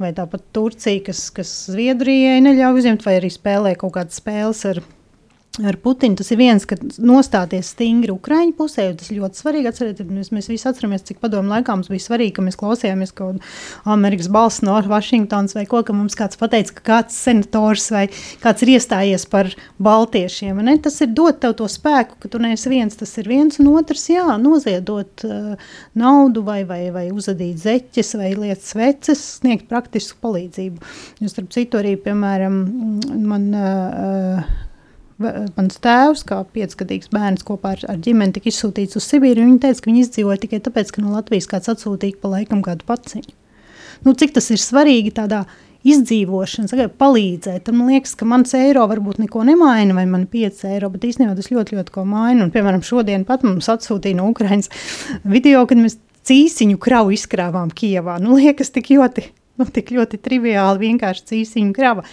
Vai 0.00 0.14
tāpat 0.16 0.46
Turcija, 0.54 1.02
kas, 1.10 1.26
kas 1.34 1.52
Zviedrijai 1.74 2.38
neļauj 2.46 2.80
uzņemt, 2.84 3.04
vai 3.06 3.18
arī 3.18 3.34
spēlē 3.34 3.74
kaut 3.80 3.98
kādas 3.98 4.22
spēles 4.22 4.64
ar. 4.70 4.82
Ar 5.66 5.76
Putinu. 5.82 6.16
Tas 6.18 6.30
ir 6.32 6.40
viens, 6.40 6.64
ka 6.68 6.76
nostāties 6.98 7.72
stingri 7.74 8.12
Ukraiņu 8.14 8.54
pusē, 8.58 8.86
jo 8.88 8.96
tas 9.00 9.10
ļoti 9.14 9.40
svarīgi. 9.40 9.70
Atcerieties, 9.70 10.08
mēs, 10.10 10.30
mēs 10.34 10.48
visi 10.50 10.68
atceramies, 10.68 11.04
cik 11.08 11.20
padomu 11.22 11.52
laikā 11.52 11.74
mums 11.76 11.90
bija 11.92 12.04
svarīgi, 12.06 12.34
ka 12.36 12.44
mēs 12.46 12.58
klausījāmies 12.60 13.14
kaut 13.16 13.40
kādu 13.40 13.90
Amerikas 13.94 14.30
balss 14.32 14.64
no 14.66 14.76
Vašingtonas 14.90 15.56
vai 15.56 15.66
ko, 15.70 15.82
ka 15.86 15.94
mums 15.96 16.16
kāds 16.18 16.38
pateica, 16.40 16.76
ka 16.78 16.86
kāds 16.90 17.18
senators 17.18 17.90
vai 17.94 18.06
kāds 18.42 18.64
ir 18.64 18.74
iestājies 18.76 19.26
par 19.30 19.50
baltiešiem. 19.82 20.62
Ne? 20.64 20.76
Tas 20.82 21.00
ir 21.04 21.12
dot 21.16 21.40
tev 21.42 21.56
to 21.58 21.68
spēku, 21.70 22.18
ka 22.22 22.32
tu 22.32 22.40
neesi 22.42 22.72
viens, 22.72 22.96
tas 22.96 23.12
ir 23.20 23.28
viens 23.30 23.60
un 23.62 23.70
otrs, 23.74 24.06
jā, 24.12 24.26
noziedot 24.40 25.26
uh, 25.28 25.74
naudu 25.98 26.44
vai, 26.46 26.62
vai, 26.68 26.82
vai 26.94 27.06
uzadīt 27.14 27.60
zeķes 27.60 28.16
vai 28.20 28.32
lietas 28.34 28.72
sveces, 28.74 29.22
sniegt 29.40 29.68
praktisku 29.70 30.18
palīdzību. 30.24 30.90
Jo 31.20 31.30
starp 31.32 31.52
citu 31.54 31.80
arī, 31.80 31.96
piemēram, 32.00 32.60
man 33.26 33.46
uh, 33.56 34.50
Mans 35.20 35.80
tēvs, 35.84 36.22
kā 36.24 36.38
piecgadīgs 36.54 37.10
bērns, 37.12 37.44
kopā 37.44 37.74
ar, 37.76 37.82
ar 37.92 37.98
ģimeni 38.00 38.32
tika 38.36 38.48
izsūtīts 38.48 38.96
uz 38.96 39.04
Sibīru. 39.04 39.44
Viņa 39.44 39.58
teica, 39.66 39.82
ka 39.84 39.90
viņi 39.90 40.04
izdzīvoja 40.06 40.40
tikai 40.46 40.60
tāpēc, 40.64 40.92
ka 40.96 41.04
no 41.04 41.12
Latvijas 41.12 41.48
kāds 41.50 41.68
atsūtīja 41.72 42.16
pa 42.22 42.30
laikam 42.32 42.62
kādu 42.64 42.86
paciņu. 42.88 43.34
Nu, 44.06 44.14
cik 44.16 44.32
tas 44.38 44.48
ir 44.48 44.62
svarīgi 44.62 45.12
tādā 45.18 45.42
izdzīvošanas, 45.84 46.72
sakai, 46.72 46.88
palīdzēt. 47.00 47.68
Man 47.76 47.92
liekas, 47.92 48.14
ka 48.16 48.28
mans 48.28 48.54
eiro 48.56 48.86
varbūt 48.88 49.20
neko 49.20 49.44
nemaina, 49.48 49.96
vai 49.96 50.06
man 50.08 50.24
5 50.30 50.64
eiro, 50.72 50.88
bet 50.92 51.04
īstenībā 51.08 51.34
tas 51.36 51.50
ļoti, 51.52 51.76
ļoti 51.76 51.94
ko 51.94 52.06
maina. 52.08 52.46
Un, 52.46 52.52
piemēram, 52.54 52.84
šodien 52.84 53.26
pat 53.28 53.44
mums 53.44 53.68
atsūtīja 53.72 54.16
no 54.20 54.30
Ukrainas 54.32 54.72
video, 55.28 55.66
kad 55.68 55.80
mēs 55.80 55.98
cīsiņu 56.28 56.80
kravu 56.80 57.12
izkrāvām 57.16 57.72
Kijavā. 57.76 58.16
Nu, 58.24 58.36
liekas, 58.40 58.72
tik 58.72 58.92
ļoti 58.92 59.28
nu, 59.60 59.66
tik 59.70 59.92
ļoti 59.94 60.18
triviāli, 60.24 60.88
vienkārši 60.88 61.26
cīsiņu 61.30 61.76
krava. 61.76 62.04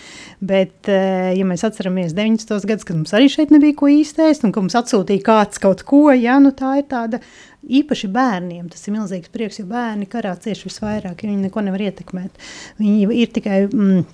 Bet, 0.44 0.90
eh, 0.92 1.34
ja 1.38 1.48
mēs 1.48 1.66
atceramies 1.68 2.16
90. 2.18 2.68
gadus, 2.70 2.88
kad 2.88 3.00
mums 3.00 3.16
arī 3.18 3.32
šeit 3.32 3.54
nebija 3.54 3.78
ko 3.80 3.90
īstēst, 3.92 4.46
un 4.46 4.54
ka 4.54 4.64
mums 4.64 4.78
atsūtīja 4.78 5.26
kāds 5.26 5.64
kaut 5.64 5.84
ko, 5.88 6.08
ja, 6.14 6.38
nu, 6.44 6.54
tā 6.56 6.78
ir 6.82 6.88
tāda 6.92 7.22
īpaši 7.68 8.12
bērniem. 8.14 8.70
Tas 8.72 8.86
ir 8.86 8.96
milzīgs 8.96 9.34
prieks, 9.34 9.60
jo 9.62 9.68
bērni 9.72 10.08
karā 10.12 10.36
cieši 10.38 10.70
visvairāk, 10.70 11.24
ja 11.24 11.32
viņi 11.32 11.48
neko 11.48 11.66
nevar 11.66 11.88
ietekmēt. 11.90 12.48
Viņi 12.80 13.12
ir 13.24 13.36
tikai 13.36 13.66
mm, 13.68 14.08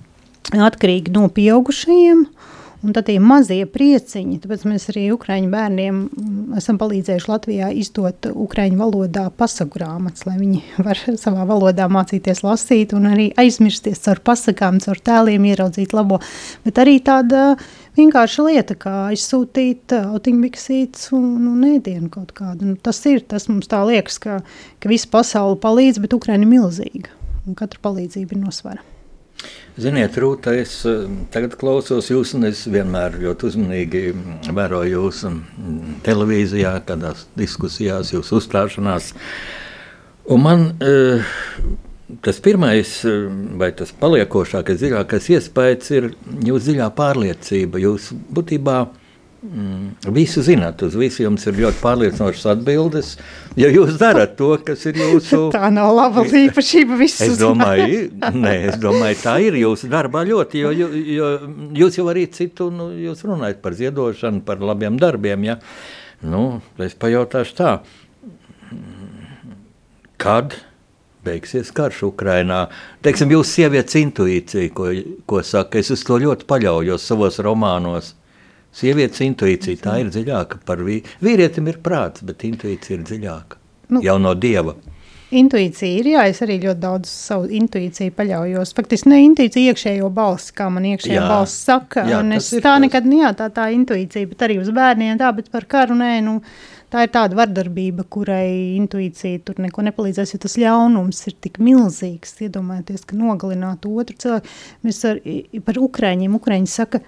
atkarīgi 0.64 1.14
no 1.14 1.28
pieaugušajiem. 1.32 2.24
Uh, 2.24 2.52
Un 2.84 2.92
tad 2.92 3.06
tie 3.08 3.16
mazie 3.16 3.64
prieciņi, 3.70 4.42
tāpēc 4.42 4.66
mēs 4.68 4.90
arī 4.92 5.06
Ukrāņu 5.14 5.48
bērniem 5.48 6.00
esam 6.58 6.76
palīdzējuši 6.80 7.30
Latvijā 7.30 7.70
izdot 7.80 8.28
Ukrāņu 8.28 8.76
valodā 8.76 9.22
pasaku 9.32 9.78
grāmatas, 9.78 10.26
lai 10.28 10.36
viņi 10.36 10.60
var 10.86 11.00
savā 11.20 11.46
valodā 11.48 11.88
mācīties 11.88 12.44
lasīt 12.44 12.92
un 12.96 13.08
arī 13.14 13.30
aizmirsties 13.40 14.04
caur 14.04 14.20
pasakām, 14.28 14.82
caur 14.84 15.00
tēliem, 15.00 15.48
ieraudzīt 15.48 15.96
labo. 15.96 16.20
Bet 16.66 16.82
arī 16.84 16.98
tāda 17.04 17.54
vienkārša 17.96 18.48
lieta, 18.50 18.76
kā 18.76 18.94
aizsūtīt 19.14 19.96
autiņbiksītes 20.02 21.08
un, 21.16 21.28
un 21.54 21.68
ēdienu 21.72 22.12
kaut 22.12 22.36
kādu. 22.36 22.74
Nu, 22.74 22.76
tas 22.76 23.00
ir, 23.08 23.24
tas 23.24 23.48
mums 23.48 23.70
tā 23.72 23.80
liekas, 23.88 24.20
ka, 24.20 24.42
ka 24.76 24.92
visa 24.92 25.08
pasaule 25.14 25.56
palīdz, 25.62 26.04
bet 26.04 26.20
Ukraina 26.20 26.44
ir 26.44 26.52
milzīga 26.52 27.16
un 27.48 27.56
katra 27.56 27.80
palīdzība 27.84 28.36
ir 28.36 28.44
nosvara. 28.44 28.93
Ziniet, 29.74 30.14
Rūta, 30.22 30.52
es 30.54 30.76
eh, 30.86 31.00
tagad 31.34 31.56
klausos 31.58 32.06
jūs, 32.06 32.36
un 32.38 32.46
es 32.46 32.60
vienmēr 32.70 33.16
ļoti 33.18 33.48
uzmanīgi 33.48 34.02
vēroju 34.54 34.92
jūs 34.92 35.24
mm, 35.26 35.96
televīzijā, 36.06 36.76
kādās 36.86 37.24
diskusijās, 37.34 38.12
jūsu 38.14 38.38
uzstāšanās. 38.38 39.08
Un 40.30 40.44
man 40.44 40.62
eh, 40.78 41.26
tas 42.22 42.38
pirmais, 42.44 42.92
eh, 43.10 43.26
vai 43.58 43.72
tas 43.74 43.90
paliekošākais, 43.98 44.78
dziļākais 44.78 45.26
iespējas 45.34 45.90
ir 45.98 46.10
jūsu 46.46 46.68
dziļā 46.68 46.86
pārliecība. 46.94 47.82
Jūs 47.82 48.12
būtībā 48.14 48.78
Mm, 49.44 49.90
visu 50.16 50.40
zināt, 50.40 50.80
uz 50.86 50.94
visu 50.96 51.20
jums 51.26 51.42
ir 51.44 51.58
ļoti 51.58 51.76
pārliecinošas 51.82 52.46
atbildes. 52.54 53.10
Ja 53.60 53.68
jūs 53.68 53.98
darat 54.00 54.38
to, 54.38 54.54
kas 54.64 54.86
ir 54.88 54.96
jūsu. 54.96 55.40
tā 55.56 55.68
nav 55.74 55.90
laba 55.92 56.24
īpašība. 56.24 56.96
es 57.04 57.36
domāju, 57.36 58.06
nē, 58.32 58.54
es 58.70 58.78
domāju, 58.80 59.18
tā 59.20 59.34
ir 59.44 59.58
jūsu 59.60 59.90
darbā 59.92 60.24
ļoti. 60.30 60.64
Jo, 60.64 60.72
jo, 60.72 60.88
jo 61.18 61.28
jūs 61.76 62.00
jau 62.00 62.08
arī 62.14 62.24
citu, 62.32 62.70
nu, 62.72 62.88
runājat 63.04 63.60
par 63.60 63.76
ziedošanu, 63.76 64.40
par 64.48 64.64
labiem 64.64 64.96
darbiem. 64.96 65.44
Ja? 65.50 65.58
Nu, 66.24 66.62
es 66.80 66.96
pajautāšu 66.96 67.60
tā, 67.60 67.76
kad 70.16 70.56
beigsies 71.24 71.68
karš 71.76 72.06
Ukrainā. 72.08 72.70
Teiksim, 73.04 73.36
jūsu 73.36 73.58
sievietes 73.60 74.00
intuīcija, 74.00 74.72
ko, 74.72 74.88
ko 75.28 75.44
saka, 75.44 75.84
es 75.84 75.92
uz 75.92 76.08
to 76.08 76.16
ļoti 76.24 76.48
paļaujos 76.48 77.12
savos 77.12 77.42
romānos. 77.44 78.14
Sievietes 78.74 79.22
intuīcija 79.22 79.82
tā 79.84 80.00
ir 80.02 80.10
dziļāka 80.10 80.64
par 80.66 80.82
vīri. 80.82 81.06
Vīrietim 81.22 81.70
ir 81.70 81.78
prāts, 81.84 82.24
bet 82.26 82.42
intuīcija 82.46 82.98
ir 82.98 83.06
dziļāka. 83.06 83.60
Nu, 83.94 84.02
jau 84.02 84.16
no 84.18 84.34
dieva. 84.34 84.74
Intuīcija 85.34 85.98
ir, 85.98 86.08
jā, 86.14 86.24
es 86.30 86.40
arī 86.44 86.60
ļoti 86.62 86.80
daudz 86.82 87.10
savu 87.10 87.48
intuīciju 87.58 88.12
paļaujos. 88.14 88.74
Faktiski 88.76 89.10
ne 89.10 89.20
intuīcija, 89.24 89.72
iekšējo 89.72 90.10
balsi, 90.14 90.52
kā 90.54 90.68
man 90.70 90.86
iekšējā 90.90 91.16
jā, 91.16 91.24
balss 91.30 91.64
saka. 91.66 92.04
Jā, 92.10 92.20
es 92.36 92.50
tā 92.52 92.60
tas. 92.66 92.82
nekad, 92.84 93.08
nu 93.08 93.18
jā, 93.22 93.32
tā 93.38 93.48
tā 93.54 93.70
intuīcija, 93.74 94.30
bet 94.30 94.44
arī 94.46 94.60
uz 94.62 94.70
bērniem 94.74 95.18
tā, 95.22 95.32
bet 95.34 95.50
par 95.54 95.66
karu 95.70 95.96
nē, 95.98 96.12
nu, 96.26 96.36
tā 96.92 97.06
ir 97.06 97.10
tāda 97.14 97.38
vardarbība, 97.40 98.06
kurai 98.10 98.76
intuīcija 98.76 99.42
tur 99.46 99.58
neko 99.64 99.86
nepalīdzēs, 99.88 100.36
jo 100.36 100.42
tas 100.44 100.58
ļaunums 100.60 101.24
ir 101.30 101.38
tik 101.46 101.58
milzīgs. 101.62 102.36
Iedomājieties, 102.46 103.06
ka 103.08 103.18
nogalināt 103.18 103.88
otru 103.90 104.18
cilvēku. 104.26 104.54
Mēs 104.86 105.02
ar, 105.08 105.22
par 105.66 105.82
Ukraiņiem, 105.82 106.38
Ukraiņi 106.38 106.70
saka, 106.70 107.02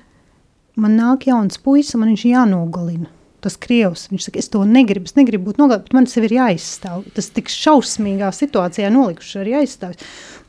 man 0.81 0.97
nāk 0.99 1.27
jauns 1.31 1.61
puisis, 1.63 1.97
man 1.99 2.13
viņš 2.13 2.25
jānogalina. 2.31 3.11
Tas 3.45 3.55
krievs, 3.61 4.07
viņš 4.11 4.27
saka, 4.27 4.41
es 4.41 4.49
to 4.51 4.63
negribu, 4.67 5.07
es 5.07 5.15
negribu 5.15 5.51
būt 5.51 5.61
nogalināts, 5.61 5.87
bet 5.87 5.95
man 5.95 6.09
sev 6.11 6.25
ir 6.27 6.35
jāizstāv. 6.39 7.05
Tas 7.15 7.29
tik 7.35 7.53
šausmīgā 7.53 8.33
situācijā 8.35 8.89
nolikuši 8.91 9.39
arī 9.43 9.59
aizstāvis. 9.61 10.03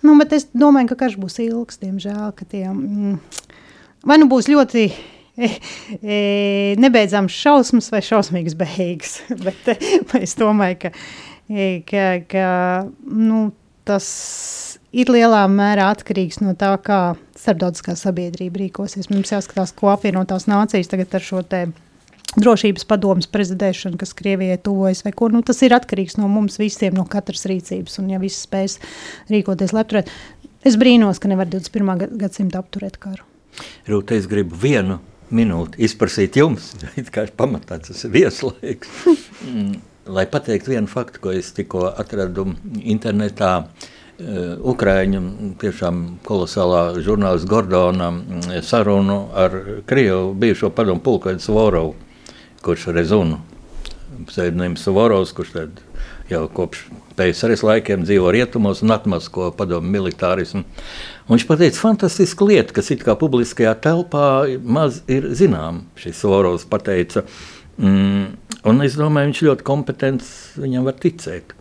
Nu, 0.05 0.15
bet 0.17 0.33
es 0.37 0.47
domāju, 0.55 0.91
ka 0.91 1.01
karš 1.03 1.19
būs 1.21 1.37
ilgs, 1.43 1.77
diemžēl, 1.83 2.31
ka 2.37 2.47
tie, 2.49 2.63
mm, 2.71 3.19
vai 4.07 4.17
nu 4.21 4.29
būs 4.31 4.49
ļoti 4.49 4.87
e, 5.45 5.51
e, 5.99 6.17
nebeidzams 6.81 7.37
šausmas 7.37 7.91
vai 7.93 8.01
šausmīgas 8.05 8.57
beigas, 8.57 9.19
bet 9.45 9.69
e, 9.75 9.77
es 10.23 10.37
domāju, 10.39 10.87
ka, 10.87 10.93
e, 11.51 11.69
ka, 11.85 12.07
ka 12.31 12.49
nu, 13.05 13.49
tas 13.87 14.07
ir 14.97 15.11
lielā 15.13 15.43
mērā 15.51 15.91
atkarīgs 15.93 16.39
no 16.41 16.53
tā, 16.57 16.71
kā 16.83 17.01
starptautiskā 17.37 17.95
sabiedrība 17.99 18.63
rīkosies. 18.63 19.11
Mums 19.11 19.33
jāskatās, 19.33 19.73
ko 19.77 19.91
apvienotās 19.93 20.47
nācijas 20.49 20.89
tagad 20.91 21.13
ar 21.17 21.25
šo 21.25 21.43
te 21.45 21.67
drošības 22.37 22.85
padomus 22.89 23.29
prezidēšanu, 23.31 23.97
kas 24.01 24.15
Krievijai 24.17 24.59
tuvojas, 24.61 25.03
vai 25.05 25.13
ko. 25.15 25.29
Nu, 25.33 25.43
tas 25.45 25.61
ir 25.65 25.75
atkarīgs 25.77 26.17
no 26.19 26.29
mums 26.31 26.59
visiem, 26.61 26.97
no 26.97 27.05
katras 27.09 27.45
rīcības, 27.49 27.99
un 28.01 28.11
ja 28.13 28.21
viss 28.21 28.45
spēs 28.45 28.77
rīkoties, 29.31 29.73
lai 29.73 29.85
apturētu. 29.85 30.15
Es 30.67 30.77
brīnos, 30.79 31.21
ka 31.21 31.29
nevar 31.31 31.49
21. 31.49 32.17
gadsimta 32.19 32.61
apturēt 32.61 32.97
karu. 33.01 33.25
Rūta, 33.87 34.17
es 34.17 34.27
gribu 34.29 34.57
vienu 34.59 34.99
minūti 35.33 35.81
izprasīt 35.87 36.37
jums, 36.39 36.73
kā 37.15 37.25
pamatā 37.37 37.79
tas 37.85 38.03
ir 38.05 38.13
vieslaiks, 38.13 38.91
mm, 39.47 39.77
lai 40.13 40.25
pateiktu 40.29 40.73
vienu 40.73 40.89
faktu, 40.91 41.23
ko 41.23 41.37
es 41.37 41.53
tikko 41.55 41.87
atradu 41.93 42.49
internetā. 42.83 43.53
Uh, 43.61 43.93
Eh, 44.17 44.55
Ukrāņu 44.65 45.19
tiešām 45.61 45.97
kolosālā 46.25 46.95
žurnālista 47.05 47.51
Gordona 47.51 48.07
mm, 48.09 48.63
sarunu 48.65 49.17
ar 49.37 49.53
Krievu 49.85 50.31
bijušo 50.33 50.71
padomu 50.73 51.03
pulkvedu 51.05 51.43
Svorovu, 51.43 51.91
kurš 52.65 52.87
Rezunu, 52.95 53.37
pseidonīms 54.25 54.81
Svorovs, 54.87 55.35
kurš 55.37 55.51
tad 55.53 55.83
jau 56.31 56.47
kopš 56.49 56.87
PSRS 57.19 57.61
laikiem 57.67 58.07
dzīvo 58.07 58.31
rietumos 58.33 58.81
un 58.81 58.95
atmasko 58.95 59.51
padomu 59.59 59.93
militārismu. 59.93 60.63
Un 61.27 61.35
viņš 61.35 61.45
pateica 61.51 61.83
fantastisku 61.83 62.49
lietu, 62.49 62.73
kas 62.73 62.89
it 62.95 63.05
kā 63.05 63.13
publiskajā 63.21 63.75
telpā 63.85 64.31
maz 64.65 65.03
ir 65.05 65.29
zinām. 65.37 65.83
Šis 66.01 66.23
Svorovs 66.23 66.65
pateica, 66.65 67.21
mm, 67.77 68.25
un 68.65 68.81
es 68.81 68.97
domāju, 68.97 69.29
viņš 69.29 69.45
ļoti 69.51 69.69
kompetents, 69.69 70.33
viņam 70.57 70.89
var 70.89 70.97
ticēt. 71.05 71.53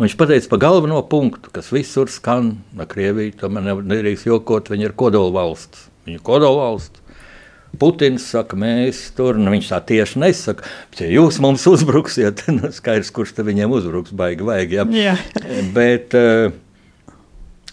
Viņš 0.00 0.16
pateica 0.16 0.48
par 0.48 0.60
galveno 0.62 1.02
punktu, 1.04 1.50
kas 1.52 1.68
visur 1.72 2.08
skan, 2.10 2.54
no 2.76 2.86
Krievijas, 2.88 3.36
tomēr 3.42 3.82
nedrīkst 3.84 4.28
jokot, 4.28 4.70
viņi 4.72 4.88
ir 4.88 4.94
kodolvalsts. 4.96 5.88
Viņi 6.06 6.18
ir 6.18 6.24
kodolvalsts. 6.24 7.02
Putins 7.80 8.24
saka, 8.28 8.56
mēs 8.58 9.00
tur, 9.16 9.38
nu, 9.40 9.48
viņš 9.52 9.68
tā 9.70 9.78
tieši 9.88 10.20
nesaka, 10.20 10.66
bet 10.92 11.04
ja 11.04 11.08
jūs 11.08 11.38
mums 11.40 11.64
uzbruksiet, 11.68 12.42
tad 12.42 12.56
nu, 12.58 12.72
skaidrs, 12.72 13.12
kurš 13.16 13.32
te 13.36 13.44
viņiem 13.46 13.72
uzbruks, 13.72 14.12
baigi 14.16 14.44
vajag. 14.44 14.74
Ja? 14.76 14.84
Jā. 14.92 15.14
bet, 15.76 16.16
eh, 16.16 16.52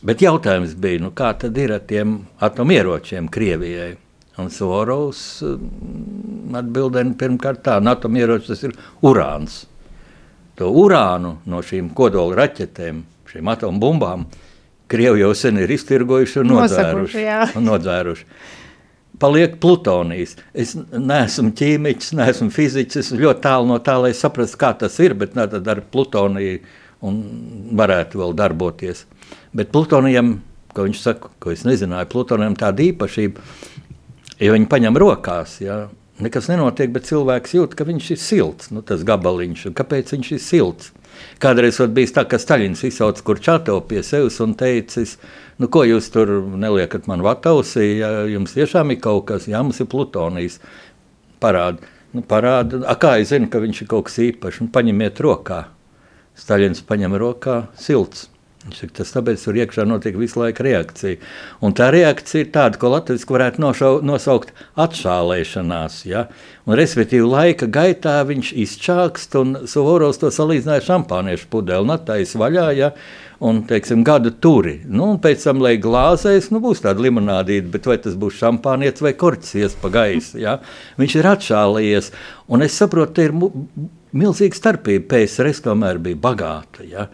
bet 0.03 0.23
jautājums 0.23 0.75
bija, 0.79 1.03
nu, 1.03 1.11
kā 1.15 1.33
tad 1.39 1.59
ir 1.59 1.75
ar 1.75 1.83
tiem 1.87 2.21
atomieročiem 2.39 3.27
Krievijai? 3.31 3.97
Un 4.39 4.47
Sorovs 4.55 5.41
mm, 5.43 6.55
atbildēja 6.61 7.11
pirmkārt 7.19 7.65
tā, 7.65 7.75
no 7.83 7.91
atomieročs 7.91 8.53
tas 8.53 8.63
ir 8.63 8.77
urāns 9.03 9.65
to 10.59 10.69
urānu 10.75 11.37
no 11.49 11.63
šīm 11.65 11.93
kodola 11.95 12.43
raķetēm, 12.43 13.03
šīm 13.31 13.51
atombumbām, 13.55 14.27
Krievi 14.89 15.21
jau 15.21 15.35
sen 15.37 15.59
ir 15.61 15.69
iztirgojuši 15.69 16.39
un 16.41 16.49
nodzēruši. 16.49 17.25
un 17.59 17.67
nodzēruši. 17.67 18.25
paliek 19.19 19.57
plutonijas. 19.61 20.35
Es 20.53 20.73
neesmu 20.79 21.51
ķīmiķis, 21.59 22.13
neesmu 22.17 22.49
fiziķis, 22.55 22.99
es 23.03 23.11
ļoti 23.19 23.43
tālu 23.43 23.67
no 23.69 23.77
tā, 23.83 23.99
lai 24.01 24.13
saprastu, 24.17 24.57
kā 24.61 24.71
tas 24.79 24.95
ir, 25.03 25.13
bet 25.19 25.35
nā, 25.37 25.45
tad 25.51 25.67
ar 25.69 25.83
plutoniju 25.93 26.61
un 27.05 27.19
varētu 27.79 28.21
vēl 28.21 28.33
darboties. 28.39 29.05
Bet 29.55 29.73
plutonijam, 29.75 30.37
ko 30.73 30.87
viņš 30.87 31.03
saka, 31.03 31.31
ko 31.41 31.53
es 31.53 31.65
nezināju, 31.67 32.09
plutonijam 32.09 32.57
tāda 32.59 32.85
īpašība, 32.87 33.45
ja 34.39 34.55
viņi 34.55 34.69
paņem 34.71 34.99
rokās, 35.03 35.59
ja, 35.63 35.83
nekas 36.23 36.49
nenotiek, 36.51 36.91
bet 36.93 37.07
cilvēks 37.09 37.55
jūt, 37.55 37.75
ka 37.77 37.87
viņš 37.87 38.07
ir 38.15 38.21
silts, 38.21 38.71
nu, 38.73 38.83
tas 38.85 39.05
gabaliņš, 39.07 39.67
un 39.69 39.75
kāpēc 39.77 40.13
viņš 40.15 40.31
ir 40.35 40.41
silts. 40.43 40.91
Kādreiz 41.43 41.79
bija 41.91 42.13
tā, 42.19 42.23
ka 42.29 42.39
Staļins 42.39 42.83
izsauca 42.87 43.23
Kurčāto 43.25 43.75
pie 43.87 44.03
sevis 44.05 44.39
un 44.43 44.53
teicis, 44.59 45.17
nu, 45.59 45.67
ko 45.71 45.83
jūs 45.87 46.07
tur 46.13 46.31
neliekat 46.55 47.09
man 47.11 47.23
vatausī, 47.25 47.99
ja 47.99 48.11
jums 48.29 48.55
tiešām 48.55 48.93
ir 48.95 49.01
kaut 49.03 49.27
kas, 49.31 49.49
jā, 49.51 49.59
mums 49.63 49.81
ir 49.83 49.89
plutonijas. 49.91 50.59
Parāda, 51.43 51.91
nu, 52.15 52.23
parāda. 52.23 52.83
A, 52.87 52.95
kā 52.99 53.17
es 53.19 53.33
zinu, 53.33 53.49
ka 53.51 53.61
viņš 53.63 53.83
ir 53.83 53.91
kaut 53.91 54.09
kas 54.09 54.19
īpašs, 54.29 54.63
nu, 54.63 54.71
paņemiet 54.75 55.19
rokā. 55.23 55.63
Staļins 56.39 56.85
paņem 56.87 57.15
rokā 57.19 57.61
silts. 57.79 58.29
Viņš 58.69 58.81
saka, 58.83 58.93
tas 58.99 59.11
tāpēc 59.15 59.41
tur 59.41 59.57
iekšā 59.57 59.83
notiek 59.89 60.17
visu 60.19 60.37
laiku 60.43 60.61
reakcija. 60.67 61.17
Un 61.65 61.73
tā 61.77 61.87
reakcija 61.93 62.45
ir 62.45 62.51
tāda, 62.53 62.77
ko 62.77 62.91
latviešu 62.93 63.33
varētu 63.33 63.63
nošau, 63.63 63.93
nosaukt 64.05 64.51
atšālēšanās. 64.77 65.95
Ja? 66.05 66.27
Un, 66.67 66.75
respektīvi, 66.77 67.25
laika 67.25 67.65
gaitā 67.65 68.19
viņš 68.29 68.51
izčākst, 68.61 69.37
un 69.41 69.55
Suvorovs 69.69 70.21
to 70.21 70.29
salīdzināja 70.33 70.85
šampāniešu 70.91 71.49
pudeli, 71.49 71.89
natais 71.89 72.35
vaļā, 72.37 72.67
ja? 72.77 72.91
un, 73.41 73.63
teiksim, 73.65 74.03
gadu 74.05 74.35
turi. 74.37 74.75
Nu, 74.85 75.07
un 75.15 75.21
pēc 75.23 75.47
tam, 75.47 75.63
lai 75.65 75.79
glāzēs, 75.81 76.51
nu, 76.53 76.61
būs 76.61 76.83
tāda 76.85 77.01
limonādīte, 77.07 77.71
bet 77.73 77.89
vai 77.89 77.97
tas 78.03 78.17
būs 78.19 78.37
šampānietis 78.43 79.01
vai 79.01 79.15
korķis 79.17 79.79
pa 79.81 79.89
gaisu, 79.97 80.37
ja? 80.43 80.59
viņš 81.01 81.17
ir 81.17 81.31
atšālējies. 81.31 82.11
Un 82.53 82.67
es 82.67 82.77
saprotu, 82.77 83.17
te 83.17 83.29
ir 83.31 83.35
milzīga 84.13 84.61
starpība. 84.61 85.07
PSRS 85.15 85.65
tomēr 85.65 85.97
bija 86.05 86.21
bagāta. 86.21 86.85
Ja? 86.85 87.09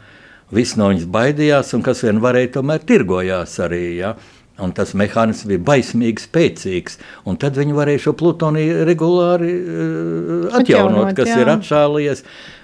Visi 0.56 0.80
no 0.80 0.90
viņas 0.92 1.10
baidījās, 1.12 1.74
un 1.76 1.84
kas 1.86 2.04
vien 2.06 2.22
varēja, 2.24 2.56
tomēr 2.60 2.84
tirgojās 2.88 3.58
arī. 3.66 3.84
Ja? 4.00 4.16
Un 4.64 4.72
tas 4.72 4.94
mehānisms 4.96 5.50
bija 5.50 5.64
baismīgi 5.68 6.24
spēcīgs. 6.24 7.00
Tad 7.42 7.58
viņi 7.60 7.76
varēja 7.76 8.06
šo 8.06 8.14
plutoniju 8.16 8.86
regulāri 8.88 9.50
uh, 9.52 10.46
atjaunot, 10.48 10.62
Atjaunot, 10.62 11.10
kas 11.18 11.32
jā. 11.34 11.40
ir 11.44 11.52
atšālies. 11.58 12.24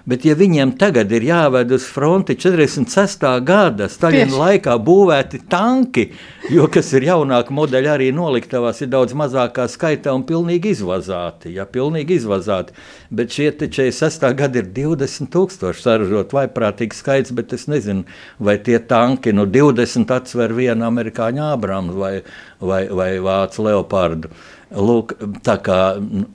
Bet, 0.09 0.23
ja 0.25 0.33
viņiem 0.33 0.73
tagad 0.81 1.11
ir 1.13 1.25
jāved 1.27 1.71
uz 1.75 1.83
fronti 1.85 2.33
46. 2.39 3.25
gada 3.45 3.85
Staļina 3.91 4.33
laikā 4.33 4.73
būvēti 4.81 5.43
tanki, 5.51 6.07
jo 6.49 6.65
kas 6.73 6.89
ir 6.97 7.05
jaunāka 7.05 7.53
modeļa, 7.53 7.91
arī 7.93 8.07
noliktavās 8.15 8.81
ir 8.81 8.89
daudz 8.93 9.13
mazākā 9.17 9.67
skaitā 9.69 10.15
un 10.17 10.25
pilnīgi 10.25 10.73
izvazāti. 10.73 11.53
Ja, 11.53 11.67
pilnīgi 11.69 12.17
izvazāti. 12.17 12.73
Bet 13.13 13.35
šie 13.35 13.51
te 13.59 13.69
46. 13.69 14.25
gadi 14.39 14.63
ir 14.63 14.71
20,000 14.73 15.77
saražot, 15.77 16.33
vaiprātīgs 16.33 17.03
skaits, 17.03 17.35
bet 17.37 17.53
es 17.53 17.67
nezinu, 17.69 18.07
vai 18.39 18.57
tie 18.57 18.79
tanki 18.81 19.35
no 19.37 19.45
20 19.45 20.15
atsver 20.17 20.55
vienu 20.57 20.89
amerikāņu 20.89 21.45
Ābrāmu 21.51 21.99
vai, 22.01 22.15
vai, 22.57 22.87
vai 22.89 23.11
vācu 23.21 23.69
leopardu. 23.69 24.33
Lūk, 24.71 25.17
tā 25.43 25.57
kā 25.61 25.81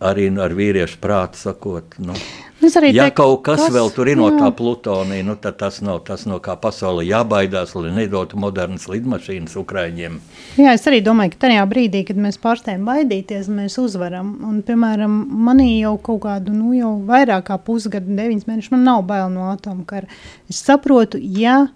arī 0.04 0.28
ar 0.44 0.54
vīriešu 0.54 1.00
prātu 1.00 1.40
sakot. 1.40 1.96
Nu. 1.98 2.14
Ja 2.62 3.04
teiktu, 3.04 3.16
kaut 3.20 3.42
kas, 3.44 3.61
kas 3.61 3.74
vēl 3.74 3.90
tur 3.94 4.09
ir 4.11 4.16
no 4.18 4.30
tā 4.34 4.48
plutonija, 4.57 5.24
nu, 5.26 5.36
tad 5.40 5.59
tas 5.61 5.78
nav 5.84 6.00
tas, 6.07 6.24
no 6.28 6.38
kā 6.42 6.57
pasaule 6.61 7.04
jābaidās, 7.07 7.74
lai 7.76 7.92
nedotu 7.94 8.40
modernas 8.40 8.88
lidmašīnas 8.90 9.54
Ukraiņiem. 9.61 10.16
Jā, 10.59 10.72
es 10.72 10.86
arī 10.88 11.02
domāju, 11.04 11.34
ka 11.34 11.44
tajā 11.46 11.66
brīdī, 11.68 12.02
kad 12.09 12.18
mēs 12.20 12.40
pārstājam 12.42 12.88
baidīties, 12.88 13.50
mēs 13.52 13.76
uzvaram. 13.82 14.32
Un, 14.48 14.62
piemēram, 14.66 15.14
manī 15.46 15.68
jau 15.82 15.94
kaut 16.09 16.24
kādu, 16.24 16.57
nu, 16.57 16.72
jau 16.76 16.96
vairāk 17.07 17.46
kā 17.50 17.61
pusgadu, 17.62 18.16
deviņas 18.16 18.48
mēnešus, 18.48 18.74
man 18.74 18.86
nav 18.88 19.04
bail 19.09 19.28
no 19.32 19.50
atomkara. 19.52 20.09
Es 20.50 20.64
saprotu, 20.64 21.20
ja, 21.20 21.66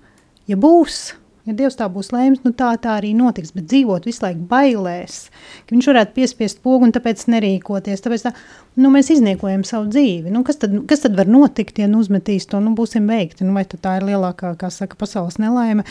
ja 0.50 0.60
būs. 0.60 1.10
Ja 1.48 1.54
Dievs 1.56 1.78
tā 1.78 1.86
būs 1.88 2.10
lēms, 2.12 2.42
nu 2.44 2.52
tā, 2.56 2.68
tā 2.82 2.98
arī 2.98 3.10
notiks. 3.16 3.54
Bet 3.56 3.66
dzīvot 3.70 4.04
visu 4.08 4.24
laiku 4.26 4.44
bailēs, 4.50 5.18
ka 5.64 5.74
viņš 5.74 5.88
varētu 5.90 6.16
piespiest 6.18 6.60
pogu 6.64 6.84
un 6.84 6.92
tāpēc 6.92 7.24
nerīkoties. 7.32 8.04
Tāpēc 8.04 8.26
tā, 8.26 8.34
nu, 8.80 8.92
mēs 8.92 9.08
izniekojam 9.16 9.64
savu 9.66 9.88
dzīvi. 9.90 10.32
Nu, 10.34 10.44
kas, 10.46 10.60
tad, 10.60 10.76
kas 10.90 11.06
tad 11.06 11.16
var 11.18 11.30
notikt, 11.30 11.80
ja 11.80 11.88
nu 11.90 12.02
uzmetīs 12.04 12.48
to? 12.50 12.60
Nu, 12.62 12.74
būsim 12.78 13.08
veikti. 13.08 13.46
Nu, 13.48 13.56
vai 13.56 13.64
tā 13.70 13.96
ir 13.98 14.08
lielākā, 14.12 14.52
kā 14.60 14.72
saka, 14.74 15.00
pasaules 15.00 15.40
nelaime? 15.40 15.86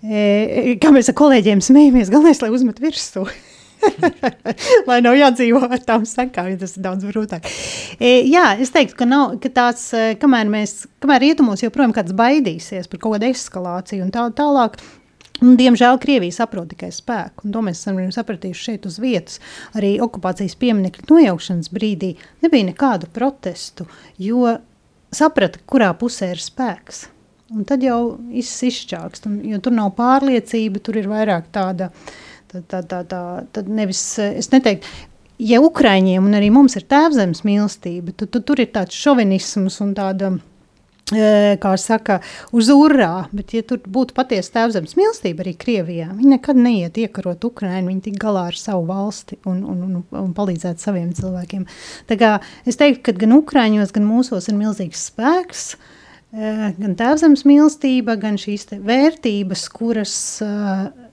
E, 0.00 0.78
kā 0.80 0.94
mēs 0.94 1.12
ar 1.12 1.18
kolēģiem 1.20 1.60
smējamies, 1.64 2.12
galvenais, 2.14 2.40
lai 2.44 2.54
uzmet 2.54 2.80
virsū. 2.82 3.28
Lai 4.88 4.98
nav 5.04 5.16
jādzīvo 5.18 5.62
ar 5.68 5.82
tām 5.84 6.04
sekām, 6.08 6.50
jo 6.52 6.58
tas 6.64 6.76
ir 6.76 6.84
daudz 6.86 7.06
grūtāk. 7.08 7.46
E, 7.98 8.16
jā, 8.30 8.50
es 8.60 8.74
teiktu, 8.74 8.98
ka, 9.00 9.08
nav, 9.08 9.38
ka 9.42 9.52
tās, 9.54 9.86
e, 9.96 10.18
kamēr 10.20 10.50
mēs, 10.52 10.84
kamēr 11.04 11.24
rietumos 11.28 11.64
joprojām 11.64 11.94
kāds 11.96 12.16
baidīsies 12.16 12.90
par 12.90 13.02
kaut 13.02 13.16
kādu 13.16 13.32
eskalāciju 13.32 14.06
un 14.06 14.14
tā 14.14 14.28
tālāk, 14.36 14.78
Un, 15.42 15.56
diemžēl 15.58 15.98
Krievija 15.98 16.32
saprot 16.36 16.68
tikai 16.70 16.92
spēku, 16.94 17.44
un 17.44 17.54
to 17.54 17.62
mēs 17.66 17.80
esam 17.82 17.96
sapratījuši 18.14 18.66
šeit 18.68 18.84
uz 18.86 19.00
vietas. 19.02 19.40
Arī 19.74 19.96
okupācijas 20.04 20.54
pieminiektu 20.60 21.08
nojaukšanas 21.10 21.72
brīdī 21.74 22.12
nebija 22.44 22.68
nekādu 22.68 23.10
protestu, 23.12 23.88
jo 24.22 24.54
saprata, 25.14 25.58
kurā 25.66 25.90
pusē 25.98 26.30
ir 26.36 26.42
spēks. 26.42 27.08
Un 27.54 27.66
tad 27.68 27.82
jau 27.84 28.16
viss 28.30 28.62
izšķākst, 28.66 29.26
un, 29.28 29.40
jo 29.50 29.58
tur 29.62 29.74
nav 29.74 29.92
pārliecība, 29.98 30.80
tur 30.82 30.96
ir 31.02 31.10
vairāk 31.10 31.50
tāda, 31.54 31.90
tā, 32.54 32.62
tā, 32.68 32.82
tā, 32.86 33.02
tā 33.10 33.24
tad 33.52 33.68
nevis, 33.68 34.02
eh, 34.22 34.38
es 34.40 34.50
neteiktu, 34.52 34.86
ja 35.42 35.60
Ukraiņiem 35.64 36.26
un 36.26 36.38
arī 36.38 36.50
mums 36.54 36.76
ir 36.78 36.86
tēvzemes 36.90 37.44
mīlestība, 37.46 38.14
tad, 38.14 38.32
tad 38.34 38.46
tur 38.48 38.62
ir 38.62 38.70
tāds 38.74 38.96
šovinisms 38.98 39.80
un 39.84 39.94
tāda, 39.96 40.30
eh, 41.12 41.56
kā 41.60 41.74
saka, 41.80 42.20
uz 42.52 42.70
urā, 42.72 43.26
bet 43.34 43.54
ja 43.56 43.62
tur 43.62 43.78
būtu 43.78 44.14
patiesa 44.16 44.60
tēvzemes 44.60 44.96
mīlestība 44.98 45.44
arī 45.44 45.56
Krievijā, 45.58 46.10
viņi 46.14 46.36
nekad 46.36 46.60
neiet 46.60 47.00
iekarot 47.00 47.44
Ukrainu, 47.44 47.90
viņi 47.90 48.06
tik 48.10 48.20
galā 48.22 48.48
ar 48.52 48.58
savu 48.58 48.86
valsti 48.86 49.40
un, 49.44 49.64
un, 49.64 49.82
un, 49.88 50.04
un 50.20 50.34
palīdzēt 50.34 50.78
saviem 50.78 51.12
cilvēkiem. 51.16 51.66
Tā 52.08 52.18
kā 52.20 52.36
es 52.66 52.78
teiktu, 52.80 53.02
ka 53.08 53.18
gan 53.24 53.36
Ukraiņos, 53.40 53.92
gan 53.92 54.06
mūsos 54.08 54.48
ir 54.48 54.58
milzīgs 54.60 55.10
spēks, 55.10 55.74
eh, 56.32 56.68
gan 56.78 56.94
tēvzemes 56.94 57.44
mīlestība, 57.44 58.16
gan 58.20 58.38
šīs 58.38 58.70
vērtības, 58.78 59.68
kuras, 59.74 60.14
eh, 60.46 61.03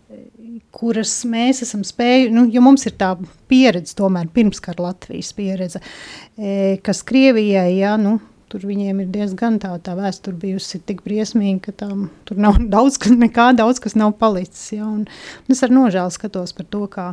kuras 0.76 1.14
mēs 1.30 1.62
esam 1.66 1.84
spējuši, 1.88 2.34
nu, 2.36 2.46
jo 2.52 2.64
mums 2.64 2.86
ir 2.88 2.96
tā 3.00 3.14
pieredze 3.52 3.96
tomēr 4.00 4.30
pirmskara 4.34 4.90
Latvijas 4.90 5.32
pieredze, 5.38 5.82
eh, 6.38 6.78
kas 6.84 7.04
Krievijai, 7.08 7.78
ja, 7.78 7.96
nu, 8.02 8.18
tur 8.52 8.66
viņiem 8.68 9.04
ir 9.04 9.12
diezgan 9.14 9.60
tā, 9.64 9.72
tā 9.84 9.96
vēsture 9.96 10.36
bijusi 10.38 10.82
tik 10.84 11.04
briesmīga, 11.06 11.70
ka 11.70 11.76
tam 11.86 12.10
tur 12.28 12.42
nav 12.42 12.60
daudz, 12.76 13.00
kas, 13.02 13.16
nekā 13.16 13.52
daudz, 13.58 13.80
kas 13.84 13.96
nav 14.00 14.16
palicis, 14.20 14.74
ja, 14.76 14.88
un, 14.88 15.06
es 15.52 15.64
ar 15.64 15.74
nožēlu 15.74 16.12
skatos 16.14 16.56
par 16.58 16.68
to, 16.72 16.86
kā, 16.92 17.12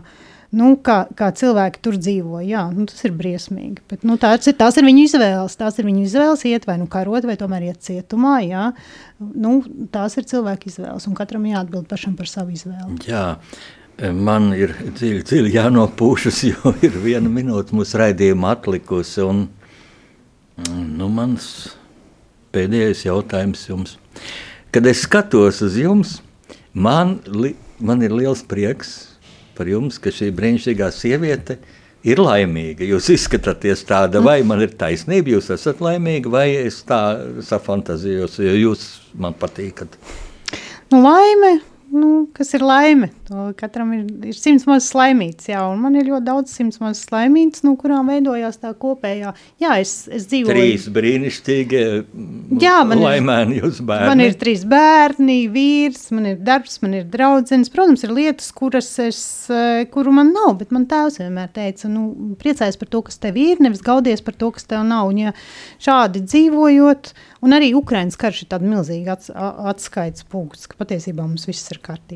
nu, 0.57 0.72
kā, 0.80 0.99
kā 1.16 1.28
cilvēki 1.36 1.80
tur 1.84 1.99
dzīvo. 2.01 2.40
Jā, 2.46 2.64
nu, 2.72 2.86
tas 2.88 3.03
ir 3.05 3.14
briesmīgi. 3.16 3.82
Bet, 3.90 4.05
nu, 4.09 4.16
tās, 4.20 4.46
ir, 4.49 4.57
tās 4.59 4.78
ir 4.80 4.86
viņu 4.88 5.05
izvēles. 5.05 5.57
Tās 5.61 5.80
ir 5.80 5.88
viņu 5.88 6.05
izvēles 6.07 6.44
iet 6.49 6.68
vai 6.68 6.78
nu 6.80 6.88
karot, 6.90 7.26
vai 7.28 7.36
tomēr 7.40 7.68
iet 7.70 7.82
cietumā. 7.84 8.38
Jā. 8.46 8.68
Nu, 9.18 9.59
tās 9.92 10.16
ir 10.20 10.28
cilvēku 10.30 10.70
izvēles, 10.70 11.09
un 11.09 11.16
katram 11.18 11.49
jāatbild 11.49 11.88
pašam 11.90 12.16
par 12.18 12.30
savu 12.30 12.57
izvēli. 12.57 13.01
Jā. 13.09 13.26
Man 14.14 14.53
ir 14.55 14.76
dziļi, 14.78 15.24
dziļi 15.26 15.55
jānopūšas, 15.57 16.42
jo 16.53 16.74
ir 16.86 16.96
viena 17.03 17.30
minūte 17.32 17.76
mūsu 17.76 17.99
raidījuma 18.01 18.55
atlikusi. 18.57 19.24
Un, 19.26 19.44
nu, 20.70 21.11
mans 21.12 21.51
pēdējais 22.55 23.05
jautājums 23.09 23.66
jums. 23.68 23.99
Kad 24.72 24.86
es 24.88 25.03
skatos 25.05 25.61
uz 25.64 25.76
jums, 25.80 26.18
man, 26.72 27.18
li, 27.26 27.55
man 27.80 28.05
ir 28.05 28.14
liels 28.14 28.44
prieks 28.46 29.07
par 29.59 29.70
jums, 29.70 29.98
ka 30.02 30.12
šī 30.14 30.30
brīnišķīgā 30.38 30.88
sieviete 30.94 31.59
ir 32.06 32.22
laimīga. 32.22 32.86
Jūs 32.86 33.11
izskatāties 33.16 33.82
tāda, 33.88 34.22
vai 34.24 34.38
man 34.46 34.62
ir 34.64 34.76
taisnība, 34.78 35.34
jūs 35.34 35.50
esat 35.56 35.82
laimīga, 35.84 36.30
vai 36.32 36.46
es 36.61 36.80
tā 36.86 37.00
safantazējos, 37.44 38.38
jo 38.44 38.54
jūs 38.62 38.86
man 39.18 39.34
patīkat. 39.38 39.98
Nu, 40.92 41.02
laime, 41.02 41.59
nu, 42.18 42.26
kas 42.34 42.52
ir 42.58 42.64
laime? 42.66 43.10
To 43.28 43.48
katram 43.58 43.92
ir, 43.96 44.04
ir 44.32 44.36
simts 44.36 44.66
mazas 44.68 44.90
laimītas, 44.98 45.50
jā, 45.52 45.62
un 45.70 45.80
man 45.84 45.98
ir 45.98 46.08
ļoti 46.10 46.26
daudz 46.26 46.54
simts 46.58 46.80
mazas 46.82 47.06
laimītas, 47.14 47.64
no 47.66 47.76
kurām 47.80 48.10
veidojās 48.10 48.60
tā 48.62 48.74
kopējā. 48.74 49.34
Jā, 49.62 49.78
es, 49.82 49.94
es 50.10 50.26
dzīvoju. 50.30 50.56
Trīs 50.56 50.88
brīnišķīgi 50.94 51.84
Jā, 52.58 52.78
man 52.88 53.02
laimēni 53.02 53.58
jūs 53.60 53.80
bērni. 53.84 54.08
Man 54.08 54.22
ir 54.24 54.36
trīs 54.40 54.64
bērni, 54.68 55.36
vīrs, 55.52 56.08
man 56.16 56.30
ir 56.30 56.38
darbs, 56.44 56.78
man 56.82 56.96
ir 56.96 57.04
draudzenes. 57.12 57.70
Protams, 57.72 58.04
ir 58.06 58.14
lietas, 58.16 58.48
kuras 58.56 58.88
es, 59.04 59.20
eh, 59.52 59.84
kuru 59.92 60.14
man 60.16 60.32
nav, 60.34 60.56
bet 60.60 60.72
man 60.74 60.86
tēvs 60.90 61.20
vienmēr 61.20 61.52
teica, 61.54 61.90
nu, 61.92 62.34
priecājies 62.40 62.80
par 62.80 62.90
to, 62.92 63.02
kas 63.06 63.20
tev 63.22 63.38
ir, 63.40 63.60
nevis 63.64 63.84
gaudies 63.84 64.24
par 64.24 64.36
to, 64.40 64.50
kas 64.56 64.68
tev 64.70 64.86
nav. 64.88 65.12
Un, 65.12 65.20
ja 65.28 65.34
šādi 65.84 66.24
dzīvojot, 66.24 67.12
un 67.44 67.58
arī 67.58 67.70
Ukraiņas 67.78 68.18
karš 68.20 68.42
ir 68.44 68.52
tāds 68.54 68.68
milzīgs 68.72 69.14
ats, 69.14 69.32
atskaites 69.74 70.26
punkts, 70.28 70.66
ka 70.70 70.80
patiesībā 70.80 71.26
mums 71.26 71.46
viss 71.48 71.68
ir 71.74 71.82
kārtībā. 71.84 72.07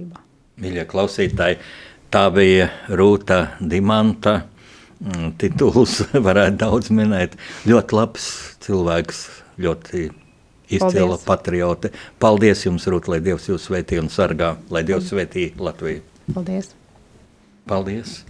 Mīļie 0.63 0.85
klausītāji, 0.87 1.59
Tā 2.13 2.27
bija 2.29 2.67
Rūta 2.93 3.55
Dimanta. 3.57 4.43
Mm, 5.01 5.31
Tituls 5.41 6.03
varētu 6.27 6.59
daudz 6.61 6.91
minēt. 6.93 7.39
Ļoti 7.65 7.97
labs 7.97 8.27
cilvēks, 8.67 9.23
ļoti 9.65 10.11
izcila 10.77 11.17
patriote. 11.25 11.89
Paldies 12.21 12.67
jums, 12.67 12.85
Rūt, 12.93 13.09
lai 13.09 13.23
Dievs 13.25 13.49
jūs 13.49 13.65
svētī 13.71 13.97
un 14.03 14.13
sargā, 14.13 14.53
lai 14.71 14.85
Dievs 14.85 15.09
svētī 15.09 15.49
Latviju. 15.57 16.05
Paldies! 16.37 16.75
Paldies! 17.69 18.21